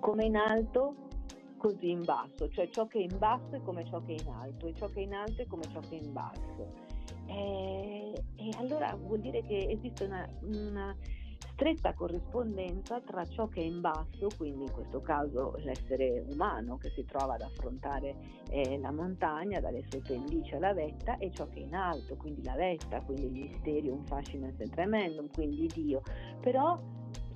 come 0.00 0.24
in 0.24 0.36
alto 0.36 1.08
così 1.56 1.90
in 1.90 2.04
basso, 2.04 2.48
cioè 2.50 2.68
ciò 2.70 2.86
che 2.86 2.98
è 2.98 3.02
in 3.02 3.18
basso 3.18 3.56
è 3.56 3.62
come 3.62 3.84
ciò 3.86 4.00
che 4.02 4.14
è 4.14 4.22
in 4.22 4.28
alto 4.28 4.66
e 4.66 4.74
ciò 4.74 4.86
che 4.88 5.00
è 5.00 5.02
in 5.02 5.14
alto 5.14 5.42
è 5.42 5.46
come 5.46 5.64
ciò 5.72 5.80
che 5.80 5.98
è 5.98 6.02
in 6.02 6.12
basso. 6.12 6.94
E, 7.26 8.12
e 8.36 8.50
allora 8.58 8.94
vuol 8.94 9.20
dire 9.20 9.42
che 9.42 9.66
esiste 9.68 10.04
una, 10.04 10.28
una 10.42 10.96
stretta 11.56 11.94
corrispondenza 11.94 13.00
tra 13.00 13.24
ciò 13.24 13.48
che 13.48 13.62
è 13.62 13.64
in 13.64 13.80
basso, 13.80 14.28
quindi 14.36 14.64
in 14.64 14.72
questo 14.72 15.00
caso 15.00 15.54
l'essere 15.64 16.22
umano 16.28 16.76
che 16.76 16.90
si 16.90 17.02
trova 17.06 17.34
ad 17.34 17.40
affrontare 17.40 18.14
eh, 18.50 18.78
la 18.78 18.92
montagna 18.92 19.58
dalle 19.58 19.82
sue 19.88 20.00
pendici 20.00 20.54
alla 20.54 20.74
vetta, 20.74 21.16
e 21.16 21.30
ciò 21.32 21.48
che 21.48 21.60
è 21.60 21.62
in 21.62 21.74
alto, 21.74 22.14
quindi 22.16 22.42
la 22.44 22.56
vetta, 22.56 23.00
quindi 23.00 23.24
il 23.24 23.48
misterio, 23.48 23.94
un 23.94 24.04
fascino 24.04 24.52
tremendum, 24.70 25.30
quindi 25.32 25.66
Dio. 25.68 26.02
Però 26.42 26.78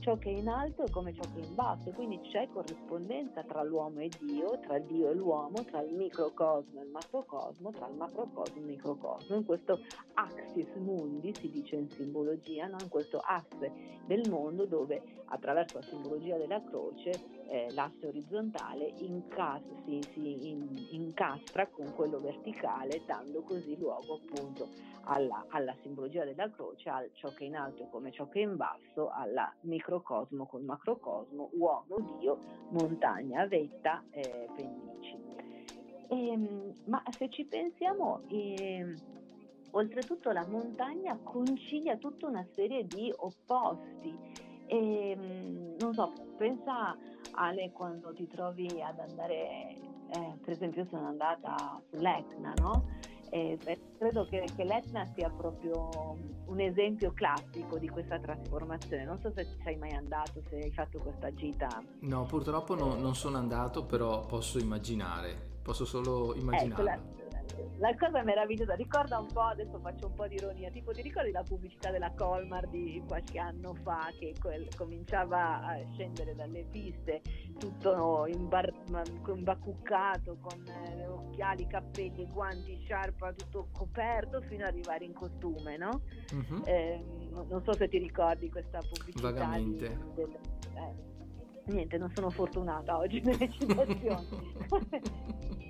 ciò 0.01 0.17
che 0.17 0.31
è 0.31 0.33
in 0.33 0.49
alto 0.49 0.85
è 0.85 0.91
come 0.91 1.13
ciò 1.13 1.23
che 1.23 1.41
è 1.41 1.45
in 1.45 1.55
basso, 1.55 1.91
quindi 1.91 2.21
c'è 2.23 2.49
corrispondenza 2.53 3.43
tra 3.45 3.63
l'uomo 3.63 4.01
e 4.01 4.11
Dio, 4.19 4.59
tra 4.61 4.79
Dio 4.79 5.11
e 5.11 5.15
l'uomo, 5.15 5.65
tra 5.65 5.83
il 5.83 5.95
microcosmo 5.95 6.81
e 6.81 6.85
il 6.85 6.91
macrocosmo, 6.91 7.71
tra 7.71 7.87
il 7.89 7.97
macrocosmo 7.97 8.57
e 8.57 8.61
il 8.61 8.67
microcosmo. 8.67 9.37
In 9.37 9.45
questo 9.45 9.79
axis 10.15 10.75
mundi, 10.77 11.37
si 11.41 11.51
dice 11.51 11.77
in 11.77 11.89
simbologia, 11.91 12.67
no? 12.67 12.79
in 12.81 12.89
questo 12.89 13.19
asse 13.19 13.73
del 14.07 14.27
mondo 14.27 14.65
dove 14.65 15.03
attraverso 15.27 15.79
la 15.79 15.85
simbologia 15.85 16.37
della 16.37 16.63
croce 16.65 17.21
eh, 17.51 17.73
l'asse 17.73 18.07
orizzontale 18.07 18.95
incas- 18.99 19.63
si, 19.85 20.07
si 20.13 20.49
in- 20.51 20.87
incastra 20.91 21.67
con 21.67 21.93
quello 21.95 22.21
verticale, 22.21 23.03
dando 23.05 23.43
così 23.43 23.77
luogo 23.77 24.21
appunto 24.23 24.69
alla, 25.05 25.45
alla, 25.49 25.75
simbologia 25.83 26.25
della 26.25 26.49
croce, 26.51 26.89
al 26.89 27.11
ciò 27.15 27.33
che 27.33 27.45
è 27.45 27.47
in 27.49 27.57
alto 27.57 27.89
come 27.91 28.13
ciò 28.13 28.29
che 28.29 28.41
è 28.41 28.45
in 28.45 28.57
basso, 28.57 29.11
alla 29.11 29.53
microcosmo 29.63 30.47
col 30.47 30.63
macrocosmo, 30.63 31.51
uomo, 31.55 31.97
Dio, 32.21 32.39
montagna, 32.71 33.45
vetta, 33.47 34.05
eh, 34.11 34.49
pendici. 34.55 35.17
E, 36.09 36.29
ehm, 36.29 36.75
ma 36.87 37.03
se 37.19 37.31
ci 37.31 37.45
pensiamo, 37.47 38.23
eh, 38.29 38.95
oltretutto 39.73 40.31
la 40.31 40.47
montagna 40.47 41.19
concilia 41.23 41.97
tutta 41.97 42.27
una 42.27 42.47
serie 42.55 42.87
di 42.87 43.13
opposti. 43.17 44.17
E, 44.67 45.11
ehm, 45.11 45.75
non 45.79 45.95
so, 45.95 46.13
pensa 46.37 46.97
Ale 47.33 47.71
quando 47.73 48.13
ti 48.13 48.27
trovi 48.27 48.67
ad 48.81 48.99
andare, 48.99 49.75
eh, 50.11 50.39
per 50.43 50.53
esempio 50.53 50.87
sono 50.91 51.09
andata 51.09 51.81
sull'Etna, 51.91 52.53
no? 52.57 52.85
E 53.33 53.57
credo 53.97 54.27
che, 54.27 54.45
che, 54.57 54.65
l'Etna 54.65 55.07
sia 55.15 55.31
proprio 55.31 56.17
un 56.47 56.61
esempio 56.61 57.13
classico 57.13 57.79
di 57.79 57.89
questa 57.89 58.19
trasformazione. 58.19 59.05
Non 59.05 59.19
so 59.21 59.31
se 59.33 59.47
sei 59.63 59.77
mai 59.77 59.93
andato, 59.93 60.43
se 60.49 60.57
hai 60.57 60.73
fatto 60.73 60.99
questa 60.99 61.33
gita. 61.33 61.69
No, 62.01 62.25
purtroppo 62.25 62.75
no, 62.75 62.97
non 62.97 63.15
sono 63.15 63.39
andato, 63.39 63.85
però 63.85 64.27
posso 64.27 64.59
immaginare, 64.59 65.61
posso 65.63 65.85
solo 65.85 66.35
immaginare. 66.35 66.95
Ecco, 66.95 67.20
la 67.79 67.95
cosa 67.97 68.23
meravigliosa, 68.23 68.75
ricorda 68.75 69.19
un 69.19 69.27
po', 69.33 69.41
adesso 69.41 69.79
faccio 69.81 70.07
un 70.07 70.15
po' 70.15 70.27
di 70.27 70.37
ironia, 70.37 70.71
tipo 70.71 70.93
ti 70.93 71.03
ricordi 71.03 71.31
la 71.31 71.43
pubblicità 71.43 71.91
della 71.91 72.13
Colmar 72.15 72.69
di 72.69 73.03
qualche 73.07 73.39
anno 73.39 73.75
fa 73.83 74.13
che 74.19 74.35
quel, 74.39 74.69
cominciava 74.75 75.63
a 75.63 75.79
scendere 75.93 76.35
dalle 76.35 76.65
piste 76.71 77.23
tutto 77.59 78.27
imbar- 78.27 78.73
imbacuccato 79.27 80.39
con 80.41 80.67
eh, 80.67 81.07
occhiali, 81.07 81.67
cappelli, 81.67 82.27
guanti, 82.33 82.79
sciarpa, 82.85 83.33
tutto 83.33 83.69
coperto 83.73 84.41
fino 84.43 84.65
ad 84.65 84.73
arrivare 84.73 85.05
in 85.05 85.13
costume, 85.13 85.77
no? 85.77 86.03
Uh-huh. 86.31 86.63
Eh, 86.65 87.05
non 87.49 87.63
so 87.65 87.77
se 87.77 87.89
ti 87.89 87.99
ricordi 87.99 88.49
questa 88.51 88.81
pubblicità. 88.81 89.31
Vagamente. 89.31 89.89
Di, 89.89 90.15
del, 90.15 90.39
eh, 90.75 91.10
niente, 91.71 91.99
non 91.99 92.11
sono 92.15 92.31
fortunata 92.31 92.97
oggi 92.97 93.21
nelle 93.21 93.49
citazioni. 93.51 94.29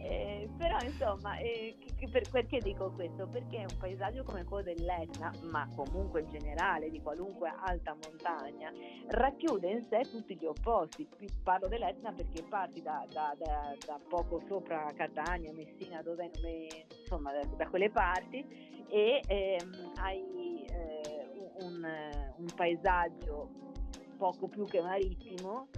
eh, 0.03 0.49
però 0.57 0.77
insomma, 0.83 1.39
eh, 1.39 1.77
per, 2.11 2.29
perché 2.31 2.59
dico 2.59 2.91
questo? 2.93 3.27
Perché 3.27 3.59
un 3.59 3.77
paesaggio 3.79 4.23
come 4.25 4.45
quello 4.45 4.65
dell'Etna, 4.65 5.33
ma 5.51 5.69
comunque 5.75 6.21
in 6.21 6.29
generale 6.31 6.91
di 6.91 7.01
qualunque 7.01 7.53
alta 7.65 7.95
montagna, 7.95 8.73
racchiude 9.09 9.71
in 9.71 9.87
sé 9.89 10.01
tutti 10.11 10.37
gli 10.37 10.47
opposti. 10.47 11.09
Parlo 11.43 11.69
dell'Etna 11.69 12.13
perché 12.13 12.43
parti 12.43 12.83
da, 12.83 13.05
da, 13.11 13.35
da, 13.39 13.75
da 13.87 14.01
poco 14.09 14.41
sopra 14.47 14.91
Catania, 14.95 15.53
Messina, 15.53 16.03
dove, 16.03 16.31
insomma, 17.01 17.33
da, 17.57 17.69
quelle 17.69 17.91
parti 17.91 18.45
e 18.89 19.23
ehm, 19.27 19.93
hai 19.97 20.65
eh, 20.67 21.53
un, 21.61 21.87
un 22.37 22.47
paesaggio 22.57 23.70
poco 24.21 24.49
più 24.49 24.67
che 24.67 24.83
marittimo 24.83 25.69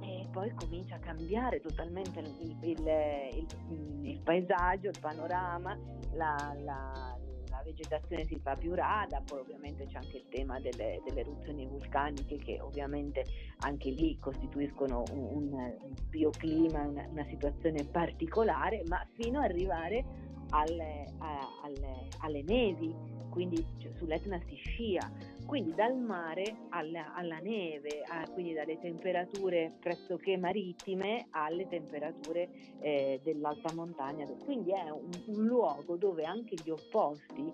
e 0.00 0.28
poi 0.30 0.54
comincia 0.54 0.94
a 0.94 0.98
cambiare 1.00 1.60
totalmente 1.60 2.20
il, 2.20 2.56
il, 2.60 2.86
il, 2.86 4.06
il 4.06 4.20
paesaggio, 4.22 4.90
il 4.90 4.98
panorama, 5.00 5.76
la, 6.12 6.54
la, 6.62 7.18
la, 7.50 7.62
vegetazione 7.64 8.24
si 8.24 8.38
fa 8.38 8.54
più 8.54 8.72
rada, 8.72 9.20
poi 9.26 9.40
ovviamente 9.40 9.84
c'è 9.86 9.96
anche 9.96 10.18
il 10.18 10.28
tema 10.28 10.60
delle, 10.60 11.02
delle 11.04 11.20
eruzioni 11.20 11.66
vulcaniche 11.66 12.36
che 12.38 12.60
ovviamente 12.60 13.24
anche 13.58 13.90
lì 13.90 14.16
costituiscono 14.20 15.02
un, 15.10 15.52
un 15.52 15.94
bioclima, 16.08 16.82
una, 16.82 17.04
una, 17.10 17.24
situazione 17.24 17.84
particolare, 17.84 18.84
ma 18.86 19.04
fino 19.14 19.40
ad 19.40 19.46
arrivare 19.46 20.04
alle, 20.50 21.04
a, 21.18 21.48
alle, 21.62 22.08
alle 22.18 22.42
nevi, 22.42 22.94
quindi 23.30 23.64
cioè, 23.78 23.92
sull'Etna 23.96 24.40
si 24.46 24.54
scia, 24.56 25.10
quindi 25.46 25.74
dal 25.74 25.96
mare 25.96 26.66
alla, 26.70 27.14
alla 27.14 27.38
neve, 27.38 28.02
a, 28.06 28.28
quindi 28.30 28.52
dalle 28.52 28.78
temperature 28.78 29.76
pressoché 29.80 30.36
marittime 30.36 31.26
alle 31.30 31.66
temperature 31.68 32.48
eh, 32.80 33.20
dell'alta 33.22 33.72
montagna. 33.74 34.26
Quindi 34.44 34.72
è 34.72 34.90
un, 34.90 35.10
un, 35.26 35.44
luogo 35.44 35.96
dove 35.96 36.24
anche 36.24 36.56
gli 36.62 36.70
opposti 36.70 37.52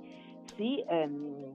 si, 0.55 0.83
ehm, 0.87 1.53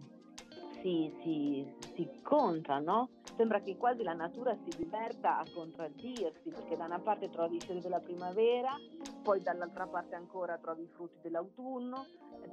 si, 0.81 1.11
si, 1.21 1.65
si 1.93 2.01
incontrano. 2.01 3.09
Sembra 3.35 3.61
che 3.61 3.77
quasi 3.77 4.03
la 4.03 4.13
natura 4.13 4.55
si 4.63 4.77
diverta 4.77 5.39
a 5.39 5.45
contraddirsi, 5.53 6.49
perché 6.49 6.75
da 6.75 6.85
una 6.85 6.99
parte 6.99 7.29
trovi 7.29 7.55
i 7.55 7.59
fiori 7.59 7.79
della 7.79 7.99
primavera, 7.99 8.75
poi 9.23 9.41
dall'altra 9.41 9.87
parte 9.87 10.15
ancora 10.15 10.57
trovi 10.57 10.83
i 10.83 10.87
frutti 10.87 11.19
dell'autunno, 11.21 12.05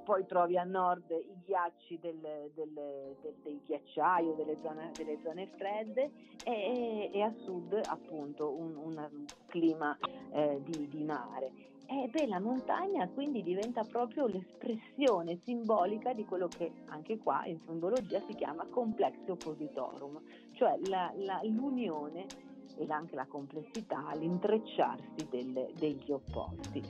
poi 0.05 0.27
trovi 0.27 0.57
a 0.57 0.65
nord 0.65 1.11
i 1.11 1.37
ghiacci 1.45 1.99
del, 1.99 2.19
del, 2.55 2.73
del, 2.73 3.35
del 3.43 3.61
ghiacciaio 3.65 4.35
delle 4.35 4.57
zone, 4.57 4.93
delle 4.95 5.19
zone 5.23 5.47
fredde 5.57 6.11
e, 6.45 7.11
e, 7.13 7.23
a 7.23 7.33
sud 7.45 7.81
appunto 7.89 8.53
un, 8.53 8.77
un 8.77 9.25
clima 9.47 9.97
eh, 10.31 10.61
di, 10.63 10.89
di, 10.89 11.03
mare. 11.03 11.51
E 11.89 12.09
beh, 12.09 12.27
la 12.27 12.41
montagna 12.41 13.09
quindi 13.09 13.43
diventa 13.45 13.85
proprio 13.85 14.27
l'espressione 14.27 15.39
simbolica 15.45 16.13
di 16.13 16.25
quello 16.25 16.49
che 16.49 16.73
anche 16.87 17.17
qua 17.17 17.45
in 17.47 17.61
simbologia 17.65 18.21
si 18.27 18.35
chiama 18.35 18.67
complexo 18.67 19.33
oppositorum, 19.33 20.21
cioè 20.53 20.77
la, 20.89 21.13
la, 21.17 21.41
l'unione 21.45 22.27
e 22.77 22.87
anche 22.89 23.15
la 23.15 23.27
complessità, 23.27 24.13
l'intrecciarsi 24.15 25.29
delle, 25.31 25.71
degli 25.79 26.11
opposti. 26.11 26.83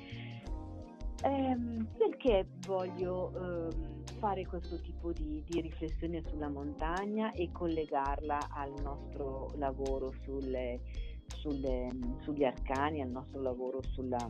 Ehm, 1.23 1.87
perché 1.97 2.47
voglio 2.67 3.33
ehm, 3.35 4.05
fare 4.19 4.47
questo 4.47 4.81
tipo 4.81 5.13
di, 5.13 5.43
di, 5.47 5.61
riflessione 5.61 6.23
sulla 6.29 6.49
montagna 6.49 7.33
e 7.33 7.51
collegarla 7.53 8.49
al 8.51 8.73
nostro 8.83 9.53
lavoro 9.57 10.13
sulle, 10.23 10.81
sulle, 11.27 11.89
sugli 12.21 12.45
arcani, 12.45 13.03
al 13.03 13.11
nostro 13.11 13.41
lavoro 13.41 13.83
sulla, 13.83 14.29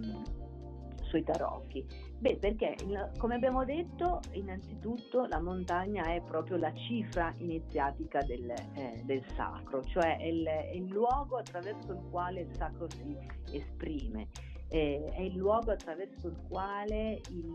sui 1.08 1.22
tarocchi? 1.22 1.86
Beh, 2.18 2.36
perché 2.36 2.76
come 3.18 3.34
abbiamo 3.34 3.64
detto, 3.64 4.20
innanzitutto 4.32 5.26
la 5.26 5.40
montagna 5.40 6.04
è 6.04 6.22
proprio 6.22 6.56
la 6.56 6.72
cifra 6.74 7.34
iniziatica 7.38 8.22
del, 8.22 8.50
eh, 8.50 9.02
del 9.04 9.24
sacro, 9.36 9.82
cioè 9.82 10.18
è 10.18 10.24
il, 10.24 10.46
è 10.46 10.72
il 10.74 10.86
luogo 10.86 11.36
attraverso 11.36 11.92
il 11.92 12.02
quale 12.10 12.40
il 12.42 12.54
sacro 12.54 12.88
si 12.90 13.16
esprime 13.52 14.28
eh, 14.68 15.10
è 15.12 15.20
il 15.20 15.36
luogo 15.36 15.70
attraverso 15.70 16.28
il 16.28 16.36
quale 16.48 17.20
il 17.30 17.54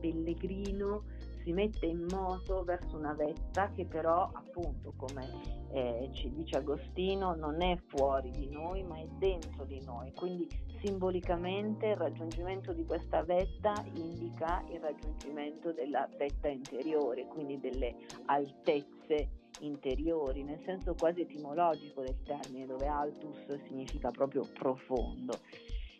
pellegrino 0.00 1.04
si 1.42 1.52
mette 1.52 1.86
in 1.86 2.06
moto 2.08 2.62
verso 2.62 2.96
una 2.96 3.14
vetta 3.14 3.72
che 3.72 3.84
però 3.84 4.30
appunto 4.32 4.92
come 4.96 5.28
eh, 5.72 6.08
ci 6.12 6.30
dice 6.30 6.58
Agostino 6.58 7.34
non 7.34 7.60
è 7.62 7.76
fuori 7.88 8.30
di 8.30 8.48
noi 8.48 8.84
ma 8.84 8.96
è 8.98 9.06
dentro 9.18 9.64
di 9.64 9.82
noi 9.84 10.12
quindi 10.12 10.46
simbolicamente 10.82 11.86
il 11.86 11.96
raggiungimento 11.96 12.72
di 12.72 12.84
questa 12.84 13.22
vetta 13.22 13.72
indica 13.94 14.62
il 14.68 14.80
raggiungimento 14.80 15.72
della 15.72 16.08
vetta 16.18 16.48
interiore 16.48 17.26
quindi 17.26 17.58
delle 17.60 17.94
altezze 18.26 19.40
interiori, 19.60 20.42
nel 20.42 20.60
senso 20.64 20.94
quasi 20.94 21.20
etimologico 21.20 22.02
del 22.02 22.20
termine, 22.24 22.66
dove 22.66 22.86
altus 22.86 23.62
significa 23.66 24.10
proprio 24.10 24.44
profondo. 24.52 25.38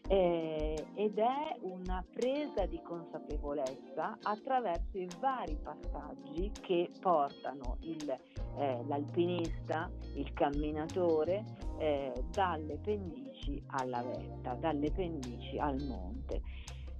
Eh, 0.08 0.84
ed 0.94 1.16
è 1.16 1.56
una 1.60 2.04
presa 2.12 2.66
di 2.66 2.80
consapevolezza 2.82 4.18
attraverso 4.22 4.98
i 4.98 5.08
vari 5.20 5.56
passaggi 5.62 6.50
che 6.60 6.90
portano 7.00 7.76
il, 7.82 8.10
eh, 8.58 8.84
l'alpinista, 8.88 9.88
il 10.16 10.32
camminatore, 10.32 11.44
eh, 11.78 12.12
dalle 12.32 12.78
pendici 12.78 13.21
alla 13.66 14.02
vetta, 14.02 14.54
dalle 14.54 14.90
pendici 14.90 15.58
al 15.58 15.80
monte. 15.82 16.42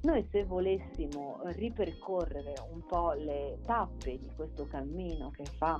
Noi 0.02 0.26
se 0.30 0.44
volessimo 0.44 1.38
ripercorrere 1.44 2.54
un 2.72 2.84
po' 2.86 3.12
le 3.12 3.60
tappe 3.64 4.18
di 4.18 4.28
questo 4.34 4.66
cammino 4.66 5.30
che 5.30 5.44
fa 5.44 5.78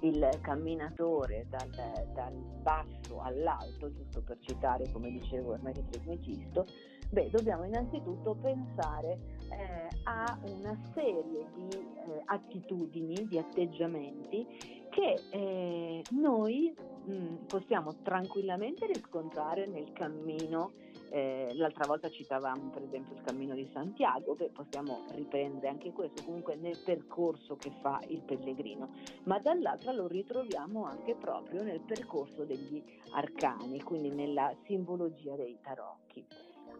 il 0.00 0.28
camminatore 0.40 1.46
dal, 1.48 1.68
dal, 2.12 2.34
basso 2.62 3.20
all'alto, 3.20 3.92
giusto 3.92 4.22
per 4.22 4.38
citare 4.40 4.90
come 4.92 5.10
dicevo 5.10 5.54
Ermeto 5.54 5.82
Trismegisto, 5.90 6.66
beh, 7.10 7.30
dobbiamo 7.30 7.64
innanzitutto 7.64 8.34
pensare 8.34 9.18
eh, 9.50 9.88
a 10.04 10.38
una 10.50 10.78
serie 10.94 11.46
di 11.54 11.68
eh, 11.68 12.22
attitudini, 12.26 13.26
di 13.26 13.38
atteggiamenti 13.38 14.46
che 14.94 15.20
eh, 15.30 16.04
noi 16.10 16.72
mh, 17.04 17.46
possiamo 17.48 17.96
tranquillamente 18.02 18.86
riscontrare 18.86 19.66
nel 19.66 19.92
cammino 19.92 20.70
eh, 21.10 21.50
l'altra 21.54 21.86
volta 21.86 22.08
citavamo 22.08 22.70
per 22.70 22.82
esempio 22.82 23.14
il 23.14 23.22
cammino 23.22 23.54
di 23.54 23.68
Santiago, 23.72 24.34
che 24.34 24.50
possiamo 24.52 25.04
riprendere 25.10 25.68
anche 25.68 25.92
questo 25.92 26.22
comunque 26.22 26.56
nel 26.56 26.76
percorso 26.76 27.56
che 27.56 27.70
fa 27.80 28.00
il 28.08 28.20
pellegrino, 28.20 28.88
ma 29.24 29.38
dall'altra 29.38 29.92
lo 29.92 30.06
ritroviamo 30.06 30.84
anche 30.84 31.14
proprio 31.14 31.62
nel 31.62 31.80
percorso 31.80 32.44
degli 32.44 32.82
arcani, 33.12 33.80
quindi 33.82 34.10
nella 34.10 34.54
simbologia 34.64 35.34
dei 35.34 35.58
tarocchi. 35.60 36.24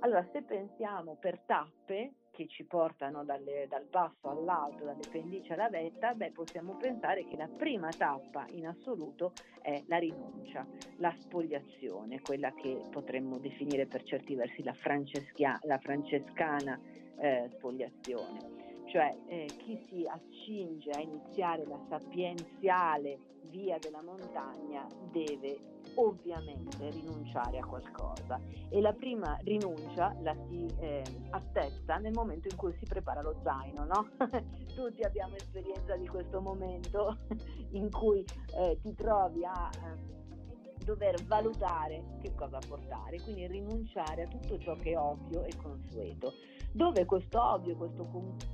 Allora, 0.00 0.26
se 0.32 0.42
pensiamo 0.42 1.16
per 1.20 1.40
tappe, 1.46 2.12
che 2.34 2.48
ci 2.48 2.64
portano 2.64 3.24
dalle, 3.24 3.66
dal 3.68 3.86
basso 3.88 4.28
all'alto, 4.28 4.84
dalle 4.84 5.06
pendici 5.06 5.52
alla 5.52 5.68
vetta, 5.68 6.14
beh, 6.14 6.32
possiamo 6.32 6.76
pensare 6.76 7.24
che 7.26 7.36
la 7.36 7.48
prima 7.48 7.94
tappa 7.94 8.46
in 8.50 8.66
assoluto 8.66 9.34
è 9.62 9.82
la 9.86 9.98
rinuncia, 9.98 10.66
la 10.96 11.14
spogliazione, 11.20 12.20
quella 12.20 12.52
che 12.52 12.76
potremmo 12.90 13.38
definire 13.38 13.86
per 13.86 14.02
certi 14.02 14.34
versi 14.34 14.62
la, 14.62 14.74
la 15.62 15.78
francescana 15.78 16.78
eh, 17.18 17.50
spogliazione. 17.56 18.63
Cioè 18.94 19.12
eh, 19.26 19.56
chi 19.58 19.76
si 19.88 20.06
accinge 20.06 20.92
a 20.92 21.00
iniziare 21.00 21.66
la 21.66 21.80
sapienziale 21.88 23.18
via 23.50 23.76
della 23.80 24.00
montagna 24.00 24.86
deve 25.10 25.58
ovviamente 25.96 26.90
rinunciare 26.90 27.58
a 27.58 27.66
qualcosa 27.66 28.38
e 28.68 28.80
la 28.80 28.92
prima 28.92 29.36
rinuncia 29.42 30.14
la 30.22 30.36
si 30.48 30.72
eh, 30.78 31.02
attesta 31.30 31.96
nel 31.96 32.12
momento 32.12 32.46
in 32.46 32.54
cui 32.54 32.72
si 32.78 32.86
prepara 32.86 33.20
lo 33.20 33.34
zaino, 33.42 33.84
no? 33.84 34.10
Tutti 34.76 35.02
abbiamo 35.02 35.34
esperienza 35.34 35.96
di 35.96 36.06
questo 36.06 36.40
momento 36.40 37.18
in 37.74 37.90
cui 37.90 38.24
eh, 38.56 38.78
ti 38.80 38.94
trovi 38.94 39.44
a 39.44 39.72
eh, 39.74 40.74
dover 40.84 41.20
valutare 41.24 42.18
che 42.20 42.32
cosa 42.36 42.60
portare, 42.64 43.20
quindi 43.22 43.44
rinunciare 43.48 44.22
a 44.22 44.28
tutto 44.28 44.56
ciò 44.60 44.76
che 44.76 44.92
è 44.92 44.96
ovvio 44.96 45.42
e 45.42 45.56
consueto. 45.56 46.32
Dove 46.76 47.04
questo 47.04 47.40
ovvio 47.40 47.76
questo, 47.76 48.04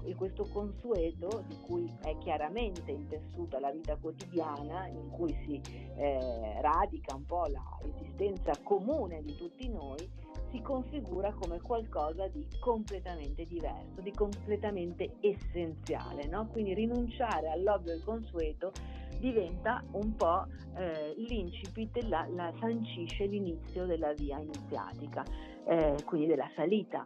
e 0.03 0.15
questo 0.15 0.47
consueto, 0.53 1.43
di 1.47 1.57
cui 1.63 1.91
è 2.03 2.19
chiaramente 2.19 2.91
intessuta 2.91 3.59
la 3.59 3.71
vita 3.71 3.97
quotidiana, 3.97 4.89
in 4.89 5.09
cui 5.09 5.35
si 5.47 5.59
eh, 5.97 6.61
radica 6.61 7.15
un 7.15 7.25
po' 7.25 7.47
l'esistenza 7.47 8.53
comune 8.63 9.23
di 9.23 9.35
tutti 9.37 9.71
noi, 9.71 10.07
si 10.51 10.61
configura 10.61 11.33
come 11.33 11.63
qualcosa 11.63 12.29
di 12.29 12.47
completamente 12.61 13.47
diverso, 13.47 14.03
di 14.03 14.13
completamente 14.13 15.15
essenziale. 15.21 16.27
No? 16.27 16.47
Quindi 16.49 16.75
rinunciare 16.75 17.49
all'ovvio 17.49 17.95
e 17.95 18.05
consueto 18.05 18.71
diventa 19.19 19.83
un 19.93 20.15
po' 20.15 20.45
eh, 20.77 21.15
l'incipit, 21.17 22.03
la, 22.03 22.27
la, 22.29 22.53
sancisce 22.61 23.25
l'inizio 23.25 23.87
della 23.87 24.13
via 24.13 24.39
iniziatica, 24.39 25.25
eh, 25.65 25.97
quindi 26.05 26.27
della 26.27 26.51
salita. 26.55 27.03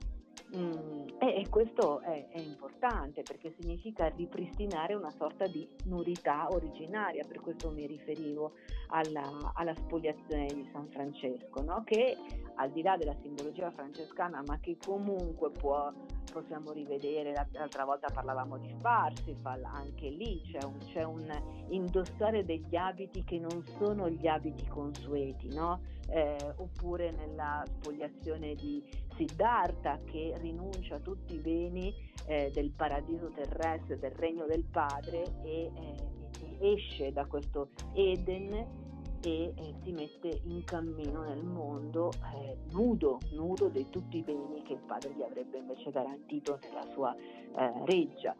Mm, 0.56 1.08
e, 1.18 1.40
e, 1.40 1.48
questo 1.48 2.00
è, 2.00 2.28
è, 2.28 2.38
importante 2.38 3.22
perché 3.22 3.52
significa 3.58 4.06
ripristinare 4.06 4.94
una 4.94 5.10
sorta 5.10 5.46
di 5.46 5.68
nurità 5.86 6.46
originaria, 6.50 7.24
per 7.26 7.40
questo 7.40 7.72
mi 7.72 7.86
riferivo 7.86 8.52
alla, 8.88 9.52
alla 9.54 9.74
spoliazione 9.74 10.46
di 10.46 10.68
San 10.72 10.86
Francesco, 10.90 11.60
no? 11.62 11.82
che 11.84 12.16
al 12.54 12.70
di 12.70 12.82
là 12.82 12.96
della 12.96 13.16
simbologia 13.20 13.72
francescana, 13.72 14.44
ma 14.46 14.60
che 14.60 14.76
comunque 14.84 15.50
può, 15.50 15.92
possiamo 16.32 16.72
rivedere, 16.72 17.32
l'altra 17.52 17.84
volta 17.84 18.08
parlavamo 18.12 18.58
di 18.58 18.74
Parsifal, 18.80 19.64
anche 19.64 20.08
lì 20.08 20.42
c'è 20.50 20.64
un, 20.64 20.78
c'è 20.78 21.02
un, 21.02 21.26
indossare 21.68 22.44
degli 22.44 22.76
abiti 22.76 23.24
che 23.24 23.38
non 23.38 23.64
sono 23.78 24.08
gli 24.08 24.26
abiti 24.26 24.66
consueti, 24.66 25.48
no? 25.54 25.80
eh, 26.08 26.36
oppure 26.56 27.10
nella 27.12 27.62
spogliazione 27.66 28.54
di 28.54 28.82
Siddhartha 29.16 30.00
che 30.04 30.36
rinuncia 30.40 30.96
a 30.96 31.00
tutti 31.00 31.34
i 31.34 31.38
beni 31.38 31.94
eh, 32.26 32.50
del 32.52 32.70
paradiso 32.70 33.30
terrestre, 33.30 33.98
del 33.98 34.12
regno 34.12 34.46
del 34.46 34.64
Padre 34.64 35.22
e 35.42 35.70
eh, 35.74 36.72
esce 36.72 37.12
da 37.12 37.26
questo 37.26 37.70
Eden 37.94 38.82
e 39.24 39.54
eh, 39.56 39.74
si 39.82 39.92
mette 39.92 40.40
in 40.44 40.62
cammino 40.64 41.22
nel 41.22 41.42
mondo 41.42 42.12
eh, 42.34 42.58
nudo, 42.72 43.18
nudo 43.32 43.68
di 43.68 43.88
tutti 43.88 44.18
i 44.18 44.22
beni 44.22 44.62
che 44.62 44.74
il 44.74 44.82
padre 44.86 45.14
gli 45.14 45.22
avrebbe 45.22 45.58
invece 45.58 45.90
garantito 45.90 46.58
nella 46.62 46.86
sua 46.92 47.16
eh, 47.16 47.72
reggia. 47.86 48.36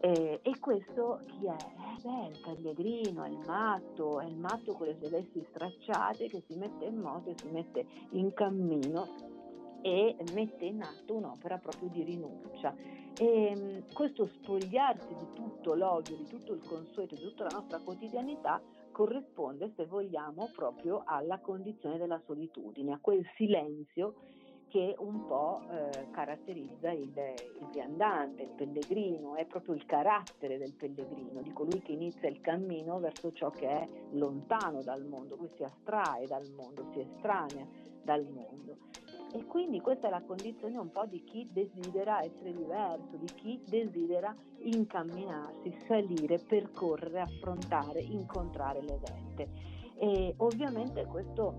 Eh, 0.00 0.40
e 0.42 0.58
questo 0.58 1.20
chi 1.26 1.46
è? 1.46 1.56
Eh, 1.56 2.02
beh, 2.02 2.26
il 2.28 2.40
pellegrino, 2.42 3.24
è 3.24 3.28
il 3.30 3.40
matto, 3.46 4.20
è 4.20 4.26
il 4.26 4.36
matto 4.36 4.74
con 4.74 4.88
le 4.88 4.96
sue 4.98 5.08
vesti 5.08 5.42
stracciate 5.48 6.28
che 6.28 6.42
si 6.46 6.54
mette 6.56 6.84
in 6.84 6.96
moto 6.96 7.30
e 7.30 7.34
si 7.38 7.48
mette 7.48 7.86
in 8.10 8.34
cammino 8.34 9.32
e 9.80 10.16
mette 10.34 10.66
in 10.66 10.82
atto 10.82 11.14
un'opera 11.14 11.56
proprio 11.56 11.88
di 11.88 12.02
rinuncia. 12.02 12.74
E 13.16 13.24
ehm, 13.24 13.92
questo 13.94 14.26
spogliarsi 14.26 15.14
di 15.14 15.26
tutto 15.32 15.74
l'odio, 15.74 16.16
di 16.16 16.26
tutto 16.26 16.52
il 16.52 16.62
consueto, 16.62 17.14
di 17.14 17.22
tutta 17.22 17.44
la 17.44 17.56
nostra 17.56 17.78
quotidianità 17.78 18.60
corrisponde, 18.94 19.72
se 19.74 19.86
vogliamo, 19.86 20.48
proprio 20.54 21.02
alla 21.04 21.40
condizione 21.40 21.98
della 21.98 22.20
solitudine, 22.24 22.92
a 22.92 22.98
quel 23.00 23.26
silenzio 23.34 24.14
che 24.68 24.94
un 24.98 25.26
po' 25.26 25.62
eh, 25.68 26.10
caratterizza 26.12 26.90
il, 26.92 27.12
il, 27.12 27.68
viandante, 27.72 28.42
il 28.42 28.50
pellegrino, 28.56 29.34
è 29.34 29.44
proprio 29.46 29.74
il 29.74 29.84
carattere 29.84 30.58
del 30.58 30.74
pellegrino, 30.74 31.42
di 31.42 31.52
colui 31.52 31.80
che 31.80 31.92
inizia 31.92 32.28
il 32.28 32.40
cammino 32.40 32.98
verso 33.00 33.32
ciò 33.32 33.50
che 33.50 33.68
è 33.68 33.88
lontano 34.12 34.82
dal 34.82 35.04
mondo, 35.04 35.36
lui 35.36 35.50
si 35.56 35.64
astrae 35.64 36.26
dal 36.26 36.48
mondo, 36.56 36.86
si 36.92 37.00
estranea 37.00 37.66
dal 38.02 38.24
mondo. 38.24 38.76
E 39.34 39.44
quindi 39.46 39.80
questa 39.80 40.06
è 40.06 40.10
la 40.10 40.22
condizione 40.22 40.78
un 40.78 40.92
po' 40.92 41.06
di 41.06 41.24
chi 41.24 41.48
desidera 41.50 42.22
essere 42.22 42.54
diverso, 42.54 43.16
di 43.16 43.28
chi 43.34 43.60
desidera 43.66 44.32
incamminarsi, 44.60 45.74
salire, 45.88 46.38
percorrere, 46.38 47.22
affrontare, 47.22 48.00
incontrare 48.00 48.80
le 48.80 48.96
vette. 49.00 49.48
E 49.96 50.34
ovviamente 50.36 51.04
questo 51.06 51.56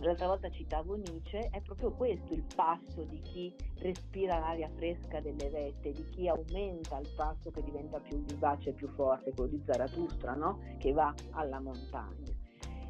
l'altra 0.00 0.26
volta 0.26 0.50
citavo 0.50 0.94
Nietzsche, 0.96 1.48
è 1.50 1.62
proprio 1.62 1.90
questo 1.92 2.34
il 2.34 2.44
passo 2.54 3.02
di 3.04 3.20
chi 3.22 3.54
respira 3.78 4.38
l'aria 4.38 4.68
fresca 4.68 5.20
delle 5.20 5.48
vette, 5.48 5.92
di 5.92 6.06
chi 6.10 6.28
aumenta 6.28 6.98
il 6.98 7.08
passo 7.16 7.50
che 7.50 7.62
diventa 7.62 7.98
più 7.98 8.22
vivace 8.24 8.70
e 8.70 8.72
più 8.74 8.88
forte, 8.88 9.32
quello 9.32 9.50
di 9.50 9.62
Zarathustra, 9.64 10.34
no? 10.34 10.60
che 10.76 10.92
va 10.92 11.14
alla 11.30 11.60
montagna. 11.60 12.28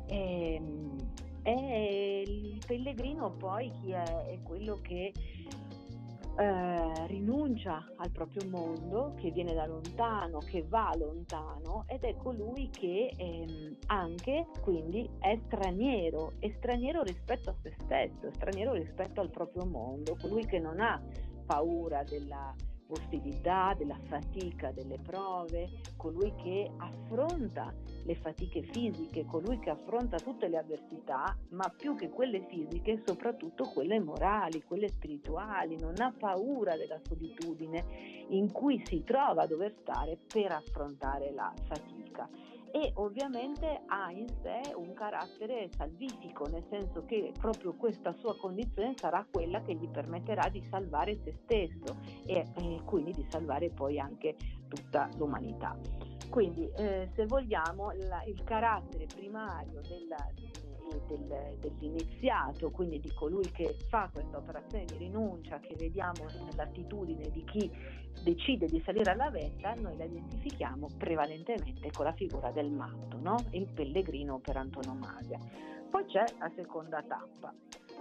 E, 0.07 0.55
ehm, 0.55 0.97
e 1.43 2.23
il 2.27 2.63
pellegrino 2.67 3.31
poi 3.31 3.71
chi 3.81 3.91
è? 3.91 4.27
È 4.27 4.39
quello 4.43 4.79
che 4.83 5.13
eh, 6.37 7.07
rinuncia 7.07 7.85
al 7.97 8.11
proprio 8.11 8.49
mondo, 8.49 9.15
che 9.17 9.31
viene 9.31 9.53
da 9.53 9.67
lontano, 9.67 10.39
che 10.39 10.65
va 10.67 10.95
lontano 10.97 11.85
ed 11.87 12.03
è 12.03 12.17
colui 12.17 12.71
che 12.71 13.13
ehm, 13.17 13.77
anche 13.87 14.47
quindi 14.63 15.09
è 15.19 15.39
straniero, 15.47 16.33
è 16.39 16.51
straniero 16.57 17.03
rispetto 17.03 17.51
a 17.51 17.55
se 17.63 17.75
stesso, 17.83 18.27
è 18.27 18.33
straniero 18.33 18.73
rispetto 18.73 19.21
al 19.21 19.31
proprio 19.31 19.65
mondo, 19.67 20.17
colui 20.21 20.47
che 20.47 20.59
non 20.59 20.81
ha 20.81 21.01
paura 21.45 22.05
della 22.05 22.55
ostilità, 22.95 23.75
della 23.77 23.99
fatica 24.09 24.71
delle 24.73 24.99
prove, 24.99 25.69
colui 25.97 26.35
che 26.37 26.71
affronta 26.77 27.73
le 28.05 28.15
fatiche 28.15 28.63
fisiche, 28.63 29.27
colui 29.27 29.59
che 29.59 29.71
affronta 29.71 30.21
tutte 30.21 30.49
le 30.49 30.59
avversità, 30.59 31.37
ma 31.51 31.69
più 31.69 31.95
che 31.97 32.09
quelle 32.09 32.47
fisiche, 32.49 33.03
soprattutto 33.05 33.67
quelle 33.67 34.01
morali, 34.01 34.63
quelle 34.63 34.89
spirituali, 34.89 35.77
non 35.79 36.01
ha 36.01 36.13
paura 36.17 36.77
della 36.77 36.99
solitudine 37.07 37.85
in 38.29 38.51
cui 38.51 38.83
si 38.89 39.03
trova 39.05 39.43
a 39.43 39.47
dover 39.47 39.75
stare 39.81 40.19
per 40.31 40.53
affrontare 40.53 41.31
la 41.33 41.53
fatica. 41.67 42.29
E 42.73 42.93
ovviamente 42.95 43.83
ha 43.87 44.11
in 44.11 44.27
sé 44.43 44.73
un 44.75 44.93
carattere 44.95 45.69
salvifico, 45.77 46.47
nel 46.49 46.65
senso 46.71 47.05
che 47.05 47.33
proprio 47.39 47.75
questa 47.75 48.13
sua 48.15 48.37
condizione 48.37 48.95
sarà 48.97 49.27
quella 49.31 49.61
che 49.63 49.75
gli 49.75 49.89
permetterà 49.89 50.49
di 50.49 50.63
salvare 50.71 51.19
se 51.25 51.35
stesso 51.43 51.99
e, 52.27 52.47
e 52.57 52.83
quindi 52.85 53.13
di 53.13 53.27
salvare 53.29 53.71
poi 53.71 53.99
anche 53.99 54.37
tutta 54.69 55.09
l'umanità. 55.17 55.77
Quindi 56.31 56.71
eh, 56.77 57.11
se 57.15 57.27
vogliamo 57.27 57.91
la, 57.91 58.23
il 58.25 58.43
carattere 58.45 59.07
primario 59.07 59.81
della, 59.81 60.25
del, 61.07 61.57
dell'iniziato, 61.59 62.71
quindi 62.71 63.01
di 63.01 63.13
colui 63.13 63.51
che 63.51 63.77
fa 63.89 64.09
questa 64.13 64.39
operazione 64.39 64.85
di 64.85 64.97
rinuncia 64.99 65.59
che 65.61 65.75
vediamo 65.77 66.27
nell'attitudine 66.45 67.31
di 67.31 67.45
chi 67.45 67.71
decide 68.23 68.67
di 68.67 68.83
salire 68.85 69.13
alla 69.13 69.31
vetta, 69.31 69.75
noi 69.75 69.97
la 69.97 70.05
identifichiamo 70.05 70.89
prevalentemente 70.99 71.91
con 71.91 72.05
la 72.05 72.13
figura 72.13 72.51
del 72.51 72.71
matto, 72.71 73.19
no? 73.21 73.37
il 73.51 73.67
pellegrino 73.73 74.39
per 74.39 74.57
antonomasia. 74.57 75.39
Poi 75.89 76.05
c'è 76.07 76.25
la 76.39 76.51
seconda 76.55 77.03
tappa. 77.03 77.53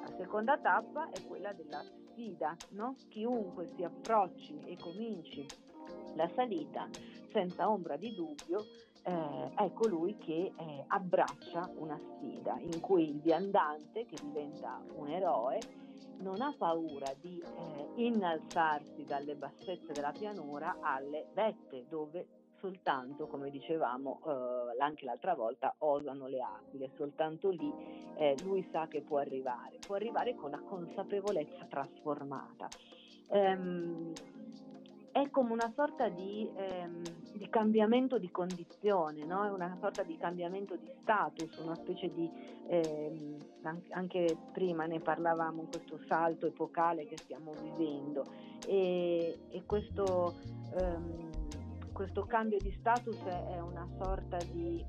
La 0.01 0.15
seconda 0.17 0.57
tappa 0.57 1.09
è 1.09 1.25
quella 1.25 1.53
della 1.53 1.81
sfida, 1.81 2.55
no? 2.71 2.95
chiunque 3.09 3.67
si 3.75 3.83
approcci 3.83 4.59
e 4.65 4.77
cominci 4.77 5.45
la 6.15 6.29
salita 6.35 6.87
senza 7.31 7.69
ombra 7.69 7.95
di 7.95 8.13
dubbio 8.13 8.65
eh, 9.03 9.53
è 9.55 9.71
colui 9.73 10.17
che 10.17 10.51
eh, 10.55 10.83
abbraccia 10.87 11.69
una 11.75 11.97
sfida 11.97 12.57
in 12.59 12.79
cui 12.79 13.09
il 13.09 13.19
viandante, 13.19 14.05
che 14.05 14.17
diventa 14.21 14.81
un 14.95 15.09
eroe, 15.09 15.59
non 16.19 16.41
ha 16.41 16.53
paura 16.57 17.13
di 17.19 17.39
eh, 17.39 18.03
innalzarsi 18.03 19.05
dalle 19.05 19.35
bassezze 19.35 19.91
della 19.93 20.11
pianura 20.11 20.77
alle 20.81 21.27
vette 21.33 21.85
dove 21.87 22.27
soltanto, 22.59 23.27
come 23.27 23.49
dicevamo 23.49 24.19
eh, 24.25 24.81
anche 24.81 25.05
l'altra 25.05 25.33
volta, 25.33 25.73
osano 25.79 26.27
le 26.27 26.41
aquile, 26.41 26.91
soltanto 26.95 27.49
lì 27.49 27.73
eh, 28.15 28.35
lui 28.43 28.67
sa 28.71 28.87
che 28.87 29.01
può 29.01 29.17
arrivare, 29.17 29.77
può 29.85 29.95
arrivare 29.95 30.35
con 30.35 30.51
la 30.51 30.59
consapevolezza 30.59 31.65
trasformata. 31.69 32.67
Ehm, 33.29 34.11
è 35.11 35.29
come 35.29 35.51
una 35.51 35.71
sorta 35.75 36.07
di, 36.09 36.49
ehm, 36.55 37.01
di 37.33 37.49
cambiamento 37.49 38.17
di 38.17 38.29
condizione, 38.29 39.25
no? 39.25 39.51
una 39.53 39.77
sorta 39.79 40.03
di 40.03 40.17
cambiamento 40.17 40.75
di 40.75 40.89
status, 41.01 41.57
una 41.57 41.75
specie 41.75 42.11
di, 42.11 42.29
ehm, 42.67 43.37
anche 43.91 44.37
prima 44.51 44.85
ne 44.85 44.99
parlavamo, 44.99 45.67
questo 45.71 45.99
salto 46.07 46.45
epocale 46.45 47.05
che 47.05 47.17
stiamo 47.17 47.53
vivendo 47.61 48.25
e, 48.67 49.39
e 49.49 49.65
questo, 49.65 50.35
ehm, 50.77 51.29
questo, 51.93 52.25
cambio 52.25 52.57
di 52.59 52.71
status 52.79 53.21
è 53.23 53.59
una 53.59 53.87
sorta 53.99 54.37
di, 54.51 54.85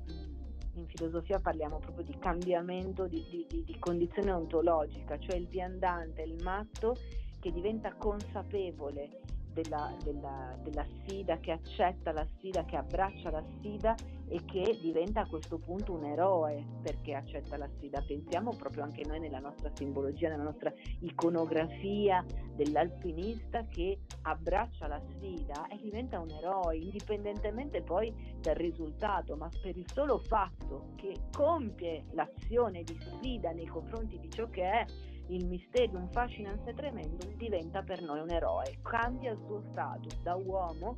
in 0.75 0.87
filosofia 0.87 1.39
parliamo 1.39 1.79
proprio 1.79 2.05
di 2.05 2.17
cambiamento 2.17 3.07
di, 3.07 3.45
di, 3.49 3.63
di 3.65 3.79
condizione 3.79 4.31
ontologica, 4.31 5.17
cioè 5.19 5.35
il 5.35 5.47
viandante, 5.47 6.21
il 6.21 6.41
matto 6.43 6.95
che 7.39 7.51
diventa 7.51 7.93
consapevole 7.95 9.21
della, 9.53 9.95
della, 10.03 10.57
della, 10.63 10.85
sfida, 10.85 11.37
che 11.39 11.51
accetta 11.51 12.11
la 12.11 12.25
sfida, 12.37 12.63
che 12.65 12.75
abbraccia 12.75 13.29
la 13.29 13.43
sfida 13.57 13.95
e 14.27 14.43
che 14.45 14.77
diventa 14.81 15.21
a 15.21 15.27
questo 15.27 15.57
punto 15.57 15.93
un 15.93 16.05
eroe 16.05 16.65
perché 16.81 17.13
accetta 17.13 17.57
la 17.57 17.67
sfida. 17.75 18.01
Pensiamo 18.01 18.51
proprio 18.55 18.83
anche 18.83 19.03
noi 19.05 19.19
nella 19.19 19.39
nostra 19.39 19.69
simbologia, 19.73 20.29
nella 20.29 20.43
nostra 20.43 20.71
iconografia 20.99 22.23
dell'alpinista 22.55 23.65
che 23.67 23.99
abbraccia 24.21 24.87
la 24.87 25.01
sfida 25.09 25.67
e 25.67 25.77
diventa 25.81 26.19
un 26.19 26.29
eroe, 26.29 26.77
indipendentemente 26.77 27.81
poi 27.81 28.13
dal 28.39 28.55
risultato, 28.55 29.35
ma 29.35 29.49
per 29.61 29.75
il 29.75 29.89
solo 29.91 30.17
fatto 30.17 30.93
che 30.95 31.13
compie 31.35 32.05
l'azione 32.11 32.83
di 32.83 32.97
sfida 32.99 33.51
nei 33.51 33.67
confronti 33.67 34.17
di 34.17 34.29
ciò 34.29 34.49
che 34.49 34.63
è 34.63 34.85
il 35.27 35.45
Mysterium 35.47 36.09
Fascinans 36.11 36.63
Tremendum 36.75 37.35
diventa 37.35 37.81
per 37.81 38.01
noi 38.01 38.19
un 38.19 38.29
eroe, 38.29 38.79
cambia 38.81 39.31
il 39.31 39.39
suo 39.45 39.61
status 39.71 40.21
da 40.21 40.35
uomo 40.35 40.97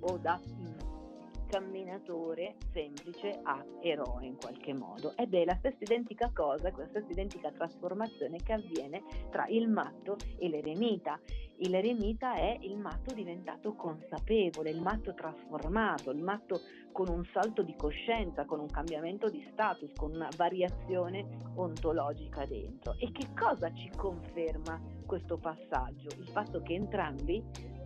o 0.00 0.18
da 0.18 0.40
camminatore 1.54 2.56
semplice 2.72 3.38
a 3.44 3.64
eroe 3.80 4.26
in 4.26 4.36
qualche 4.36 4.74
modo 4.74 5.16
ed 5.16 5.34
è 5.34 5.44
la 5.44 5.54
stessa 5.60 5.76
identica 5.78 6.32
cosa, 6.34 6.72
questa 6.72 6.98
stessa 6.98 7.12
identica 7.12 7.52
trasformazione 7.52 8.38
che 8.38 8.54
avviene 8.54 9.04
tra 9.30 9.46
il 9.46 9.68
matto 9.68 10.16
e 10.36 10.48
l'eremita. 10.48 11.16
L'eremita 11.58 12.34
è 12.34 12.58
il 12.62 12.76
matto 12.76 13.14
diventato 13.14 13.74
consapevole, 13.74 14.70
il 14.70 14.82
matto 14.82 15.14
trasformato, 15.14 16.10
il 16.10 16.24
matto 16.24 16.58
con 16.90 17.08
un 17.08 17.24
salto 17.32 17.62
di 17.62 17.76
coscienza, 17.76 18.44
con 18.44 18.58
un 18.58 18.68
cambiamento 18.68 19.30
di 19.30 19.46
status, 19.52 19.92
con 19.94 20.10
una 20.10 20.28
variazione 20.36 21.24
ontologica 21.54 22.44
dentro. 22.46 22.96
E 22.98 23.12
che 23.12 23.28
cosa 23.32 23.72
ci 23.72 23.88
conferma 23.96 24.80
questo 25.06 25.38
passaggio? 25.38 26.08
Il 26.18 26.28
fatto 26.32 26.60
che 26.62 26.74
entrambi 26.74 27.40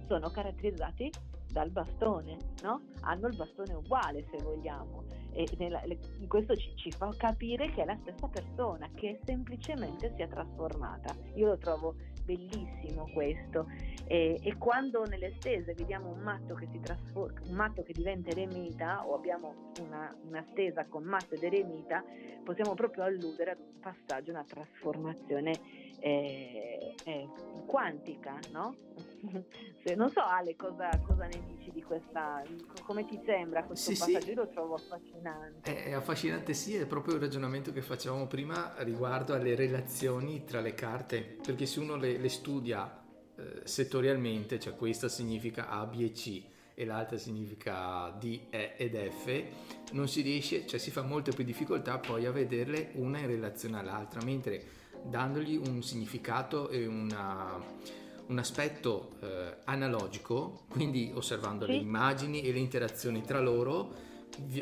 sono 0.06 0.30
caratterizzati 0.30 1.10
dal 1.51 1.70
bastone, 1.70 2.36
no? 2.62 2.82
hanno 3.01 3.28
il 3.28 3.36
bastone 3.36 3.74
uguale 3.74 4.24
se 4.30 4.42
vogliamo 4.42 5.05
e 5.32 5.46
nella, 5.59 5.80
le, 5.84 5.99
questo 6.26 6.57
ci, 6.57 6.74
ci, 6.76 6.90
fa 6.90 7.12
capire 7.16 7.70
che 7.70 7.82
è 7.82 7.84
la 7.84 7.96
stessa 8.03 8.26
persona 8.28 8.88
che 8.94 9.20
semplicemente 9.24 10.12
si 10.16 10.22
è 10.22 10.28
trasformata. 10.28 11.14
Io 11.34 11.46
lo 11.46 11.59
trovo 11.59 11.94
bellissimo 12.24 13.09
questo 13.12 13.66
e, 14.07 14.38
e 14.42 14.57
quando 14.59 15.05
nelle 15.05 15.34
stese 15.38 15.74
vediamo 15.74 16.11
un 16.11 16.20
matto 16.20 16.55
che, 16.55 16.66
si 16.72 16.80
trasforma, 16.80 17.40
un 17.46 17.55
matto 17.55 17.82
che 17.82 17.92
diventa 17.92 18.30
eremita 18.30 19.07
o 19.07 19.14
abbiamo 19.14 19.72
una, 19.80 20.14
una 20.26 20.44
stesa 20.51 20.84
con 20.86 21.05
matto 21.05 21.34
ed 21.34 21.42
eremita 21.42 22.03
possiamo 22.44 22.74
proprio 22.74 23.05
alludere 23.05 23.53
ad 23.53 23.59
un 23.61 23.78
passaggio, 23.80 24.30
una 24.30 24.44
trasformazione 24.44 25.53
eh, 26.01 26.94
eh, 27.05 27.28
quantica, 27.66 28.38
no? 28.53 28.74
Se, 29.82 29.94
non 29.94 30.11
so 30.11 30.20
Ale 30.20 30.57
cosa, 30.57 30.90
cosa, 31.07 31.26
ne 31.26 31.42
dici 31.46 31.70
di 31.70 31.82
questa, 31.82 32.42
come 32.82 33.05
ti 33.05 33.20
sembra 33.24 33.64
questo 33.64 33.92
sì, 33.92 33.99
passaggio? 33.99 34.20
Sì. 34.20 34.28
Io 34.30 34.34
lo 34.34 34.49
trovo 34.49 34.74
affascinante. 34.74 35.74
È, 35.74 35.84
è, 35.84 35.92
affascinante 35.92 36.55
sì, 36.55 36.76
è 36.76 36.86
proprio 36.86 37.14
il 37.14 37.20
ragionamento 37.20 37.72
che 37.72 37.82
facevamo 37.82 38.26
prima 38.26 38.74
riguardo 38.78 39.34
alle 39.34 39.55
relazioni 39.55 40.44
tra 40.44 40.61
le 40.61 40.74
carte, 40.74 41.20
perché 41.20 41.66
se 41.66 41.80
uno 41.80 41.96
le, 41.96 42.18
le 42.18 42.28
studia 42.28 43.05
eh, 43.36 43.61
settorialmente, 43.64 44.59
cioè 44.59 44.74
questa 44.74 45.09
significa 45.09 45.68
A, 45.68 45.86
B 45.86 46.01
e 46.01 46.11
C 46.12 46.42
e 46.74 46.84
l'altra 46.84 47.16
significa 47.16 48.09
D, 48.11 48.46
E 48.51 48.74
ed 48.76 48.96
F, 49.11 49.44
non 49.92 50.07
si 50.07 50.20
riesce, 50.22 50.64
cioè 50.64 50.78
si 50.78 50.92
fa 50.92 51.03
molto 51.03 51.32
più 51.32 51.42
difficoltà 51.42 51.99
poi 51.99 52.24
a 52.24 52.30
vederle 52.30 52.90
una 52.94 53.18
in 53.18 53.26
relazione 53.26 53.78
all'altra, 53.78 54.22
mentre 54.22 54.77
dandogli 55.05 55.57
un 55.57 55.82
significato 55.82 56.68
e 56.68 56.86
una 56.86 57.96
un 58.28 58.38
aspetto 58.38 59.12
eh, 59.20 59.57
analogico, 59.64 60.64
quindi 60.68 61.11
osservando 61.14 61.64
sì. 61.64 61.72
le 61.72 61.76
immagini 61.78 62.42
e 62.42 62.53
le 62.53 62.59
interazioni 62.59 63.22
tra 63.22 63.40
loro, 63.40 64.07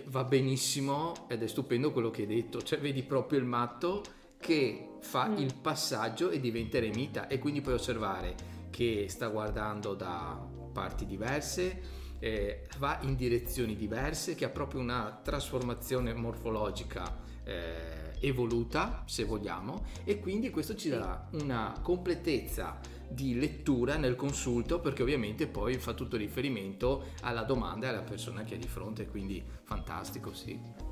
va 0.07 0.25
benissimo 0.25 1.27
ed 1.29 1.43
è 1.43 1.47
stupendo 1.47 1.93
quello 1.93 2.11
che 2.11 2.23
hai 2.23 2.29
detto, 2.29 2.63
cioè 2.63 2.79
vedi 2.79 3.03
proprio 3.03 3.39
il 3.39 3.45
matto 3.45 4.03
che 4.39 4.91
fa 5.01 5.29
mm. 5.29 5.39
il 5.39 5.55
passaggio 5.61 6.31
e 6.31 6.41
diventa 6.41 6.77
eremita 6.77 7.27
e 7.27 7.39
quindi 7.39 7.61
puoi 7.61 7.75
osservare 7.75 8.35
che 8.71 9.07
sta 9.09 9.29
guardando 9.29 9.95
da 9.95 10.41
parti 10.73 11.05
diverse, 11.05 12.05
eh, 12.19 12.67
va 12.79 12.99
in 13.03 13.17
direzioni 13.17 13.77
diverse, 13.77 14.35
che 14.35 14.45
ha 14.45 14.51
proprio 14.51 14.81
una 14.81 15.21
trasformazione 15.23 16.15
morfologica 16.15 17.19
eh, 17.45 18.06
evoluta, 18.21 19.03
se 19.07 19.25
vogliamo, 19.25 19.85
e 20.05 20.19
quindi 20.19 20.51
questo 20.51 20.75
ci 20.75 20.89
darà 20.89 21.29
una 21.33 21.79
completezza 21.83 22.79
di 23.09 23.39
lettura 23.39 23.97
nel 23.97 24.17
consulto 24.17 24.81
perché 24.81 25.03
ovviamente 25.03 25.47
poi 25.47 25.79
fa 25.79 25.93
tutto 25.93 26.17
riferimento 26.17 27.13
alla 27.23 27.43
domanda 27.43 27.87
e 27.87 27.91
alla 27.91 28.03
persona 28.03 28.43
che 28.43 28.57
è 28.57 28.59
di 28.59 28.67
fronte, 28.67 29.07
quindi 29.07 29.43
fantastico, 29.63 30.35
sì. 30.35 30.86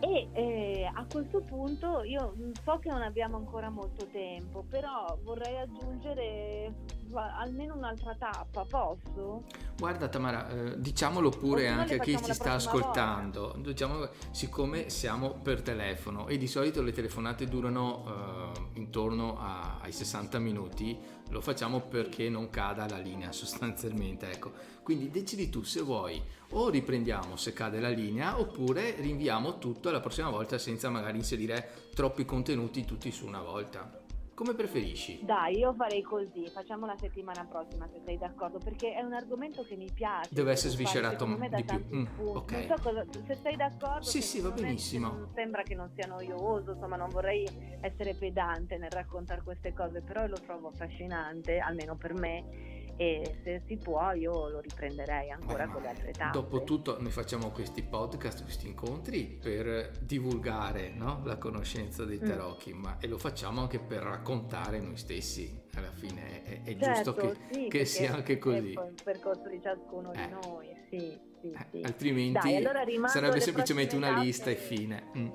E 0.00 0.28
eh, 0.32 0.90
a 0.92 1.06
questo 1.10 1.40
punto 1.40 2.02
io 2.02 2.34
so 2.62 2.78
che 2.78 2.90
non 2.90 3.02
abbiamo 3.02 3.36
ancora 3.36 3.70
molto 3.70 4.06
tempo, 4.06 4.64
però 4.68 5.18
vorrei 5.22 5.56
aggiungere 5.58 6.74
almeno 7.14 7.74
un'altra 7.74 8.14
tappa, 8.18 8.64
posso? 8.64 9.44
Guarda 9.78 10.08
Tamara, 10.08 10.48
eh, 10.48 10.80
diciamolo 10.80 11.30
pure 11.30 11.68
anche 11.68 11.94
a 11.94 11.98
chi 11.98 12.16
ci 12.22 12.32
sta 12.34 12.52
ascoltando, 12.52 13.54
diciamo, 13.58 14.08
siccome 14.30 14.90
siamo 14.90 15.30
per 15.42 15.62
telefono 15.62 16.28
e 16.28 16.36
di 16.36 16.46
solito 16.46 16.82
le 16.82 16.92
telefonate 16.92 17.46
durano 17.46 18.04
eh, 18.06 18.78
intorno 18.78 19.38
a, 19.38 19.78
ai 19.80 19.92
60 19.92 20.38
minuti, 20.38 20.98
lo 21.30 21.40
facciamo 21.40 21.80
perché 21.80 22.28
non 22.28 22.50
cada 22.50 22.86
la 22.88 22.98
linea 22.98 23.32
sostanzialmente, 23.32 24.30
ecco. 24.30 24.52
Quindi 24.82 25.10
decidi 25.10 25.48
tu 25.50 25.62
se 25.62 25.80
vuoi 25.80 26.22
o 26.50 26.68
riprendiamo 26.68 27.36
se 27.36 27.52
cade 27.52 27.80
la 27.80 27.88
linea 27.88 28.38
oppure 28.38 28.94
rinviamo 28.98 29.58
tutto 29.58 29.88
alla 29.88 30.00
prossima 30.00 30.30
volta 30.30 30.58
senza 30.58 30.90
magari 30.90 31.18
inserire 31.18 31.88
troppi 31.94 32.24
contenuti 32.24 32.84
tutti 32.84 33.10
su 33.10 33.26
una 33.26 33.40
volta. 33.40 34.04
Come 34.36 34.52
preferisci? 34.52 35.20
Dai, 35.22 35.56
io 35.56 35.72
farei 35.72 36.02
così, 36.02 36.46
facciamo 36.52 36.84
la 36.84 36.94
settimana 36.98 37.46
prossima 37.46 37.88
se 37.90 38.02
sei 38.04 38.18
d'accordo, 38.18 38.58
perché 38.58 38.92
è 38.92 39.00
un 39.00 39.14
argomento 39.14 39.64
che 39.64 39.76
mi 39.76 39.90
piace. 39.90 40.28
Deve 40.30 40.52
essere 40.52 40.72
sviscerato 40.72 41.24
di 41.24 41.64
più. 41.64 41.84
Mm, 41.94 42.06
okay. 42.18 42.66
so 42.66 42.74
cosa, 42.82 43.02
se 43.26 43.38
sei 43.42 43.56
d'accordo. 43.56 44.04
Sì, 44.04 44.20
sì, 44.20 44.40
va 44.40 44.50
benissimo. 44.50 45.30
Sembra 45.34 45.62
che 45.62 45.74
non 45.74 45.90
sia 45.94 46.06
noioso, 46.06 46.72
insomma 46.72 46.96
non 46.96 47.08
vorrei 47.08 47.48
essere 47.80 48.14
pedante 48.14 48.76
nel 48.76 48.90
raccontare 48.90 49.40
queste 49.42 49.72
cose, 49.72 50.02
però 50.02 50.26
lo 50.26 50.36
trovo 50.44 50.68
affascinante, 50.68 51.56
almeno 51.56 51.96
per 51.96 52.12
me 52.12 52.75
e 52.96 53.36
se 53.42 53.62
si 53.66 53.76
può 53.76 54.12
io 54.12 54.48
lo 54.48 54.60
riprenderei 54.60 55.30
ancora 55.30 55.66
Beh, 55.66 55.72
con 55.72 55.82
le 55.82 55.88
altre 55.88 56.12
tappe. 56.12 56.32
Dopotutto 56.32 57.00
noi 57.00 57.10
facciamo 57.10 57.50
questi 57.50 57.82
podcast, 57.82 58.42
questi 58.42 58.66
incontri 58.66 59.38
per 59.40 59.90
divulgare 60.00 60.90
no? 60.90 61.20
la 61.24 61.36
conoscenza 61.36 62.04
dei 62.04 62.18
mm. 62.22 62.26
tarocchi, 62.26 62.72
mm. 62.72 62.78
ma 62.78 62.98
e 62.98 63.06
lo 63.06 63.18
facciamo 63.18 63.60
anche 63.60 63.78
per 63.78 64.02
raccontare 64.02 64.80
noi 64.80 64.96
stessi. 64.96 65.64
Alla 65.74 65.92
fine 65.92 66.42
è, 66.42 66.62
è 66.62 66.76
certo, 66.78 67.12
giusto 67.12 67.14
che, 67.14 67.36
sì, 67.52 67.68
che 67.68 67.84
sia 67.84 68.14
anche 68.14 68.38
così. 68.38 68.72
È 68.72 68.86
il 68.86 68.94
percorso 69.04 69.48
di 69.48 69.60
ciascuno 69.60 70.12
eh. 70.12 70.16
di 70.16 70.30
noi, 70.30 70.68
sì, 70.88 71.20
sì, 71.40 71.50
eh, 71.50 71.66
sì. 71.70 71.80
Altrimenti 71.82 72.48
dai, 72.48 72.56
allora 72.56 73.08
sarebbe 73.08 73.40
semplicemente 73.40 73.94
una 73.94 74.18
lista 74.18 74.50
e 74.50 74.56
fine. 74.56 75.10
Mm. 75.16 75.28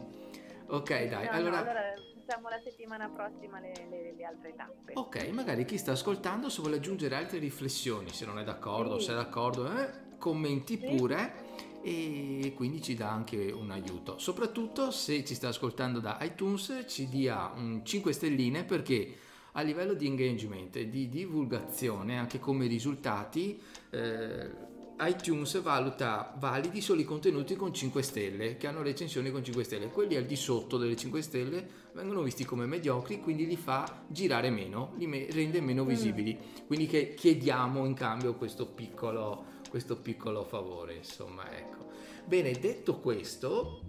Ok, 0.68 1.06
dai, 1.08 1.26
no, 1.26 1.32
allora... 1.32 1.50
No, 1.52 1.70
allora 1.70 1.94
facciamo 2.22 2.50
la 2.50 2.60
settimana 2.64 3.10
prossima 3.10 3.60
le, 3.60 3.74
le, 3.90 4.14
le, 4.16 4.24
altre 4.24 4.54
tappe. 4.56 4.94
Ok, 4.96 5.30
magari 5.30 5.66
chi 5.66 5.78
sta 5.78 5.92
ascoltando 5.92 6.50
se 6.50 6.62
vuole 6.62 6.78
aggiungere 6.78 7.16
altre 7.16 7.40
riflessioni, 7.40 8.10
se 8.10 8.26
non 8.26 8.40
è 8.40 8.44
d'accordo, 8.44 9.00
sì. 9.00 9.06
se 9.06 9.12
è 9.12 9.16
d'accordo, 9.16 9.72
eh, 9.78 10.18
commenti 10.18 10.78
sì. 10.80 10.86
pure 10.86 11.50
e 11.84 12.54
quindi 12.56 12.82
ci 12.82 12.94
dà 12.96 13.10
anche 13.10 13.52
un 13.52 13.72
aiuto. 13.72 14.20
Soprattutto 14.20 14.92
se 14.92 15.26
ci 15.26 15.34
sta 15.34 15.48
ascoltando 15.48 16.00
da 16.00 16.18
iTunes 16.22 16.86
ci 16.88 17.10
dia 17.10 17.52
un 17.56 17.84
5 17.84 18.14
stelline 18.14 18.64
perché 18.64 19.18
a 19.54 19.62
livello 19.62 19.94
di 19.94 20.06
engagement 20.06 20.76
e 20.76 20.90
di 20.90 21.10
divulgazione 21.10 22.18
anche 22.18 22.40
come 22.40 22.68
risultati 22.68 23.62
eh, 23.90 24.70
iTunes 25.02 25.60
valuta 25.62 26.34
validi 26.38 26.80
solo 26.80 27.02
i 27.02 27.04
contenuti 27.04 27.56
con 27.56 27.74
5 27.74 28.02
stelle, 28.04 28.58
che 28.58 28.68
hanno 28.68 28.82
recensioni 28.82 29.32
con 29.32 29.44
5 29.44 29.64
stelle. 29.64 29.90
Quelli 29.90 30.16
al 30.16 30.26
di 30.26 30.36
sotto 30.36 30.78
delle 30.78 30.96
5 30.96 31.22
stelle 31.22 31.68
vengono 31.94 32.22
visti 32.22 32.46
come 32.46 32.66
mediocri, 32.66 33.20
quindi 33.20 33.48
li 33.48 33.58
fa 33.58 34.04
girare 34.08 34.50
meno, 34.50 34.94
li 34.98 35.08
me- 35.08 35.28
rende 35.32 35.60
meno 35.62 35.84
mm. 35.84 35.88
visibili. 35.88 36.38
Quindi 36.68 36.88
che 36.88 37.14
chiediamo 37.16 37.86
in 37.86 37.94
cambio 37.94 38.36
questo 38.36 38.68
piccolo, 38.68 39.46
questo 39.70 39.98
piccolo 39.98 40.44
favore, 40.44 40.96
insomma, 40.96 41.52
ecco. 41.56 41.90
Bene, 42.26 42.52
detto 42.52 43.00
questo, 43.00 43.82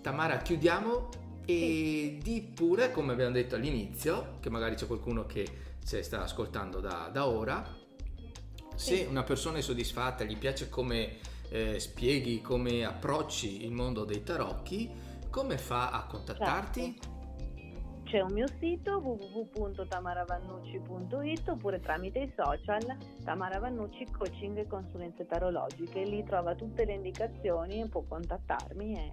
Tamara, 0.00 0.38
chiudiamo 0.38 1.08
e 1.44 2.18
di 2.22 2.42
pure, 2.54 2.92
come 2.92 3.12
abbiamo 3.12 3.32
detto 3.32 3.56
all'inizio, 3.56 4.36
che 4.40 4.50
magari 4.50 4.76
c'è 4.76 4.86
qualcuno 4.86 5.26
che 5.26 5.44
ci 5.84 6.02
sta 6.02 6.22
ascoltando 6.22 6.78
da, 6.78 7.10
da 7.12 7.26
ora, 7.26 7.78
se 8.80 9.06
una 9.06 9.22
persona 9.22 9.58
è 9.58 9.60
soddisfatta, 9.60 10.24
gli 10.24 10.38
piace 10.38 10.70
come 10.70 11.18
eh, 11.50 11.78
spieghi, 11.78 12.40
come 12.40 12.82
approcci 12.82 13.66
il 13.66 13.72
mondo 13.72 14.06
dei 14.06 14.22
tarocchi, 14.22 14.90
come 15.28 15.58
fa 15.58 15.90
a 15.90 16.06
contattarti? 16.06 16.98
Certo. 16.98 17.18
C'è 18.04 18.22
un 18.22 18.32
mio 18.32 18.46
sito 18.58 18.96
www.tamaravannucci.it 18.96 21.48
oppure 21.50 21.80
tramite 21.80 22.20
i 22.20 22.32
social 22.34 22.96
Tamara 23.22 23.58
Vannucci 23.60 24.06
Coaching 24.10 24.56
e 24.56 24.66
Consulenze 24.66 25.26
Tarologiche. 25.26 26.02
Lì 26.04 26.24
trova 26.24 26.54
tutte 26.54 26.86
le 26.86 26.94
indicazioni, 26.94 27.86
può 27.86 28.02
contattarmi 28.08 28.94
e, 28.94 29.12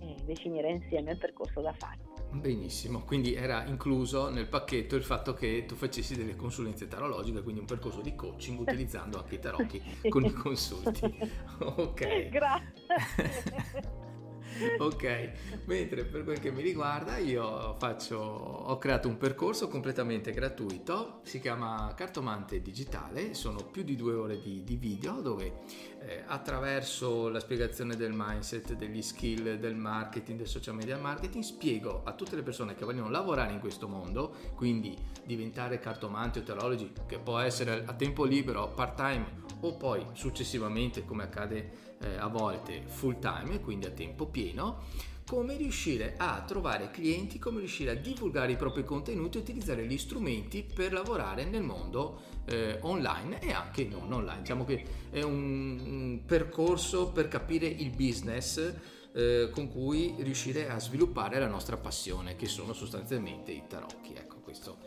e 0.00 0.16
definire 0.24 0.72
insieme 0.72 1.10
il 1.12 1.18
percorso 1.18 1.60
da 1.60 1.74
fare. 1.78 2.11
Benissimo, 2.34 3.04
quindi 3.04 3.34
era 3.34 3.66
incluso 3.66 4.30
nel 4.30 4.48
pacchetto 4.48 4.96
il 4.96 5.04
fatto 5.04 5.34
che 5.34 5.66
tu 5.66 5.74
facessi 5.74 6.16
delle 6.16 6.34
consulenze 6.34 6.88
tarologiche, 6.88 7.42
quindi 7.42 7.60
un 7.60 7.66
percorso 7.66 8.00
di 8.00 8.14
coaching 8.14 8.58
utilizzando 8.60 9.18
anche 9.18 9.34
i 9.34 9.38
tarocchi 9.38 9.82
con 10.08 10.24
i 10.24 10.32
consulti. 10.32 11.14
Ok. 11.62 12.28
Grazie. 12.28 14.10
ok, 14.78 15.32
mentre 15.64 16.04
per 16.04 16.24
quel 16.24 16.38
che 16.38 16.50
mi 16.50 16.62
riguarda 16.62 17.16
io 17.18 17.74
faccio, 17.78 18.18
ho 18.18 18.78
creato 18.78 19.08
un 19.08 19.16
percorso 19.16 19.68
completamente 19.68 20.32
gratuito, 20.32 21.20
si 21.22 21.40
chiama 21.40 21.92
Cartomante 21.96 22.60
Digitale, 22.60 23.34
sono 23.34 23.64
più 23.64 23.82
di 23.82 23.96
due 23.96 24.14
ore 24.14 24.40
di, 24.40 24.62
di 24.64 24.76
video 24.76 25.20
dove 25.20 25.60
eh, 26.00 26.22
attraverso 26.26 27.28
la 27.28 27.40
spiegazione 27.40 27.96
del 27.96 28.12
mindset, 28.14 28.74
degli 28.74 29.02
skill, 29.02 29.56
del 29.56 29.74
marketing, 29.74 30.38
del 30.38 30.48
social 30.48 30.74
media 30.74 30.98
marketing, 30.98 31.42
spiego 31.42 32.02
a 32.04 32.12
tutte 32.12 32.36
le 32.36 32.42
persone 32.42 32.74
che 32.74 32.84
vogliono 32.84 33.10
lavorare 33.10 33.52
in 33.52 33.60
questo 33.60 33.88
mondo, 33.88 34.34
quindi 34.54 34.96
diventare 35.24 35.78
cartomanti 35.78 36.40
o 36.40 36.42
teologi, 36.42 36.92
che 37.06 37.18
può 37.18 37.38
essere 37.38 37.84
a 37.86 37.92
tempo 37.94 38.24
libero, 38.24 38.68
part 38.68 38.96
time 38.96 39.51
o 39.62 39.76
poi 39.76 40.04
successivamente 40.12 41.04
come 41.04 41.24
accade 41.24 41.96
eh, 42.00 42.16
a 42.16 42.28
volte 42.28 42.82
full 42.86 43.18
time, 43.18 43.60
quindi 43.60 43.86
a 43.86 43.90
tempo 43.90 44.26
pieno, 44.26 44.84
come 45.26 45.56
riuscire 45.56 46.14
a 46.16 46.42
trovare 46.42 46.90
clienti, 46.90 47.38
come 47.38 47.60
riuscire 47.60 47.92
a 47.92 47.94
divulgare 47.94 48.52
i 48.52 48.56
propri 48.56 48.84
contenuti 48.84 49.38
e 49.38 49.40
utilizzare 49.40 49.86
gli 49.86 49.96
strumenti 49.96 50.62
per 50.62 50.92
lavorare 50.92 51.44
nel 51.44 51.62
mondo 51.62 52.20
eh, 52.46 52.78
online 52.82 53.40
e 53.40 53.52
anche 53.52 53.84
non 53.84 54.12
online. 54.12 54.40
Diciamo 54.40 54.64
che 54.64 54.84
è 55.10 55.22
un, 55.22 55.80
un 55.84 56.22
percorso 56.26 57.12
per 57.12 57.28
capire 57.28 57.66
il 57.66 57.90
business 57.90 58.74
eh, 59.14 59.48
con 59.52 59.68
cui 59.68 60.14
riuscire 60.18 60.68
a 60.68 60.78
sviluppare 60.78 61.38
la 61.38 61.48
nostra 61.48 61.76
passione, 61.76 62.36
che 62.36 62.46
sono 62.46 62.72
sostanzialmente 62.72 63.52
i 63.52 63.62
tarocchi. 63.66 64.14
Ecco, 64.14 64.40
questo 64.40 64.78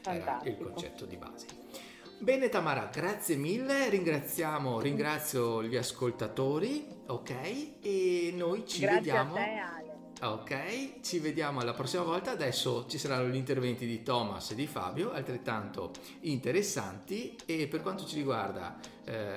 Fantastico. 0.00 0.44
era 0.44 0.50
il 0.50 0.56
concetto 0.56 1.04
di 1.04 1.16
base. 1.16 1.61
Bene 2.22 2.48
Tamara, 2.48 2.86
grazie 2.86 3.34
mille, 3.34 3.88
ringraziamo, 3.88 4.80
ringrazio 4.80 5.60
gli 5.64 5.74
ascoltatori, 5.74 6.86
ok? 7.08 7.30
E 7.82 8.32
noi 8.36 8.64
ci 8.64 8.78
grazie 8.78 8.98
vediamo. 8.98 9.34
A 9.34 9.38
te, 9.38 9.58
Ale. 10.20 10.32
Ok, 10.32 11.00
ci 11.00 11.18
vediamo 11.18 11.58
alla 11.58 11.72
prossima 11.72 12.04
volta. 12.04 12.30
Adesso 12.30 12.86
ci 12.86 12.96
saranno 12.96 13.26
gli 13.26 13.34
interventi 13.34 13.86
di 13.86 14.04
Thomas 14.04 14.52
e 14.52 14.54
di 14.54 14.68
Fabio, 14.68 15.10
altrettanto 15.10 15.90
interessanti. 16.20 17.36
E 17.44 17.66
per 17.66 17.82
quanto 17.82 18.06
ci 18.06 18.14
riguarda, 18.14 18.78
eh, 19.04 19.36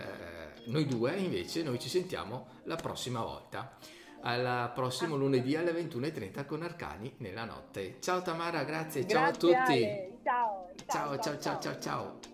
noi 0.67 0.85
due 0.85 1.15
invece, 1.15 1.63
noi 1.63 1.79
ci 1.79 1.89
sentiamo 1.89 2.49
la 2.65 2.75
prossima 2.75 3.23
volta. 3.23 3.77
Al 4.21 4.71
prossimo 4.75 5.15
lunedì 5.15 5.55
alle 5.55 5.71
21.30 5.71 6.45
con 6.45 6.61
Arcani 6.61 7.15
nella 7.17 7.45
notte. 7.45 7.97
Ciao 7.99 8.21
Tamara, 8.21 8.63
grazie, 8.63 9.05
grazie 9.05 9.09
ciao 9.09 9.25
a 9.25 9.31
tutti. 9.31 9.83
Ale. 9.83 10.17
Ciao, 10.23 10.67
ciao, 10.85 11.17
ciao, 11.17 11.39
ciao, 11.39 11.59
ciao. 11.59 11.79
ciao. 11.79 12.33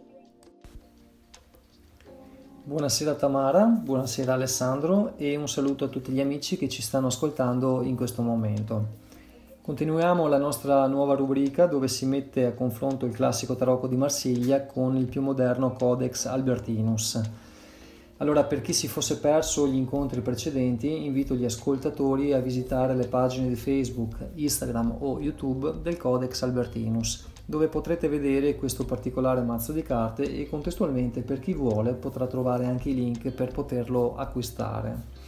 Buonasera 2.63 3.15
Tamara, 3.15 3.65
buonasera 3.65 4.33
Alessandro 4.33 5.13
e 5.17 5.35
un 5.35 5.49
saluto 5.49 5.85
a 5.85 5.87
tutti 5.87 6.11
gli 6.11 6.19
amici 6.19 6.57
che 6.57 6.69
ci 6.69 6.83
stanno 6.83 7.07
ascoltando 7.07 7.81
in 7.81 7.95
questo 7.95 8.21
momento. 8.21 8.85
Continuiamo 9.63 10.27
la 10.27 10.37
nostra 10.37 10.85
nuova 10.85 11.15
rubrica 11.15 11.65
dove 11.65 11.87
si 11.87 12.05
mette 12.05 12.45
a 12.45 12.53
confronto 12.53 13.07
il 13.07 13.15
classico 13.15 13.55
tarocco 13.55 13.87
di 13.87 13.97
Marsiglia 13.97 14.67
con 14.67 14.95
il 14.95 15.07
più 15.07 15.23
moderno 15.23 15.73
Codex 15.73 16.25
Albertinus. 16.25 17.19
Allora, 18.17 18.43
per 18.43 18.61
chi 18.61 18.73
si 18.73 18.87
fosse 18.87 19.17
perso 19.17 19.67
gli 19.67 19.75
incontri 19.75 20.21
precedenti, 20.21 21.03
invito 21.03 21.33
gli 21.33 21.45
ascoltatori 21.45 22.31
a 22.31 22.39
visitare 22.41 22.93
le 22.93 23.07
pagine 23.07 23.47
di 23.47 23.55
Facebook, 23.55 24.17
Instagram 24.35 24.97
o 24.99 25.19
YouTube 25.19 25.81
del 25.81 25.97
Codex 25.97 26.43
Albertinus 26.43 27.30
dove 27.45 27.67
potrete 27.67 28.07
vedere 28.07 28.55
questo 28.55 28.85
particolare 28.85 29.41
mazzo 29.41 29.71
di 29.71 29.83
carte 29.83 30.23
e 30.23 30.49
contestualmente 30.49 31.21
per 31.21 31.39
chi 31.39 31.53
vuole 31.53 31.93
potrà 31.93 32.27
trovare 32.27 32.65
anche 32.65 32.89
i 32.89 32.95
link 32.95 33.29
per 33.31 33.51
poterlo 33.51 34.15
acquistare. 34.15 35.19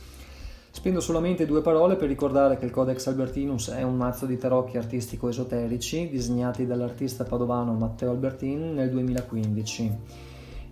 Spendo 0.72 1.02
solamente 1.02 1.46
due 1.46 1.62
parole 1.62 1.96
per 1.96 2.08
ricordare 2.08 2.58
che 2.58 2.66
il 2.66 2.72
Codex 2.72 3.06
Albertinus 3.06 3.70
è 3.70 3.84
un 3.84 3.96
mazzo 3.96 4.26
di 4.26 4.38
tarocchi 4.38 4.78
artistico-esoterici 4.78 6.10
disegnati 6.10 6.66
dall'artista 6.66 7.26
padovano 7.26 7.74
Matteo 7.74 8.10
Albertin 8.10 8.74
nel 8.74 8.90
2015 8.90 9.98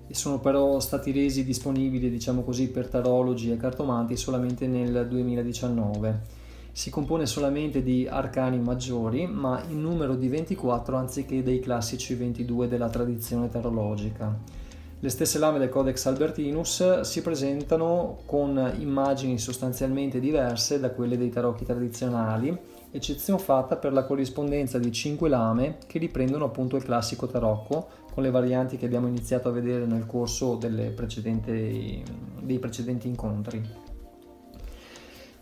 e 0.07 0.13
sono 0.15 0.39
però 0.39 0.79
stati 0.79 1.11
resi 1.11 1.45
disponibili, 1.45 2.09
diciamo 2.09 2.41
così, 2.41 2.69
per 2.69 2.87
tarologi 2.87 3.51
e 3.51 3.57
cartomanti 3.57 4.17
solamente 4.17 4.67
nel 4.67 5.07
2019 5.07 6.40
si 6.71 6.89
compone 6.89 7.25
solamente 7.25 7.83
di 7.83 8.07
arcani 8.07 8.59
maggiori, 8.59 9.27
ma 9.27 9.61
in 9.69 9.81
numero 9.81 10.15
di 10.15 10.29
24 10.29 10.95
anziché 10.95 11.43
dei 11.43 11.59
classici 11.59 12.15
22 12.15 12.67
della 12.67 12.89
tradizione 12.89 13.49
tarologica. 13.49 14.59
Le 15.03 15.09
stesse 15.09 15.39
lame 15.39 15.57
del 15.57 15.69
Codex 15.69 16.05
Albertinus 16.05 17.01
si 17.01 17.23
presentano 17.23 18.19
con 18.25 18.71
immagini 18.77 19.39
sostanzialmente 19.39 20.19
diverse 20.19 20.79
da 20.79 20.91
quelle 20.91 21.17
dei 21.17 21.29
tarocchi 21.29 21.65
tradizionali, 21.65 22.55
eccezione 22.91 23.41
fatta 23.41 23.77
per 23.77 23.93
la 23.93 24.05
corrispondenza 24.05 24.77
di 24.77 24.91
5 24.91 25.27
lame 25.27 25.77
che 25.87 25.97
riprendono 25.97 26.45
appunto 26.45 26.75
il 26.75 26.83
classico 26.83 27.25
tarocco 27.25 27.87
con 28.13 28.21
le 28.21 28.29
varianti 28.29 28.77
che 28.77 28.85
abbiamo 28.85 29.07
iniziato 29.07 29.49
a 29.49 29.51
vedere 29.51 29.85
nel 29.85 30.05
corso 30.05 30.55
dei 30.55 30.91
precedenti 30.91 32.03
incontri. 33.07 33.90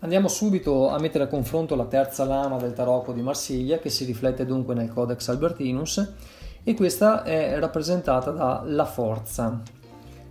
Andiamo 0.02 0.28
subito 0.28 0.88
a 0.88 0.98
mettere 0.98 1.24
a 1.24 1.26
confronto 1.26 1.76
la 1.76 1.84
terza 1.84 2.24
lama 2.24 2.56
del 2.56 2.72
tarocco 2.72 3.12
di 3.12 3.20
Marsiglia 3.20 3.78
che 3.78 3.90
si 3.90 4.06
riflette 4.06 4.46
dunque 4.46 4.74
nel 4.74 4.90
Codex 4.90 5.28
Albertinus 5.28 6.12
e 6.64 6.74
questa 6.74 7.22
è 7.22 7.58
rappresentata 7.58 8.30
da 8.30 8.62
La 8.64 8.86
Forza. 8.86 9.60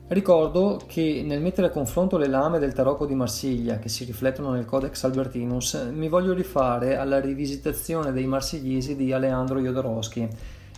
Ricordo 0.07 0.81
che 0.87 1.21
nel 1.23 1.39
mettere 1.39 1.67
a 1.67 1.69
confronto 1.69 2.17
le 2.17 2.27
lame 2.27 2.57
del 2.57 2.73
tarocco 2.73 3.05
di 3.05 3.13
Marsiglia 3.13 3.77
che 3.77 3.89
si 3.89 4.05
riflettono 4.05 4.49
nel 4.49 4.65
Codex 4.65 5.03
Albertinus 5.03 5.87
mi 5.93 6.09
voglio 6.09 6.33
rifare 6.33 6.97
alla 6.97 7.19
rivisitazione 7.19 8.11
dei 8.11 8.25
marsigliesi 8.25 8.95
di 8.95 9.13
Aleandro 9.13 9.59
Jodorowsky, 9.59 10.27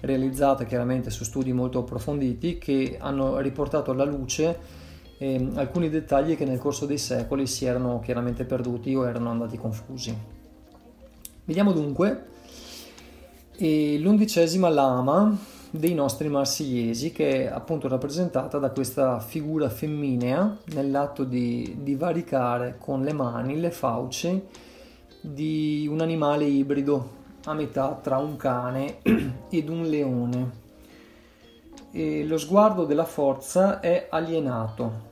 realizzata 0.01 0.65
chiaramente 0.65 1.11
su 1.11 1.23
studi 1.23 1.53
molto 1.53 1.79
approfonditi 1.79 2.57
che 2.57 2.97
hanno 2.99 3.37
riportato 3.39 3.91
alla 3.91 4.03
luce 4.03 4.80
eh, 5.22 5.49
alcuni 5.53 5.89
dettagli 5.89 6.36
che 6.36 6.45
nel 6.45 6.57
corso 6.57 6.88
dei 6.88 6.97
secoli 6.97 7.45
si 7.45 7.65
erano 7.65 7.99
chiaramente 7.99 8.43
perduti 8.43 8.95
o 8.95 9.07
erano 9.07 9.30
andati 9.30 9.55
confusi. 9.55 10.17
Vediamo 11.43 11.72
dunque 11.74 12.30
l'undicesima 13.59 14.69
lama 14.69 15.38
dei 15.69 15.93
nostri 15.93 16.28
marsigliesi 16.28 17.11
che 17.11 17.43
è 17.43 17.45
appunto 17.45 17.88
rappresentata 17.88 18.57
da 18.57 18.72
questa 18.72 19.19
figura 19.19 19.69
femminea 19.69 20.57
nell'atto 20.74 21.24
di, 21.24 21.78
di 21.84 21.93
varicare 21.93 22.78
con 22.80 23.03
le 23.03 23.13
mani 23.13 23.59
le 23.59 23.69
fauci 23.69 24.43
di 25.22 25.88
un 25.88 26.01
animale 26.01 26.45
ibrido 26.45 27.19
a 27.45 27.53
metà 27.53 27.99
tra 28.01 28.17
un 28.17 28.36
cane 28.38 28.97
ed 29.49 29.69
un 29.69 29.84
leone. 29.84 30.59
E 31.91 32.26
lo 32.26 32.39
sguardo 32.39 32.86
della 32.86 33.05
forza 33.05 33.80
è 33.82 34.07
alienato, 34.09 35.09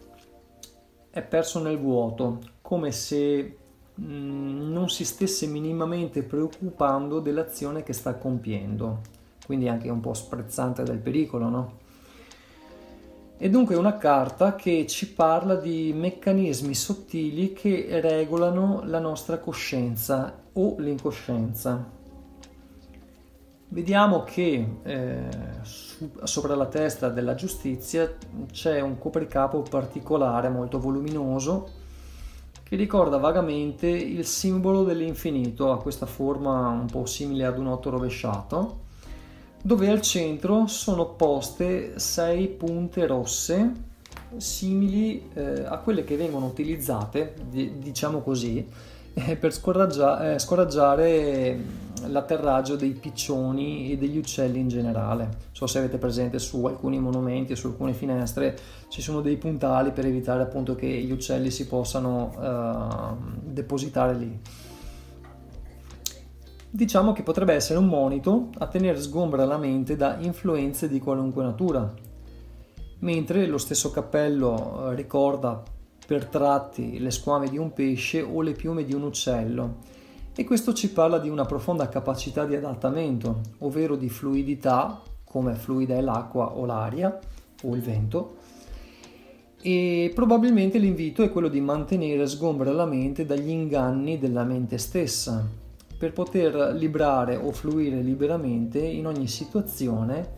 è 1.09 1.21
perso 1.21 1.61
nel 1.61 1.79
vuoto, 1.79 2.39
come 2.61 2.91
se 2.91 3.57
mh, 3.95 4.03
non 4.03 4.89
si 4.89 5.05
stesse 5.05 5.47
minimamente 5.47 6.23
preoccupando 6.23 7.19
dell'azione 7.19 7.83
che 7.83 7.93
sta 7.93 8.15
compiendo 8.15 9.17
quindi 9.49 9.67
anche 9.67 9.89
un 9.89 9.99
po' 9.99 10.13
sprezzante 10.13 10.83
del 10.83 10.99
pericolo, 10.99 11.49
no? 11.49 11.77
E 13.35 13.49
dunque 13.49 13.73
è 13.73 13.79
una 13.79 13.97
carta 13.97 14.53
che 14.53 14.85
ci 14.85 15.11
parla 15.11 15.55
di 15.55 15.91
meccanismi 15.91 16.75
sottili 16.75 17.53
che 17.53 17.99
regolano 17.99 18.83
la 18.85 18.99
nostra 18.99 19.39
coscienza 19.39 20.39
o 20.53 20.75
l'incoscienza. 20.77 21.83
Vediamo 23.69 24.23
che 24.23 24.67
eh, 24.83 25.29
sopra 26.23 26.55
la 26.55 26.67
testa 26.67 27.09
della 27.09 27.35
giustizia 27.35 28.11
c'è 28.51 28.79
un 28.79 28.97
copricapo 28.97 29.61
particolare 29.61 30.49
molto 30.49 30.79
voluminoso 30.79 31.69
che 32.63 32.75
ricorda 32.75 33.17
vagamente 33.17 33.87
il 33.87 34.25
simbolo 34.25 34.83
dell'infinito, 34.83 35.71
ha 35.71 35.81
questa 35.81 36.05
forma 36.05 36.67
un 36.69 36.85
po' 36.85 37.05
simile 37.05 37.45
ad 37.45 37.57
un 37.57 37.67
otto 37.67 37.89
rovesciato 37.89 38.87
dove 39.61 39.89
al 39.89 40.01
centro 40.01 40.67
sono 40.67 41.07
poste 41.07 41.99
sei 41.99 42.47
punte 42.47 43.05
rosse 43.05 43.87
simili 44.37 45.29
eh, 45.33 45.63
a 45.65 45.79
quelle 45.79 46.03
che 46.03 46.15
vengono 46.15 46.45
utilizzate, 46.45 47.33
diciamo 47.49 48.21
così, 48.21 48.65
eh, 49.13 49.35
per 49.35 49.53
scoraggia- 49.53 50.33
eh, 50.33 50.39
scoraggiare 50.39 51.59
l'atterraggio 52.07 52.75
dei 52.75 52.91
piccioni 52.91 53.91
e 53.91 53.97
degli 53.97 54.17
uccelli 54.17 54.59
in 54.59 54.67
generale. 54.67 55.23
Non 55.23 55.35
so 55.51 55.67
se 55.67 55.79
avete 55.79 55.97
presente 55.97 56.39
su 56.39 56.65
alcuni 56.65 56.99
monumenti, 56.99 57.55
su 57.55 57.67
alcune 57.67 57.93
finestre, 57.93 58.57
ci 58.87 59.01
sono 59.01 59.21
dei 59.21 59.37
puntali 59.37 59.91
per 59.91 60.05
evitare 60.05 60.43
appunto 60.43 60.75
che 60.75 60.87
gli 60.87 61.11
uccelli 61.11 61.51
si 61.51 61.67
possano 61.67 62.33
eh, 62.39 63.51
depositare 63.51 64.13
lì. 64.15 64.39
Diciamo 66.71 67.13
che 67.13 67.23
potrebbe 67.23 67.53
essere 67.53 67.79
un 67.79 67.87
monito 67.87 68.49
a 68.59 68.67
tenere 68.67 69.01
sgombra 69.01 69.43
la 69.45 69.57
mente 69.57 69.95
da 69.95 70.17
influenze 70.19 70.87
di 70.87 70.99
qualunque 70.99 71.43
natura, 71.43 71.91
mentre 72.99 73.47
lo 73.47 73.57
stesso 73.57 73.89
cappello 73.91 74.91
eh, 74.91 74.95
ricorda 74.95 75.63
per 76.05 76.25
tratti 76.25 76.99
le 76.99 77.11
squame 77.11 77.49
di 77.49 77.57
un 77.57 77.71
pesce 77.73 78.21
o 78.21 78.41
le 78.41 78.53
piume 78.53 78.83
di 78.83 78.93
un 78.93 79.03
uccello 79.03 79.97
e 80.39 80.45
questo 80.45 80.71
ci 80.71 80.89
parla 80.89 81.19
di 81.19 81.27
una 81.27 81.43
profonda 81.43 81.89
capacità 81.89 82.45
di 82.45 82.55
adattamento, 82.55 83.41
ovvero 83.57 83.97
di 83.97 84.07
fluidità, 84.07 85.01
come 85.25 85.53
fluida 85.55 85.95
è 85.95 85.99
l'acqua 85.99 86.55
o 86.55 86.63
l'aria 86.63 87.19
o 87.63 87.75
il 87.75 87.81
vento, 87.81 88.37
e 89.61 90.09
probabilmente 90.15 90.77
l'invito 90.77 91.23
è 91.23 91.29
quello 91.29 91.49
di 91.49 91.59
mantenere 91.59 92.25
sgombra 92.25 92.71
la 92.71 92.85
mente 92.85 93.25
dagli 93.25 93.49
inganni 93.49 94.17
della 94.17 94.45
mente 94.45 94.77
stessa, 94.77 95.45
per 95.97 96.13
poter 96.13 96.73
librare 96.73 97.35
o 97.35 97.51
fluire 97.51 98.01
liberamente 98.01 98.79
in 98.79 99.07
ogni 99.07 99.27
situazione 99.27 100.37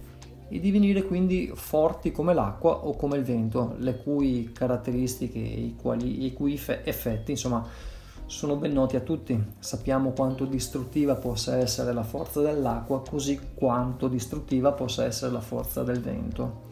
e 0.50 0.60
divenire 0.60 1.04
quindi 1.04 1.52
forti 1.54 2.12
come 2.12 2.34
l'acqua 2.34 2.88
o 2.88 2.96
come 2.96 3.18
il 3.18 3.24
vento, 3.24 3.76
le 3.78 3.98
cui 3.98 4.50
caratteristiche 4.52 5.38
e 5.38 5.76
i, 6.00 6.26
i 6.26 6.34
cui 6.34 6.60
effetti 6.86 7.30
insomma 7.30 7.91
sono 8.32 8.56
ben 8.56 8.72
noti 8.72 8.96
a 8.96 9.02
tutti. 9.02 9.38
Sappiamo 9.60 10.12
quanto 10.12 10.46
distruttiva 10.46 11.16
possa 11.16 11.58
essere 11.58 11.92
la 11.92 12.04
forza 12.04 12.40
dell'acqua, 12.40 13.02
così 13.02 13.38
quanto 13.54 14.08
distruttiva 14.08 14.72
possa 14.72 15.04
essere 15.04 15.34
la 15.34 15.42
forza 15.42 15.84
del 15.84 16.00
vento. 16.00 16.70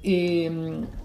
E 0.00 1.02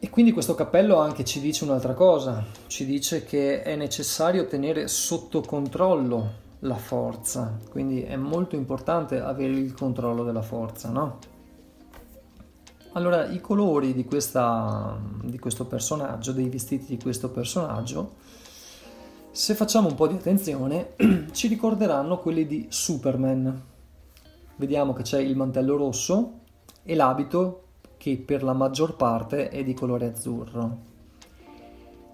e 0.00 0.10
quindi 0.10 0.30
questo 0.30 0.54
cappello 0.54 1.00
anche 1.00 1.24
ci 1.24 1.40
dice 1.40 1.64
un'altra 1.64 1.92
cosa, 1.92 2.44
ci 2.68 2.86
dice 2.86 3.24
che 3.24 3.62
è 3.62 3.74
necessario 3.74 4.46
tenere 4.46 4.86
sotto 4.86 5.40
controllo 5.40 6.46
la 6.60 6.76
forza, 6.76 7.58
quindi 7.68 8.02
è 8.02 8.14
molto 8.14 8.54
importante 8.54 9.18
avere 9.18 9.54
il 9.54 9.74
controllo 9.74 10.22
della 10.22 10.42
forza, 10.42 10.90
no? 10.90 11.18
Allora, 12.92 13.26
i 13.26 13.40
colori 13.40 13.92
di, 13.92 14.04
questa, 14.04 14.98
di 15.22 15.38
questo 15.38 15.66
personaggio, 15.66 16.32
dei 16.32 16.48
vestiti 16.48 16.86
di 16.86 17.02
questo 17.02 17.30
personaggio, 17.30 18.14
se 19.30 19.54
facciamo 19.54 19.88
un 19.88 19.94
po' 19.94 20.08
di 20.08 20.14
attenzione, 20.14 20.94
ci 21.32 21.48
ricorderanno 21.48 22.18
quelli 22.18 22.46
di 22.46 22.66
Superman. 22.70 23.62
Vediamo 24.56 24.94
che 24.94 25.02
c'è 25.02 25.20
il 25.20 25.36
mantello 25.36 25.76
rosso 25.76 26.40
e 26.82 26.94
l'abito 26.94 27.64
che 27.98 28.16
per 28.16 28.42
la 28.42 28.54
maggior 28.54 28.96
parte 28.96 29.48
è 29.50 29.62
di 29.62 29.74
colore 29.74 30.06
azzurro. 30.06 30.86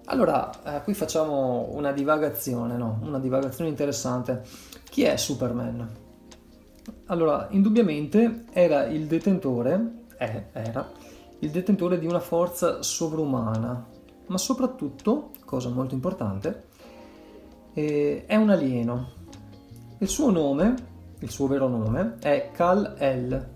Allora, 0.05 0.51
eh, 0.63 0.83
qui 0.83 0.93
facciamo 0.93 1.69
una 1.71 1.91
divagazione, 1.91 2.77
no? 2.77 2.99
Una 3.01 3.17
divagazione 3.17 3.69
interessante. 3.69 4.43
Chi 4.83 5.03
è 5.03 5.15
Superman? 5.17 5.89
Allora, 7.07 7.47
indubbiamente 7.49 8.45
era 8.51 8.85
il 8.85 9.07
detentore, 9.07 9.94
è, 10.17 10.45
era, 10.51 10.91
il 11.39 11.49
detentore 11.51 11.99
di 11.99 12.05
una 12.05 12.19
forza 12.19 12.81
sovrumana, 12.81 13.87
ma 14.27 14.37
soprattutto, 14.37 15.31
cosa 15.45 15.69
molto 15.69 15.93
importante, 15.93 16.65
eh, 17.73 18.23
è 18.25 18.35
un 18.35 18.49
alieno. 18.49 19.09
Il 19.99 20.07
suo 20.07 20.31
nome, 20.31 20.75
il 21.19 21.29
suo 21.29 21.47
vero 21.47 21.67
nome, 21.67 22.17
è 22.19 22.49
Kal-El, 22.51 23.53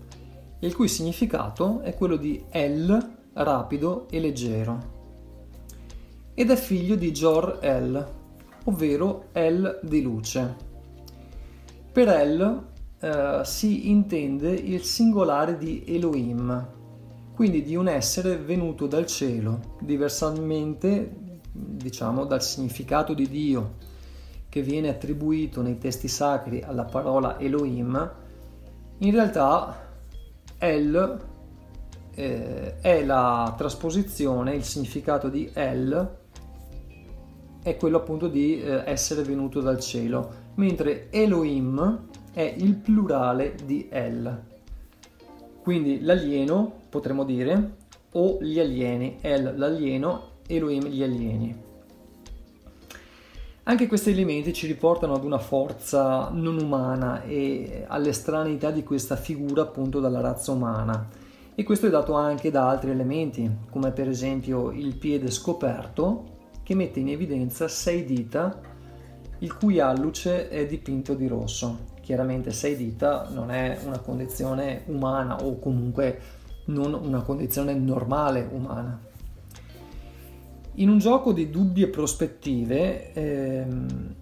il 0.60 0.74
cui 0.74 0.88
significato 0.88 1.80
è 1.80 1.94
quello 1.94 2.16
di 2.16 2.44
El, 2.50 3.16
rapido 3.32 4.06
e 4.10 4.20
leggero. 4.20 4.98
Ed 6.34 6.50
è 6.50 6.56
figlio 6.56 6.96
di 6.96 7.10
Jor-El, 7.12 8.08
ovvero 8.64 9.28
El 9.32 9.80
di 9.82 10.02
luce. 10.02 10.68
Per 11.92 12.08
El 12.08 12.68
eh, 13.00 13.40
si 13.44 13.88
intende 13.88 14.50
il 14.50 14.82
singolare 14.82 15.56
di 15.56 15.84
Elohim, 15.86 16.68
quindi 17.34 17.62
di 17.62 17.74
un 17.74 17.88
essere 17.88 18.36
venuto 18.36 18.86
dal 18.86 19.06
cielo, 19.06 19.76
diversamente 19.80 21.38
diciamo 21.52 22.26
dal 22.26 22.42
significato 22.42 23.14
di 23.14 23.28
Dio 23.28 23.74
che 24.50 24.62
viene 24.62 24.88
attribuito 24.88 25.62
nei 25.62 25.78
testi 25.78 26.08
sacri 26.08 26.60
alla 26.60 26.84
parola 26.84 27.38
Elohim, 27.38 28.12
in 28.98 29.10
realtà 29.12 29.88
El 30.58 31.20
eh, 32.14 32.80
è 32.80 33.04
la 33.04 33.54
trasposizione, 33.56 34.54
il 34.54 34.64
significato 34.64 35.28
di 35.28 35.48
El 35.54 36.18
è 37.62 37.76
quello 37.76 37.96
appunto 37.96 38.28
di 38.28 38.60
eh, 38.60 38.82
essere 38.84 39.22
venuto 39.22 39.60
dal 39.60 39.80
cielo, 39.80 40.48
mentre 40.56 41.10
Elohim 41.10 42.08
è 42.32 42.54
il 42.56 42.74
plurale 42.76 43.54
di 43.64 43.88
El. 43.90 44.42
Quindi 45.62 46.00
l'alieno, 46.02 46.72
potremmo 46.88 47.24
dire, 47.24 47.76
o 48.12 48.38
gli 48.40 48.58
alieni, 48.58 49.18
El 49.20 49.54
l'alieno, 49.56 50.28
Elohim 50.46 50.86
gli 50.86 51.02
alieni. 51.02 51.68
Anche 53.64 53.86
questi 53.86 54.10
elementi 54.10 54.52
ci 54.52 54.66
riportano 54.66 55.14
ad 55.14 55.22
una 55.22 55.38
forza 55.38 56.28
non 56.30 56.58
umana 56.58 57.22
e 57.22 57.84
all'estraneità 57.86 58.70
di 58.70 58.82
questa 58.82 59.16
figura 59.16 59.62
appunto 59.62 60.00
dalla 60.00 60.20
razza 60.20 60.50
umana. 60.50 61.08
E 61.54 61.62
questo 61.62 61.86
è 61.86 61.90
dato 61.90 62.14
anche 62.14 62.50
da 62.50 62.68
altri 62.68 62.90
elementi, 62.90 63.48
come 63.70 63.92
per 63.92 64.08
esempio 64.08 64.70
il 64.70 64.96
piede 64.96 65.30
scoperto, 65.30 66.38
che 66.62 66.74
mette 66.74 67.00
in 67.00 67.10
evidenza 67.10 67.68
sei 67.68 68.04
dita, 68.04 68.60
il 69.38 69.54
cui 69.56 69.78
alluce 69.78 70.48
è 70.48 70.66
dipinto 70.66 71.14
di 71.14 71.28
rosso. 71.28 71.98
Chiaramente 72.10 72.50
sei 72.50 72.74
dita 72.74 73.28
non 73.30 73.52
è 73.52 73.78
una 73.84 74.00
condizione 74.00 74.82
umana 74.86 75.44
o 75.44 75.60
comunque 75.60 76.20
non 76.64 76.92
una 76.92 77.22
condizione 77.22 77.72
normale 77.72 78.48
umana. 78.50 79.00
In 80.74 80.88
un 80.88 80.98
gioco 80.98 81.32
di 81.32 81.50
dubbie 81.50 81.86
prospettive 81.86 83.12
ehm, 83.12 84.14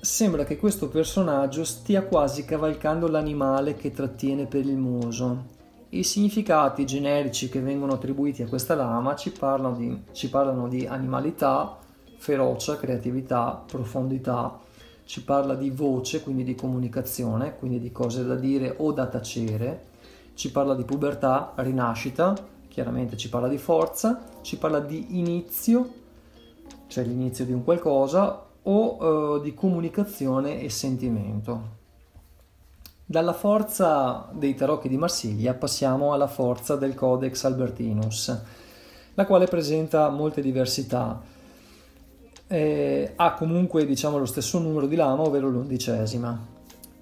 sembra 0.00 0.44
che 0.44 0.56
questo 0.56 0.88
personaggio 0.88 1.64
stia 1.64 2.04
quasi 2.04 2.46
cavalcando 2.46 3.08
l'animale 3.08 3.74
che 3.74 3.90
trattiene 3.90 4.46
per 4.46 4.64
il 4.64 4.78
muso. 4.78 5.44
I 5.90 6.02
significati 6.02 6.86
generici 6.86 7.50
che 7.50 7.60
vengono 7.60 7.92
attribuiti 7.92 8.42
a 8.42 8.48
questa 8.48 8.74
lama 8.74 9.16
ci 9.16 9.32
parlano 9.32 9.76
di, 9.76 10.02
ci 10.12 10.30
parlano 10.30 10.66
di 10.66 10.86
animalità, 10.86 11.76
ferocia, 12.16 12.78
creatività, 12.78 13.62
profondità, 13.66 14.60
ci 15.04 15.22
parla 15.22 15.54
di 15.54 15.70
voce, 15.70 16.22
quindi 16.22 16.44
di 16.44 16.54
comunicazione, 16.54 17.56
quindi 17.56 17.78
di 17.78 17.92
cose 17.92 18.24
da 18.24 18.34
dire 18.34 18.74
o 18.78 18.92
da 18.92 19.06
tacere, 19.06 19.92
ci 20.34 20.50
parla 20.50 20.74
di 20.74 20.84
pubertà, 20.84 21.52
rinascita, 21.56 22.34
chiaramente 22.68 23.16
ci 23.16 23.28
parla 23.28 23.48
di 23.48 23.58
forza, 23.58 24.24
ci 24.40 24.56
parla 24.56 24.80
di 24.80 25.18
inizio, 25.18 25.88
cioè 26.86 27.04
l'inizio 27.04 27.44
di 27.44 27.52
un 27.52 27.62
qualcosa, 27.62 28.44
o 28.64 29.36
eh, 29.36 29.42
di 29.42 29.54
comunicazione 29.54 30.60
e 30.60 30.70
sentimento. 30.70 31.82
Dalla 33.04 33.34
forza 33.34 34.28
dei 34.32 34.54
tarocchi 34.54 34.88
di 34.88 34.96
Marsiglia 34.96 35.52
passiamo 35.54 36.14
alla 36.14 36.26
forza 36.26 36.76
del 36.76 36.94
Codex 36.94 37.44
Albertinus, 37.44 38.40
la 39.14 39.26
quale 39.26 39.46
presenta 39.46 40.08
molte 40.08 40.40
diversità 40.40 41.20
eh, 42.46 43.12
ha 43.16 43.34
comunque 43.34 43.86
diciamo, 43.86 44.18
lo 44.18 44.26
stesso 44.26 44.58
numero 44.58 44.86
di 44.86 44.96
lama, 44.96 45.22
ovvero 45.22 45.48
l'undicesima. 45.48 46.52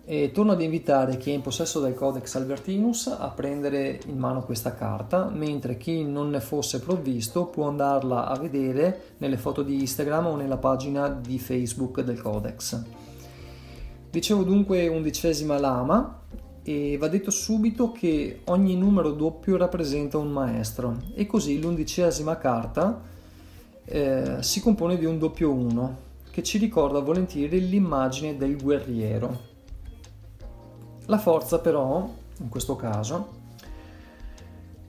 E 0.04 0.32
torno 0.32 0.52
ad 0.52 0.60
invitare 0.60 1.16
chi 1.16 1.30
è 1.30 1.34
in 1.34 1.42
possesso 1.42 1.80
del 1.80 1.94
Codex 1.94 2.34
Albertinus 2.34 3.06
a 3.06 3.28
prendere 3.28 4.00
in 4.06 4.18
mano 4.18 4.42
questa 4.42 4.74
carta, 4.74 5.30
mentre 5.32 5.76
chi 5.76 6.04
non 6.04 6.30
ne 6.30 6.40
fosse 6.40 6.80
provvisto 6.80 7.46
può 7.46 7.68
andarla 7.68 8.26
a 8.26 8.36
vedere 8.36 9.14
nelle 9.18 9.36
foto 9.36 9.62
di 9.62 9.80
Instagram 9.80 10.26
o 10.26 10.36
nella 10.36 10.56
pagina 10.56 11.08
di 11.08 11.38
Facebook 11.38 12.00
del 12.00 12.20
Codex. 12.20 12.82
Dicevo 14.10 14.42
dunque 14.42 14.88
undicesima 14.88 15.58
lama 15.58 16.20
e 16.64 16.96
va 16.98 17.08
detto 17.08 17.30
subito 17.30 17.92
che 17.92 18.40
ogni 18.44 18.76
numero 18.76 19.12
doppio 19.12 19.56
rappresenta 19.56 20.18
un 20.18 20.30
maestro 20.30 20.96
e 21.14 21.26
così 21.26 21.60
l'undicesima 21.60 22.36
carta 22.36 23.10
eh, 23.84 24.36
si 24.40 24.60
compone 24.60 24.96
di 24.96 25.04
un 25.04 25.18
doppio 25.18 25.50
1 25.50 25.96
che 26.30 26.42
ci 26.42 26.58
ricorda 26.58 27.00
volentieri 27.00 27.68
l'immagine 27.68 28.36
del 28.36 28.60
guerriero. 28.60 29.50
La 31.06 31.18
forza 31.18 31.58
però, 31.58 32.08
in 32.38 32.48
questo 32.48 32.74
caso, 32.74 33.40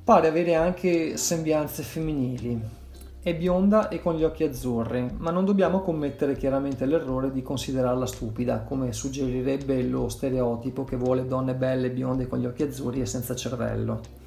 pare 0.04 0.28
avere 0.28 0.56
anche 0.56 1.18
sembianze 1.18 1.84
femminili. 1.84 2.82
È 3.22 3.36
bionda 3.36 3.88
e 3.88 4.02
con 4.02 4.16
gli 4.16 4.24
occhi 4.24 4.44
azzurri, 4.44 5.16
ma 5.18 5.32
non 5.32 5.46
dobbiamo 5.46 5.82
commettere 5.82 6.36
chiaramente 6.36 6.86
l'errore 6.86 7.32
di 7.32 7.42
considerarla 7.42 8.06
stupida, 8.06 8.60
come 8.60 8.94
suggerirebbe 8.94 9.82
lo 9.84 10.08
stereotipo 10.10 10.84
che 10.84 10.98
vuole 10.98 11.26
donne 11.26 11.56
belle, 11.56 11.90
bionde 11.90 12.28
con 12.28 12.40
gli 12.40 12.46
occhi 12.46 12.64
azzurri 12.64 13.02
e 13.02 13.06
senza 13.06 13.36
cervello 13.36 14.23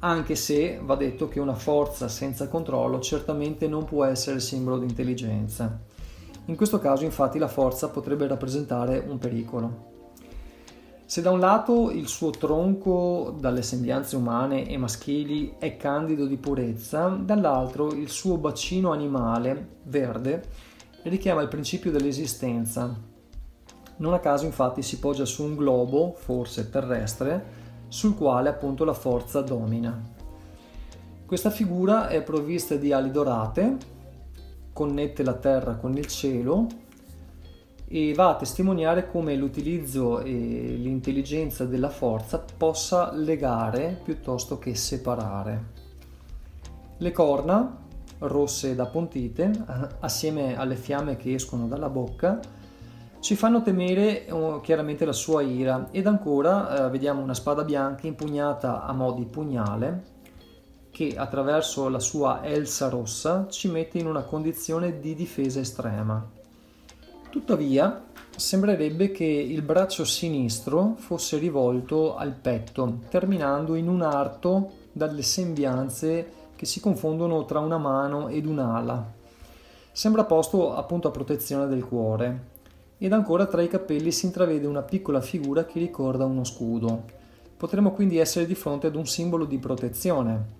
anche 0.00 0.34
se 0.34 0.80
va 0.82 0.96
detto 0.96 1.28
che 1.28 1.40
una 1.40 1.54
forza 1.54 2.08
senza 2.08 2.48
controllo 2.48 3.00
certamente 3.00 3.68
non 3.68 3.84
può 3.84 4.04
essere 4.04 4.40
simbolo 4.40 4.78
di 4.78 4.86
intelligenza. 4.86 5.78
In 6.46 6.56
questo 6.56 6.78
caso 6.78 7.04
infatti 7.04 7.38
la 7.38 7.48
forza 7.48 7.88
potrebbe 7.88 8.26
rappresentare 8.26 9.04
un 9.06 9.18
pericolo. 9.18 9.88
Se 11.04 11.20
da 11.22 11.30
un 11.30 11.40
lato 11.40 11.90
il 11.90 12.06
suo 12.06 12.30
tronco 12.30 13.36
dalle 13.38 13.62
sembianze 13.62 14.16
umane 14.16 14.68
e 14.68 14.76
maschili 14.76 15.56
è 15.58 15.76
candido 15.76 16.24
di 16.24 16.36
purezza, 16.36 17.08
dall'altro 17.08 17.92
il 17.92 18.08
suo 18.08 18.38
bacino 18.38 18.92
animale, 18.92 19.78
verde, 19.84 20.42
richiama 21.02 21.42
il 21.42 21.48
principio 21.48 21.90
dell'esistenza. 21.90 22.96
Non 23.96 24.14
a 24.14 24.20
caso 24.20 24.44
infatti 24.46 24.82
si 24.82 24.98
poggia 24.98 25.24
su 25.24 25.42
un 25.42 25.56
globo, 25.56 26.14
forse 26.16 26.70
terrestre, 26.70 27.59
sul 27.90 28.16
quale 28.16 28.48
appunto 28.48 28.84
la 28.84 28.94
forza 28.94 29.42
domina. 29.42 30.00
Questa 31.26 31.50
figura 31.50 32.08
è 32.08 32.22
provvista 32.22 32.76
di 32.76 32.92
ali 32.92 33.10
dorate, 33.10 33.76
connette 34.72 35.22
la 35.22 35.34
terra 35.34 35.74
con 35.74 35.96
il 35.96 36.06
cielo 36.06 36.66
e 37.86 38.14
va 38.14 38.30
a 38.30 38.36
testimoniare 38.36 39.10
come 39.10 39.34
l'utilizzo 39.34 40.20
e 40.20 40.30
l'intelligenza 40.30 41.64
della 41.64 41.88
forza 41.88 42.42
possa 42.56 43.12
legare 43.12 44.00
piuttosto 44.02 44.58
che 44.60 44.76
separare. 44.76 45.64
Le 46.96 47.12
corna, 47.12 47.78
rosse 48.18 48.70
ed 48.70 48.78
appuntite, 48.78 49.50
assieme 50.00 50.56
alle 50.56 50.76
fiamme 50.76 51.16
che 51.16 51.34
escono 51.34 51.66
dalla 51.66 51.88
bocca, 51.88 52.38
ci 53.20 53.36
fanno 53.36 53.62
temere 53.62 54.26
uh, 54.30 54.60
chiaramente 54.62 55.04
la 55.04 55.12
sua 55.12 55.42
ira 55.42 55.88
ed 55.90 56.06
ancora 56.06 56.86
uh, 56.86 56.90
vediamo 56.90 57.20
una 57.20 57.34
spada 57.34 57.64
bianca 57.64 58.06
impugnata 58.06 58.84
a 58.84 58.92
mo' 58.92 59.12
di 59.12 59.26
pugnale 59.26 60.04
che 60.90 61.14
attraverso 61.16 61.88
la 61.90 61.98
sua 61.98 62.42
elsa 62.42 62.88
rossa 62.88 63.46
ci 63.48 63.68
mette 63.68 63.98
in 63.98 64.06
una 64.06 64.22
condizione 64.22 65.00
di 65.00 65.14
difesa 65.14 65.60
estrema. 65.60 66.26
Tuttavia 67.28 68.06
sembrerebbe 68.34 69.12
che 69.12 69.24
il 69.24 69.62
braccio 69.62 70.04
sinistro 70.04 70.94
fosse 70.96 71.36
rivolto 71.36 72.16
al 72.16 72.32
petto, 72.32 73.00
terminando 73.08 73.74
in 73.74 73.88
un 73.88 74.02
arto 74.02 74.72
dalle 74.92 75.22
sembianze 75.22 76.32
che 76.56 76.66
si 76.66 76.80
confondono 76.80 77.44
tra 77.44 77.60
una 77.60 77.78
mano 77.78 78.28
ed 78.28 78.46
un'ala. 78.46 79.12
Sembra 79.92 80.24
posto 80.24 80.74
appunto 80.74 81.08
a 81.08 81.12
protezione 81.12 81.68
del 81.68 81.84
cuore 81.84 82.58
ed 83.02 83.14
ancora 83.14 83.46
tra 83.46 83.62
i 83.62 83.68
capelli 83.68 84.12
si 84.12 84.26
intravede 84.26 84.66
una 84.66 84.82
piccola 84.82 85.22
figura 85.22 85.64
che 85.64 85.78
ricorda 85.78 86.26
uno 86.26 86.44
scudo. 86.44 87.04
Potremmo 87.56 87.92
quindi 87.92 88.18
essere 88.18 88.44
di 88.44 88.54
fronte 88.54 88.88
ad 88.88 88.94
un 88.94 89.06
simbolo 89.06 89.46
di 89.46 89.56
protezione. 89.56 90.58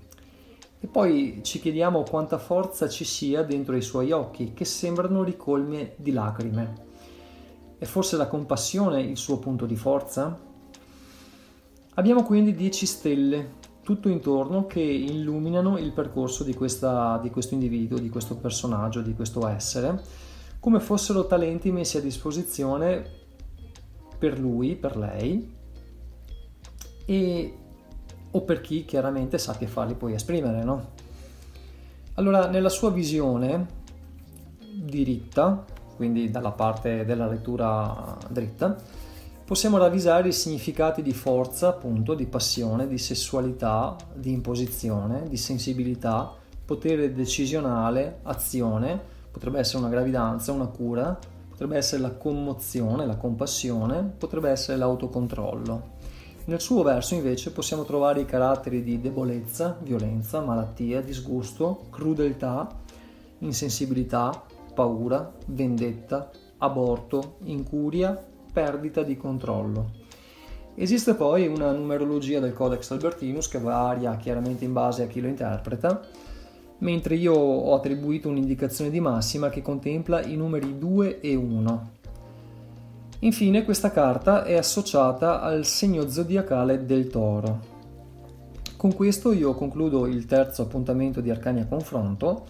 E 0.81 0.87
poi 0.87 1.41
ci 1.43 1.61
chiediamo 1.61 2.03
quanta 2.03 2.39
forza 2.39 2.89
ci 2.89 3.05
sia 3.05 3.43
dentro 3.43 3.77
i 3.77 3.83
suoi 3.83 4.11
occhi, 4.11 4.55
che 4.55 4.65
sembrano 4.65 5.23
ricolmi 5.23 5.91
di 5.97 6.13
lacrime. 6.13 6.89
È 7.77 7.85
forse 7.85 8.17
la 8.17 8.27
compassione 8.27 9.03
il 9.03 9.19
suo 9.19 9.39
punto 9.39 9.67
di 9.67 9.77
forza? 9.77 10.35
Abbiamo 11.93 12.23
quindi 12.23 12.55
10 12.55 12.87
stelle 12.87 13.53
tutto 13.83 14.09
intorno 14.09 14.67
che 14.67 14.81
illuminano 14.81 15.77
il 15.77 15.93
percorso 15.93 16.43
di, 16.43 16.55
questa, 16.55 17.19
di 17.21 17.29
questo 17.29 17.53
individuo, 17.53 17.99
di 17.99 18.09
questo 18.09 18.37
personaggio, 18.37 19.03
di 19.03 19.15
questo 19.15 19.47
essere 19.47 20.20
come 20.61 20.79
fossero 20.79 21.27
talenti 21.27 21.73
messi 21.73 21.97
a 21.97 22.01
disposizione 22.01 23.19
per 24.19 24.39
lui, 24.39 24.77
per 24.77 24.97
lei, 24.97 25.57
e, 27.07 27.55
o 28.31 28.41
per 28.43 28.61
chi 28.61 28.85
chiaramente 28.85 29.39
sa 29.39 29.57
che 29.57 29.67
farli 29.67 29.95
poi 29.95 30.13
esprimere, 30.13 30.63
no? 30.63 30.99
Allora, 32.15 32.49
nella 32.49 32.69
sua 32.69 32.91
visione 32.91 33.79
diritta, 34.75 35.65
quindi 35.97 36.31
dalla 36.31 36.53
parte 36.53 37.07
della 37.07 37.27
lettura 37.27 38.19
dritta, 38.29 38.77
possiamo 39.45 39.79
ravvisare 39.79 40.29
i 40.29 40.33
significati 40.33 41.01
di 41.01 41.15
forza, 41.15 41.69
appunto, 41.69 42.15
di 42.15 42.27
passione, 42.27 42.87
di 42.87 42.99
sessualità, 42.99 43.97
di 44.15 44.33
imposizione, 44.33 45.27
di 45.27 45.39
sensibilità, 45.39 46.33
potere 46.65 47.13
decisionale, 47.15 48.21
azione, 48.25 49.19
potrebbe 49.31 49.59
essere 49.59 49.79
una 49.79 49.89
gravidanza, 49.89 50.53
una 50.53 50.67
cura, 50.67 51.19
potrebbe 51.49 51.77
essere 51.77 52.03
la 52.03 52.13
commozione, 52.13 53.07
la 53.07 53.17
compassione, 53.17 54.03
potrebbe 54.17 54.51
essere 54.51 54.79
l'autocontrollo. 54.79 55.99
Nel 56.47 56.61
suo 56.61 56.83
verso 56.83 57.15
invece 57.15 57.53
possiamo 57.53 57.85
trovare 57.85 58.23
i 58.23 58.25
caratteri 58.25 58.83
di 58.83 59.01
debolezza, 59.01 59.77
violenza, 59.83 60.41
malattia, 60.41 61.01
disgusto, 61.03 61.87
crudeltà, 61.91 62.67
insensibilità, 63.39 64.43
paura, 64.75 65.33
vendetta, 65.47 66.31
aborto, 66.59 67.37
incuria, 67.45 68.19
perdita 68.53 69.03
di 69.03 69.17
controllo. 69.17 69.99
Esiste 70.75 71.15
poi 71.15 71.47
una 71.47 71.73
numerologia 71.73 72.41
del 72.41 72.55
Codex 72.55 72.91
Albertinus 72.91 73.49
che 73.49 73.59
varia 73.59 74.17
chiaramente 74.17 74.65
in 74.65 74.73
base 74.73 75.03
a 75.03 75.07
chi 75.07 75.21
lo 75.21 75.29
interpreta, 75.29 76.01
mentre 76.81 77.15
io 77.15 77.35
ho 77.35 77.75
attribuito 77.75 78.29
un'indicazione 78.29 78.91
di 78.91 79.01
massima 79.01 79.49
che 79.49 79.63
contempla 79.63 80.25
i 80.25 80.37
numeri 80.37 80.79
2 80.79 81.21
e 81.21 81.35
1. 81.35 81.91
Infine 83.21 83.65
questa 83.65 83.91
carta 83.91 84.45
è 84.45 84.57
associata 84.57 85.41
al 85.41 85.67
segno 85.67 86.09
zodiacale 86.09 86.87
del 86.87 87.09
toro. 87.09 87.79
Con 88.77 88.95
questo 88.95 89.33
io 89.33 89.55
concludo 89.55 90.07
il 90.07 90.25
terzo 90.25 90.63
appuntamento 90.63 91.21
di 91.21 91.29
Arcania 91.29 91.67
Confronto, 91.67 92.47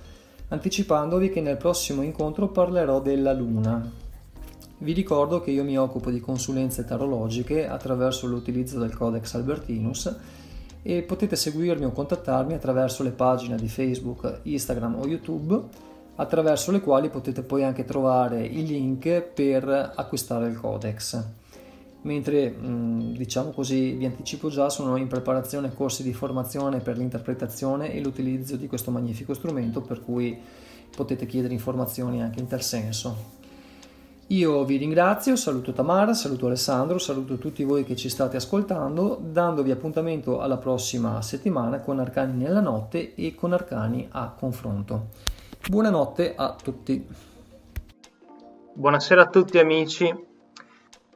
anticipandovi 0.48 1.30
che 1.30 1.40
nel 1.40 1.56
prossimo 1.56 2.02
incontro 2.02 2.48
parlerò 2.48 3.00
della 3.00 3.32
Luna. 3.32 4.08
Vi 4.78 4.92
ricordo 4.92 5.40
che 5.40 5.50
io 5.50 5.64
mi 5.64 5.76
occupo 5.76 6.10
di 6.10 6.20
consulenze 6.20 6.84
tarologiche 6.84 7.66
attraverso 7.66 8.28
l'utilizzo 8.28 8.78
del 8.78 8.94
Codex 8.94 9.34
Albertinus 9.34 10.16
e 10.82 11.02
potete 11.02 11.36
seguirmi 11.36 11.84
o 11.84 11.92
contattarmi 11.92 12.54
attraverso 12.54 13.02
le 13.02 13.10
pagine 13.10 13.56
di 13.56 13.68
Facebook, 13.68 14.40
Instagram 14.42 14.96
o 14.96 15.06
YouTube, 15.06 15.60
attraverso 16.16 16.70
le 16.70 16.80
quali 16.80 17.08
potete 17.08 17.42
poi 17.42 17.64
anche 17.64 17.84
trovare 17.84 18.44
i 18.44 18.66
link 18.66 19.22
per 19.22 19.92
acquistare 19.94 20.48
il 20.48 20.58
Codex. 20.58 21.24
Mentre, 22.02 22.54
diciamo 22.58 23.50
così, 23.50 23.92
vi 23.92 24.06
anticipo 24.06 24.48
già, 24.48 24.70
sono 24.70 24.96
in 24.96 25.06
preparazione 25.06 25.74
corsi 25.74 26.02
di 26.02 26.14
formazione 26.14 26.80
per 26.80 26.96
l'interpretazione 26.96 27.92
e 27.92 28.00
l'utilizzo 28.00 28.56
di 28.56 28.66
questo 28.66 28.90
magnifico 28.90 29.34
strumento, 29.34 29.82
per 29.82 30.02
cui 30.02 30.38
potete 30.94 31.26
chiedere 31.26 31.52
informazioni 31.52 32.22
anche 32.22 32.40
in 32.40 32.46
tal 32.46 32.62
senso. 32.62 33.39
Io 34.30 34.64
vi 34.64 34.76
ringrazio, 34.76 35.34
saluto 35.34 35.72
Tamara, 35.72 36.14
saluto 36.14 36.46
Alessandro, 36.46 36.98
saluto 36.98 37.36
tutti 37.36 37.64
voi 37.64 37.82
che 37.82 37.96
ci 37.96 38.08
state 38.08 38.36
ascoltando, 38.36 39.18
dandovi 39.20 39.72
appuntamento 39.72 40.40
alla 40.40 40.56
prossima 40.56 41.20
settimana 41.20 41.80
con 41.80 41.98
Arcani 41.98 42.40
nella 42.40 42.60
notte 42.60 43.16
e 43.16 43.34
con 43.34 43.52
Arcani 43.52 44.06
a 44.12 44.30
confronto. 44.30 45.08
Buonanotte 45.68 46.34
a 46.36 46.54
tutti. 46.54 47.04
Buonasera 48.72 49.22
a 49.22 49.28
tutti 49.28 49.58
amici, 49.58 50.14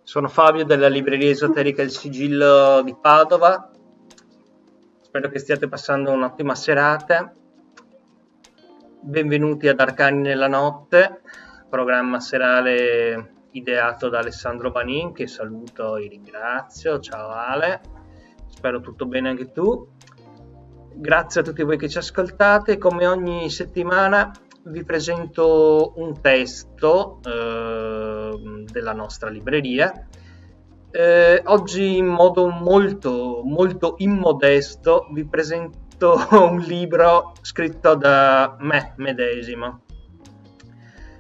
sono 0.02 0.26
Fabio 0.26 0.64
della 0.64 0.88
libreria 0.88 1.30
esoterica 1.30 1.82
Il 1.82 1.92
Sigillo 1.92 2.82
di 2.82 2.96
Padova, 3.00 3.70
spero 5.02 5.28
che 5.28 5.38
stiate 5.38 5.68
passando 5.68 6.10
un'ottima 6.10 6.56
serata. 6.56 7.32
Benvenuti 9.02 9.68
ad 9.68 9.78
Arcani 9.78 10.20
nella 10.20 10.48
notte 10.48 11.20
programma 11.74 12.20
serale 12.20 13.48
ideato 13.50 14.08
da 14.08 14.20
Alessandro 14.20 14.70
Banin, 14.70 15.12
che 15.12 15.26
saluto 15.26 15.96
e 15.96 16.06
ringrazio. 16.06 17.00
Ciao 17.00 17.30
Ale, 17.30 17.80
spero 18.46 18.78
tutto 18.78 19.06
bene 19.06 19.30
anche 19.30 19.50
tu. 19.50 19.88
Grazie 20.94 21.40
a 21.40 21.44
tutti 21.44 21.64
voi 21.64 21.76
che 21.76 21.88
ci 21.88 21.98
ascoltate. 21.98 22.78
Come 22.78 23.08
ogni 23.08 23.50
settimana 23.50 24.30
vi 24.66 24.84
presento 24.84 25.94
un 25.96 26.20
testo 26.20 27.18
eh, 27.24 28.64
della 28.70 28.92
nostra 28.92 29.28
libreria. 29.28 30.06
Eh, 30.92 31.42
oggi 31.46 31.96
in 31.96 32.06
modo 32.06 32.50
molto, 32.50 33.42
molto 33.42 33.96
immodesto 33.98 35.08
vi 35.10 35.26
presento 35.26 36.14
un 36.38 36.58
libro 36.60 37.32
scritto 37.42 37.96
da 37.96 38.54
me 38.60 38.94
medesimo 38.98 39.83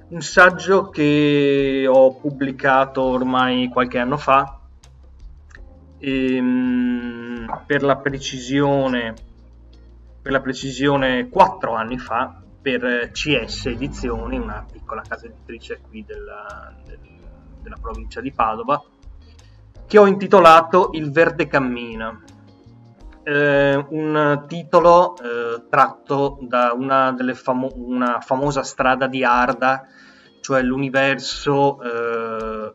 un 0.08 0.20
saggio 0.20 0.90
che 0.90 1.86
ho 1.88 2.14
pubblicato 2.14 3.02
ormai 3.02 3.68
qualche 3.68 3.98
anno 3.98 4.16
fa 4.16 4.60
ehm, 5.98 7.62
per 7.66 7.82
la 7.82 7.96
precisione 7.96 9.14
per 10.20 10.32
la 10.32 10.40
precisione 10.40 11.28
quattro 11.28 11.74
anni 11.74 11.98
fa 11.98 12.40
per 12.64 13.10
CS 13.12 13.66
Edizioni, 13.66 14.38
una 14.38 14.64
piccola 14.70 15.02
casa 15.06 15.26
editrice 15.26 15.82
qui 15.86 16.02
della, 16.02 16.74
del, 16.82 16.98
della 17.60 17.76
provincia 17.78 18.22
di 18.22 18.32
Padova, 18.32 18.82
che 19.86 19.98
ho 19.98 20.06
intitolato 20.06 20.88
Il 20.94 21.10
Verde 21.10 21.46
Cammina. 21.46 22.22
Eh, 23.24 23.86
un 23.88 24.44
titolo 24.46 25.16
eh, 25.16 25.62
tratto 25.70 26.38
da 26.42 26.74
una, 26.76 27.16
famo- 27.32 27.72
una, 27.74 28.20
famosa 28.20 28.62
strada 28.62 29.06
di 29.06 29.24
Arda 29.24 29.88
cioè 30.44 30.60
l'universo 30.60 31.80
eh, 31.80 32.72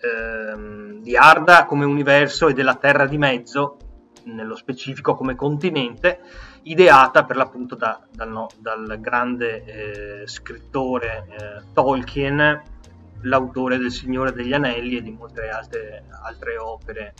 eh, 0.00 1.00
di 1.00 1.16
Arda 1.16 1.66
come 1.66 1.84
universo 1.84 2.48
e 2.48 2.52
della 2.52 2.74
Terra 2.74 3.06
di 3.06 3.16
mezzo, 3.16 3.76
nello 4.24 4.56
specifico 4.56 5.14
come 5.14 5.36
continente, 5.36 6.18
ideata 6.62 7.24
per 7.24 7.36
l'appunto 7.36 7.76
da, 7.76 8.04
dal, 8.10 8.28
no, 8.28 8.48
dal, 8.58 8.98
grande 8.98 9.64
eh, 10.22 10.26
scrittore 10.26 11.28
eh, 11.28 11.62
Tolkien, 11.72 12.60
l'autore 13.20 13.78
del 13.78 13.92
Signore 13.92 14.32
degli 14.32 14.52
Anelli 14.52 14.96
e 14.96 15.02
di 15.02 15.12
molte 15.12 15.48
altre, 15.48 16.06
altre 16.24 16.56
opere 16.58 17.14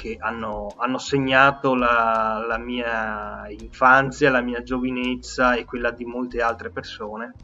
che 0.00 0.16
hanno, 0.18 0.72
hanno 0.78 0.96
segnato 0.96 1.74
la, 1.74 2.42
la, 2.48 2.56
mia 2.56 3.46
infanzia, 3.50 4.30
la 4.30 4.40
mia 4.40 4.62
giovinezza 4.62 5.56
e 5.56 5.66
quella 5.66 5.90
di 5.90 6.06
molte 6.06 6.40
altre 6.40 6.70
persone. 6.70 7.34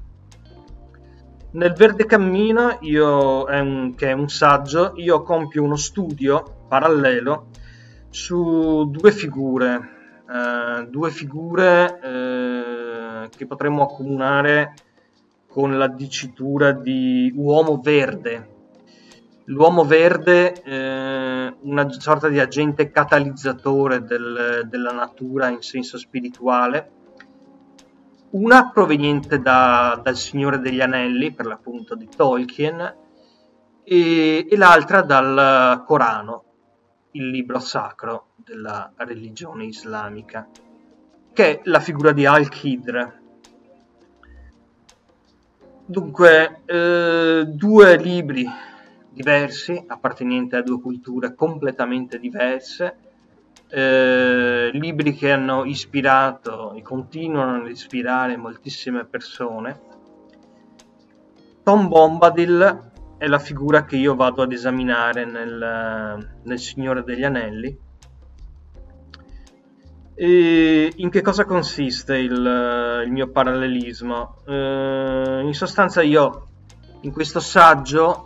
Nel 1.50 1.74
Verde 1.74 2.06
Cammino, 2.06 2.78
io, 2.80 3.46
è 3.46 3.60
un, 3.60 3.94
che 3.94 4.08
è 4.08 4.12
un 4.12 4.30
saggio, 4.30 4.94
io 4.96 5.22
compio 5.22 5.62
uno 5.62 5.76
studio 5.76 6.64
parallelo 6.66 7.48
su 8.08 8.88
due 8.90 9.12
figure, 9.12 10.24
eh, 10.26 10.86
due 10.88 11.10
figure 11.10 12.00
eh, 12.02 13.28
che 13.36 13.46
potremmo 13.46 13.82
accomunare 13.82 14.72
con 15.46 15.76
la 15.76 15.88
dicitura 15.88 16.72
di 16.72 17.30
uomo 17.36 17.80
verde. 17.82 18.54
L'uomo 19.48 19.85
verde, 19.85 20.60
eh, 20.62 21.55
una 21.60 21.90
sorta 21.90 22.28
di 22.28 22.40
agente 22.40 22.90
catalizzatore 22.90 24.02
del, 24.02 24.66
della 24.68 24.90
natura 24.90 25.48
in 25.48 25.62
senso 25.62 25.98
spirituale, 25.98 26.90
una 28.31 28.70
proveniente 28.70 29.40
da, 29.40 30.01
dal 30.02 30.16
Signore 30.16 30.59
degli 30.59 30.81
Anelli, 30.81 31.32
per 31.32 31.47
l'appunto 31.47 31.94
di 31.94 32.09
Tolkien, 32.09 32.94
e, 33.85 34.47
e 34.51 34.56
l'altra 34.56 35.02
dal 35.02 35.85
Corano, 35.86 36.44
il 37.12 37.28
libro 37.28 37.60
sacro 37.60 38.31
della 38.35 38.93
religione 38.97 39.66
islamica, 39.66 40.48
che 41.32 41.59
è 41.59 41.60
la 41.64 41.78
figura 41.78 42.10
di 42.10 42.27
Al-Khidr. 42.27 43.20
Dunque, 45.86 46.62
eh, 46.64 47.44
due 47.47 47.97
libri 47.97 48.44
diversi, 49.16 49.82
appartenenti 49.86 50.56
a 50.56 50.62
due 50.62 50.78
culture 50.78 51.34
completamente 51.34 52.18
diverse, 52.18 52.97
eh, 53.70 54.68
libri 54.74 55.14
che 55.14 55.32
hanno 55.32 55.64
ispirato 55.64 56.74
e 56.74 56.82
continuano 56.82 57.62
ad 57.62 57.70
ispirare 57.70 58.36
moltissime 58.36 59.06
persone. 59.06 59.80
Tom 61.62 61.88
Bombadil 61.88 62.90
è 63.16 63.26
la 63.26 63.38
figura 63.38 63.86
che 63.86 63.97
io 63.97 64.14
vado 64.14 64.43
ad 64.43 64.52
esaminare 64.52 65.24
nel, 65.24 66.28
nel 66.43 66.59
Signore 66.59 67.02
degli 67.02 67.24
Anelli. 67.24 67.84
E 70.14 70.93
in 70.94 71.09
che 71.09 71.22
cosa 71.22 71.47
consiste 71.47 72.18
il, 72.18 73.02
il 73.06 73.10
mio 73.10 73.30
parallelismo? 73.30 74.43
Eh, 74.47 75.40
in 75.43 75.55
sostanza 75.55 76.02
io 76.02 76.48
in 77.01 77.12
questo 77.12 77.40
saggio 77.40 78.26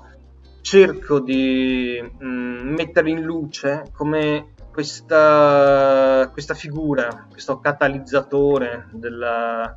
cerco 0.61 1.21
di 1.21 2.01
mh, 2.01 2.27
mm, 2.27 2.75
mettere 2.75 3.11
in 3.11 3.23
luce 3.23 3.85
come 3.93 4.53
questa, 4.73 6.29
questa 6.33 6.55
figura, 6.55 7.27
questo 7.29 7.59
catalizzatore 7.59 8.89
della, 8.93 9.77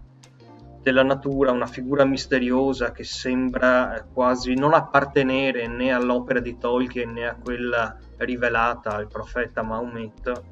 della 0.81 1.03
natura, 1.03 1.51
una 1.51 1.65
figura 1.65 2.05
misteriosa 2.05 2.91
che 2.91 3.03
sembra 3.03 4.05
quasi 4.13 4.53
non 4.53 4.73
appartenere 4.73 5.67
né 5.67 5.91
all'opera 5.91 6.39
di 6.39 6.57
Tolkien 6.57 7.13
né 7.13 7.27
a 7.27 7.35
quella 7.35 7.97
rivelata 8.17 8.91
al 8.91 9.07
profeta 9.07 9.63
Maometto, 9.63 10.43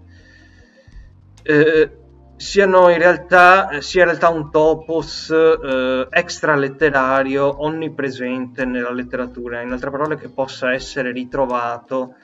eh, 1.43 2.00
siano 2.41 2.89
in 2.89 2.97
realtà, 2.97 3.81
sia 3.81 4.01
in 4.01 4.07
realtà 4.07 4.29
un 4.29 4.49
topos 4.49 5.29
eh, 5.29 6.07
extraletterario 6.09 7.61
onnipresente 7.63 8.65
nella 8.65 8.91
letteratura, 8.91 9.61
in 9.61 9.71
altre 9.71 9.91
parole 9.91 10.17
che 10.17 10.29
possa 10.29 10.73
essere 10.73 11.11
ritrovato 11.11 12.15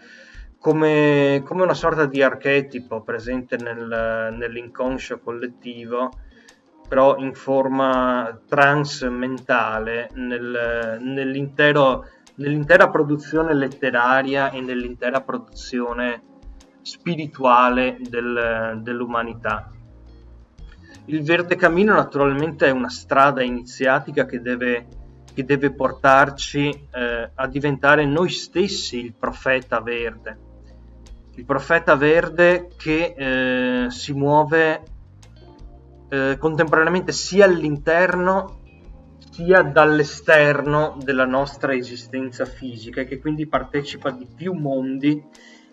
come, 0.60 1.44
come 1.46 1.62
una 1.62 1.76
sorta 1.76 2.08
di 2.08 2.24
archetipo 2.24 3.02
presente 3.02 3.58
nel, 3.58 4.34
nell'inconscio 4.36 5.20
collettivo, 5.20 6.10
però 6.90 7.18
in 7.18 7.36
forma 7.36 8.42
transmentale 8.48 10.10
nel, 10.16 10.98
nell'intera 11.00 12.90
produzione 12.90 13.54
letteraria 13.54 14.50
e 14.50 14.62
nell'intera 14.62 15.22
produzione 15.22 16.24
spirituale 16.82 17.98
del, 18.00 18.80
dell'umanità. 18.82 19.74
Il 21.10 21.24
verde 21.24 21.56
cammino 21.56 21.94
naturalmente 21.94 22.68
è 22.68 22.72
una 22.72 22.90
strada 22.90 23.42
iniziatica 23.42 24.26
che 24.26 24.42
deve, 24.42 24.88
che 25.34 25.46
deve 25.46 25.72
portarci 25.72 26.68
eh, 26.68 27.32
a 27.34 27.48
diventare 27.48 28.06
noi 28.06 28.30
stessi 28.30 29.00
il 29.00 29.14
profeta 29.14 29.80
verde. 29.80 30.38
Il 31.36 31.46
profeta 31.46 31.96
verde 31.96 32.68
che 32.76 33.14
eh, 33.16 33.90
si 33.90 34.12
muove 34.12 34.84
eh, 36.10 36.36
contemporaneamente 36.38 37.14
sia 37.14 37.46
all'interno 37.46 38.60
sia 39.32 39.62
dall'esterno 39.62 40.98
della 41.02 41.26
nostra 41.26 41.74
esistenza 41.74 42.44
fisica 42.44 43.02
e 43.02 43.06
che 43.06 43.20
quindi 43.20 43.48
partecipa 43.48 44.10
di 44.10 44.28
più 44.36 44.54
mondi 44.54 45.24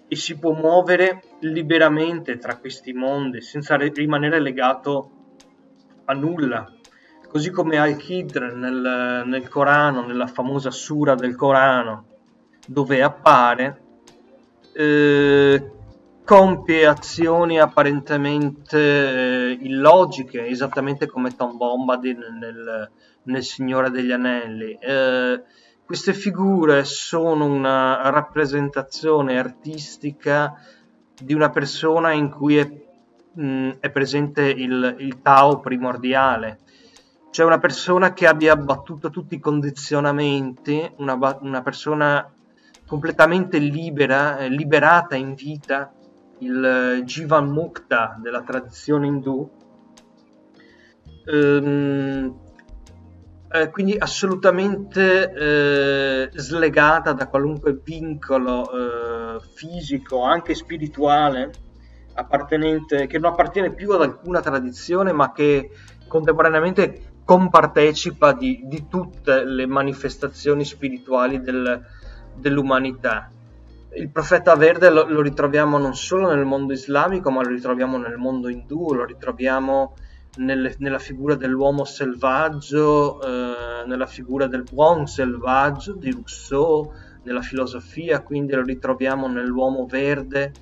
e 0.06 0.16
si 0.16 0.39
può 0.39 0.52
muovere 0.52 1.23
liberamente 1.40 2.36
tra 2.36 2.59
questi 2.59 2.93
mondi 2.93 3.40
senza 3.40 3.77
rimanere 3.77 4.39
legato 4.39 5.24
nulla. 6.12 6.70
Così 7.28 7.51
come 7.51 7.78
Al-Khidr 7.78 8.52
nel, 8.55 9.22
nel 9.26 9.48
Corano, 9.48 10.06
nella 10.06 10.26
famosa 10.26 10.70
sura 10.70 11.14
del 11.14 11.35
Corano, 11.35 12.05
dove 12.66 13.02
appare, 13.02 13.82
eh, 14.72 15.72
compie 16.24 16.86
azioni 16.86 17.59
apparentemente 17.59 18.78
eh, 18.78 19.59
illogiche, 19.60 20.47
esattamente 20.47 21.06
come 21.06 21.35
Tom 21.35 21.56
Bombadil 21.56 22.18
nel, 22.39 22.90
nel 23.24 23.43
Signore 23.43 23.90
degli 23.90 24.12
Anelli. 24.12 24.78
Eh, 24.81 25.43
queste 25.85 26.14
figure 26.14 26.85
sono 26.85 27.44
una 27.44 28.09
rappresentazione 28.10 29.39
artistica 29.39 30.55
di 31.20 31.35
una 31.35 31.51
persona 31.51 32.12
in 32.12 32.31
cui 32.31 32.56
è, 32.56 32.84
mh, 33.35 33.70
è 33.81 33.90
presente 33.90 34.43
il, 34.43 34.97
il 34.98 35.20
Tao 35.23 35.61
primordiale, 35.61 36.59
cioè 37.31 37.47
una 37.47 37.59
persona 37.59 38.12
che 38.12 38.27
abbia 38.27 38.52
abbattuto 38.52 39.11
tutti 39.11 39.35
i 39.35 39.40
condizionamenti, 39.40 40.93
una, 40.98 41.39
una 41.40 41.62
persona 41.62 42.32
completamente 42.86 43.59
libera, 43.59 44.39
eh, 44.39 44.48
liberata 44.48 45.16
in 45.16 45.35
vita, 45.35 45.93
il 46.39 47.02
Jivan 47.05 47.48
Mukta 47.48 48.16
della 48.20 48.43
tradizione 48.43 49.06
indù. 49.06 49.51
Ehm, 51.27 52.43
eh, 53.51 53.70
quindi 53.70 53.97
assolutamente 53.97 55.32
eh, 55.32 56.31
slegata 56.35 57.12
da 57.12 57.28
qualunque 57.28 57.81
vincolo 57.82 58.70
eh, 58.70 59.40
fisico, 59.55 60.23
anche 60.23 60.55
spirituale, 60.55 61.52
appartenente, 62.15 63.07
che 63.07 63.19
non 63.19 63.32
appartiene 63.32 63.73
più 63.73 63.93
ad 63.93 64.03
alcuna 64.03 64.41
tradizione, 64.41 65.12
ma 65.12 65.32
che 65.32 65.70
contemporaneamente 66.07 67.12
compartecipa 67.24 68.32
di, 68.32 68.62
di 68.65 68.86
tutte 68.89 69.45
le 69.45 69.66
manifestazioni 69.66 70.65
spirituali 70.65 71.41
del, 71.41 71.82
dell'umanità. 72.35 73.31
Il 73.97 74.11
profeta 74.11 74.55
verde 74.57 74.91
lo, 74.91 75.07
lo, 75.09 75.23
ritroviamo 75.23 75.78
non 75.78 75.95
solo 75.95 76.32
nel 76.32 76.45
mondo 76.45 76.73
islamico, 76.73 77.31
ma 77.31 77.43
lo 77.43 77.49
ritroviamo 77.49 77.97
nel 77.97 78.16
mondo 78.16 78.49
indù, 78.49 78.93
lo 78.93 79.05
ritroviamo 79.05 79.95
nelle, 80.36 80.74
nella 80.78 80.99
figura 80.99 81.36
dell'uomo 81.36 81.85
selvaggio, 81.85 83.23
eh, 83.23 83.86
nella 83.86 84.07
figura 84.07 84.47
del 84.47 84.65
buon 84.65 85.07
selvaggio 85.07 85.95
di 85.95 86.11
Rousseau, 86.11 86.93
nella 87.23 87.41
filosofia, 87.41 88.20
quindi 88.20 88.53
lo 88.53 88.62
ritroviamo 88.62 89.28
nell'uomo 89.28 89.86
verde 89.86 90.53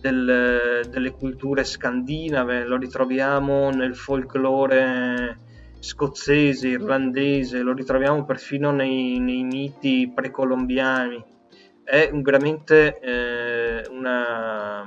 del, 0.00 0.86
delle 0.88 1.10
culture 1.12 1.64
scandinave, 1.64 2.64
lo 2.64 2.76
ritroviamo 2.76 3.70
nel 3.70 3.94
folklore 3.94 5.40
scozzese, 5.78 6.68
irlandese, 6.68 7.60
lo 7.60 7.72
ritroviamo 7.72 8.24
perfino 8.24 8.70
nei, 8.70 9.18
nei 9.18 9.44
miti 9.44 10.10
precolombiani. 10.12 11.24
È 11.82 12.10
veramente 12.12 12.98
eh, 13.00 13.86
una, 13.90 14.84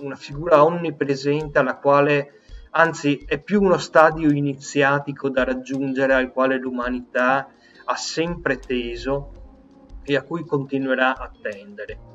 una 0.00 0.14
figura 0.14 0.64
onnipresente 0.64 1.58
alla 1.58 1.76
quale 1.76 2.40
anzi 2.70 3.24
è 3.26 3.40
più 3.40 3.62
uno 3.62 3.78
stadio 3.78 4.30
iniziatico 4.30 5.30
da 5.30 5.44
raggiungere 5.44 6.14
al 6.14 6.32
quale 6.32 6.58
l'umanità 6.58 7.48
ha 7.84 7.96
sempre 7.96 8.58
teso 8.58 9.42
e 10.04 10.16
a 10.16 10.22
cui 10.22 10.44
continuerà 10.44 11.16
a 11.16 11.30
tendere. 11.40 12.13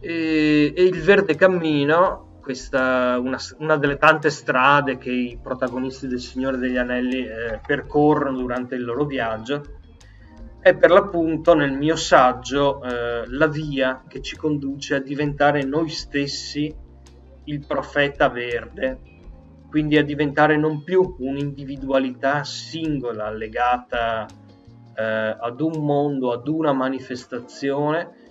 E, 0.00 0.72
e 0.76 0.82
il 0.82 1.00
verde 1.02 1.34
cammino, 1.34 2.40
questa, 2.40 3.18
una, 3.18 3.38
una, 3.58 3.76
delle 3.76 3.96
tante 3.96 4.30
strade 4.30 4.98
che 4.98 5.10
i 5.10 5.38
protagonisti 5.42 6.06
del 6.06 6.20
Signore 6.20 6.58
degli 6.58 6.76
Anelli 6.76 7.26
eh, 7.26 7.60
percorrono 7.66 8.38
durante 8.38 8.74
il 8.74 8.84
loro 8.84 9.04
viaggio, 9.04 9.62
è 10.60 10.74
per 10.74 10.90
l'appunto 10.90 11.54
nel 11.54 11.72
mio 11.72 11.96
saggio 11.96 12.82
eh, 12.82 13.24
la 13.26 13.46
via 13.46 14.04
che 14.06 14.20
ci 14.20 14.36
conduce 14.36 14.96
a 14.96 15.00
diventare 15.00 15.62
noi 15.62 15.88
stessi 15.88 16.74
il 17.44 17.64
profeta 17.64 18.28
verde 18.28 19.14
quindi 19.76 19.98
a 19.98 20.04
diventare 20.04 20.56
non 20.56 20.82
più 20.82 21.16
un'individualità 21.18 22.44
singola 22.44 23.30
legata 23.30 24.26
eh, 24.94 25.36
ad 25.38 25.60
un 25.60 25.84
mondo, 25.84 26.32
ad 26.32 26.48
una 26.48 26.72
manifestazione, 26.72 28.25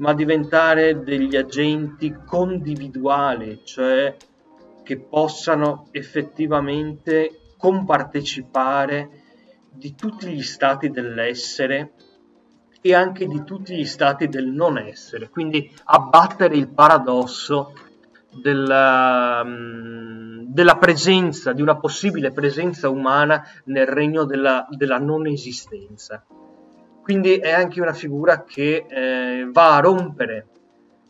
ma 0.00 0.14
diventare 0.14 1.02
degli 1.02 1.36
agenti 1.36 2.14
condividuali, 2.26 3.60
cioè 3.64 4.16
che 4.82 4.98
possano 4.98 5.88
effettivamente 5.92 7.52
compartecipare 7.56 9.10
di 9.70 9.94
tutti 9.94 10.26
gli 10.28 10.42
stati 10.42 10.90
dell'essere 10.90 11.92
e 12.80 12.94
anche 12.94 13.26
di 13.26 13.44
tutti 13.44 13.76
gli 13.76 13.84
stati 13.84 14.28
del 14.28 14.46
non 14.46 14.78
essere, 14.78 15.28
quindi 15.28 15.70
abbattere 15.84 16.56
il 16.56 16.68
paradosso 16.68 17.74
della, 18.30 19.42
mm, 19.44 20.44
della, 20.46 20.76
presenza, 20.78 21.52
di 21.52 21.60
una 21.60 21.76
possibile 21.76 22.32
presenza 22.32 22.88
umana 22.88 23.44
nel 23.64 23.86
regno 23.86 24.24
della, 24.24 24.66
della 24.70 24.98
non 24.98 25.26
esistenza. 25.26 26.24
Quindi 27.02 27.36
è 27.36 27.50
anche 27.50 27.80
una 27.80 27.92
figura 27.92 28.44
che 28.44 28.86
eh, 28.88 29.48
va 29.50 29.76
a 29.76 29.80
rompere 29.80 30.48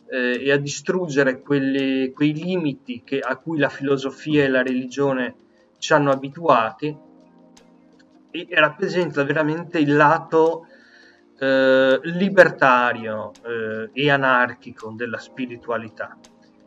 eh, 0.09 0.43
e 0.43 0.51
a 0.51 0.57
distruggere 0.57 1.41
quelli, 1.41 2.11
quei 2.11 2.33
limiti 2.33 3.01
che, 3.03 3.19
a 3.19 3.37
cui 3.37 3.57
la 3.59 3.69
filosofia 3.69 4.43
e 4.43 4.47
la 4.47 4.63
religione 4.63 5.35
ci 5.77 5.93
hanno 5.93 6.11
abituati. 6.11 6.97
E 8.31 8.47
rappresenta 8.51 9.23
veramente 9.23 9.79
il 9.79 9.95
lato 9.95 10.65
eh, 11.37 11.99
libertario 12.03 13.31
eh, 13.43 13.89
e 13.91 14.09
anarchico 14.09 14.93
della 14.95 15.17
spiritualità. 15.17 16.17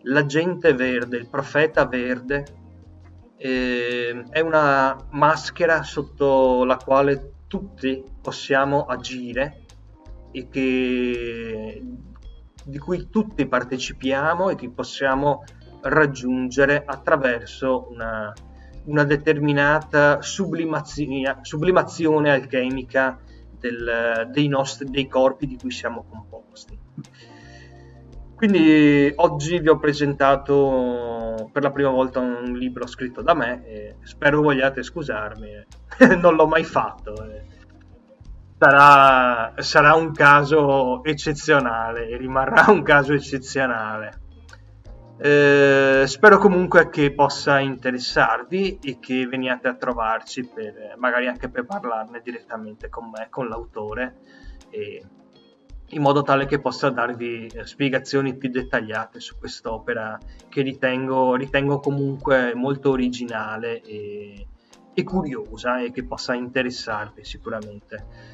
L'agente 0.03 0.75
verde, 0.75 1.17
il 1.17 1.29
profeta 1.29 1.87
verde, 1.87 2.45
eh, 3.37 4.25
è 4.31 4.41
una 4.41 4.97
maschera 5.11 5.83
sotto 5.83 6.65
la 6.65 6.77
quale 6.77 7.33
tutti 7.47 8.13
possiamo 8.25 8.87
agire 8.87 9.61
e 10.31 10.49
che, 10.49 11.83
di 12.65 12.79
cui 12.79 13.11
tutti 13.11 13.47
partecipiamo 13.47 14.49
e 14.49 14.55
che 14.55 14.71
possiamo 14.71 15.45
raggiungere 15.83 16.83
attraverso 16.87 17.89
una, 17.91 18.33
una 18.85 19.05
determinata 19.05 20.23
sublimazione, 20.23 22.31
alchemica 22.31 23.21
del, 23.59 24.31
dei, 24.33 24.49
nostri, 24.49 24.89
dei 24.89 25.07
corpi 25.07 25.47
di 25.47 25.59
cui 25.59 25.71
siamo 25.71 26.07
composti. 26.09 26.79
Quindi 28.35 29.13
oggi 29.17 29.59
vi 29.59 29.69
ho 29.69 29.79
presentato 29.79 31.51
per 31.53 31.63
la 31.63 31.71
prima 31.71 31.91
volta 31.91 32.21
un 32.21 32.55
libro 32.55 32.87
scritto 32.87 33.21
da 33.21 33.35
me 33.35 33.67
e 33.67 33.97
spero 34.03 34.41
vogliate 34.41 34.83
scusarmi, 34.83 35.67
non 36.21 36.35
l'ho 36.35 36.47
mai 36.47 36.65
fatto. 36.65 37.13
Sarà, 38.57 39.55
sarà 39.59 39.95
un 39.95 40.13
caso 40.13 41.03
eccezionale, 41.05 42.17
rimarrà 42.17 42.71
un 42.71 42.83
caso 42.83 43.13
eccezionale. 43.13 44.23
Eh, 45.19 46.05
spero 46.07 46.39
comunque 46.39 46.89
che 46.91 47.13
possa 47.15 47.61
interessarvi 47.61 48.79
e 48.83 48.99
che 48.99 49.27
veniate 49.27 49.69
a 49.69 49.75
trovarci 49.75 50.45
per 50.49 50.97
magari 50.99 51.29
anche 51.29 51.49
per 51.49 51.65
parlarne 51.65 52.21
direttamente 52.23 52.89
con 52.89 53.11
me, 53.11 53.29
con 53.31 53.49
l'autore 53.49 54.17
e 54.71 55.05
in 55.91 56.03
modo 56.03 56.23
tale 56.23 56.47
che 56.47 56.61
possa 56.61 56.91
darvi 56.91 57.49
spiegazioni 57.63 58.37
più 58.37 58.51
dettagliate 58.51 59.21
su 59.21 59.39
quest'opera 59.39 60.19
che 60.49 60.63
ritengo, 60.63 61.37
ritengo 61.37 61.79
comunque 61.79 62.53
molto 62.55 62.91
originale 62.91 63.81
e, 63.83 64.47
e, 64.93 65.03
curiosa 65.05 65.81
e 65.81 65.93
che 65.93 66.05
possa 66.05 66.35
interessarvi 66.35 67.25
sicuramente. 67.25 68.34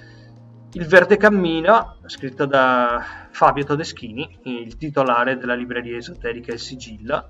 Il 0.72 0.86
Verde 0.86 1.16
Cammina, 1.16 1.96
scritto 2.06 2.46
da 2.46 3.02
Fabio 3.30 3.64
Todeschini, 3.64 4.38
il 4.42 4.76
titolare 4.76 5.36
della 5.36 5.54
libreria 5.54 5.96
esoterica 5.96 6.52
Il 6.52 6.60
Sigilla. 6.60 7.28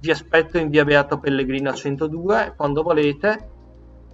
Vi 0.00 0.10
aspetto 0.10 0.56
in 0.56 0.70
via 0.70 0.84
Beato 0.84 1.18
Pellegrino 1.18 1.72
102 1.72 2.54
quando 2.56 2.82
volete 2.82 3.50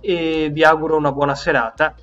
e 0.00 0.50
vi 0.52 0.64
auguro 0.64 0.96
una 0.96 1.12
buona 1.12 1.34
serata 1.34 1.94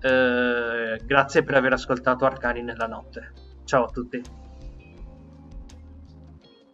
eh, 0.00 1.00
grazie 1.04 1.42
per 1.42 1.54
aver 1.54 1.74
ascoltato 1.74 2.24
Arcani 2.24 2.62
nella 2.62 2.86
notte. 2.86 3.32
Ciao 3.64 3.84
a 3.84 3.90
tutti. 3.90 4.49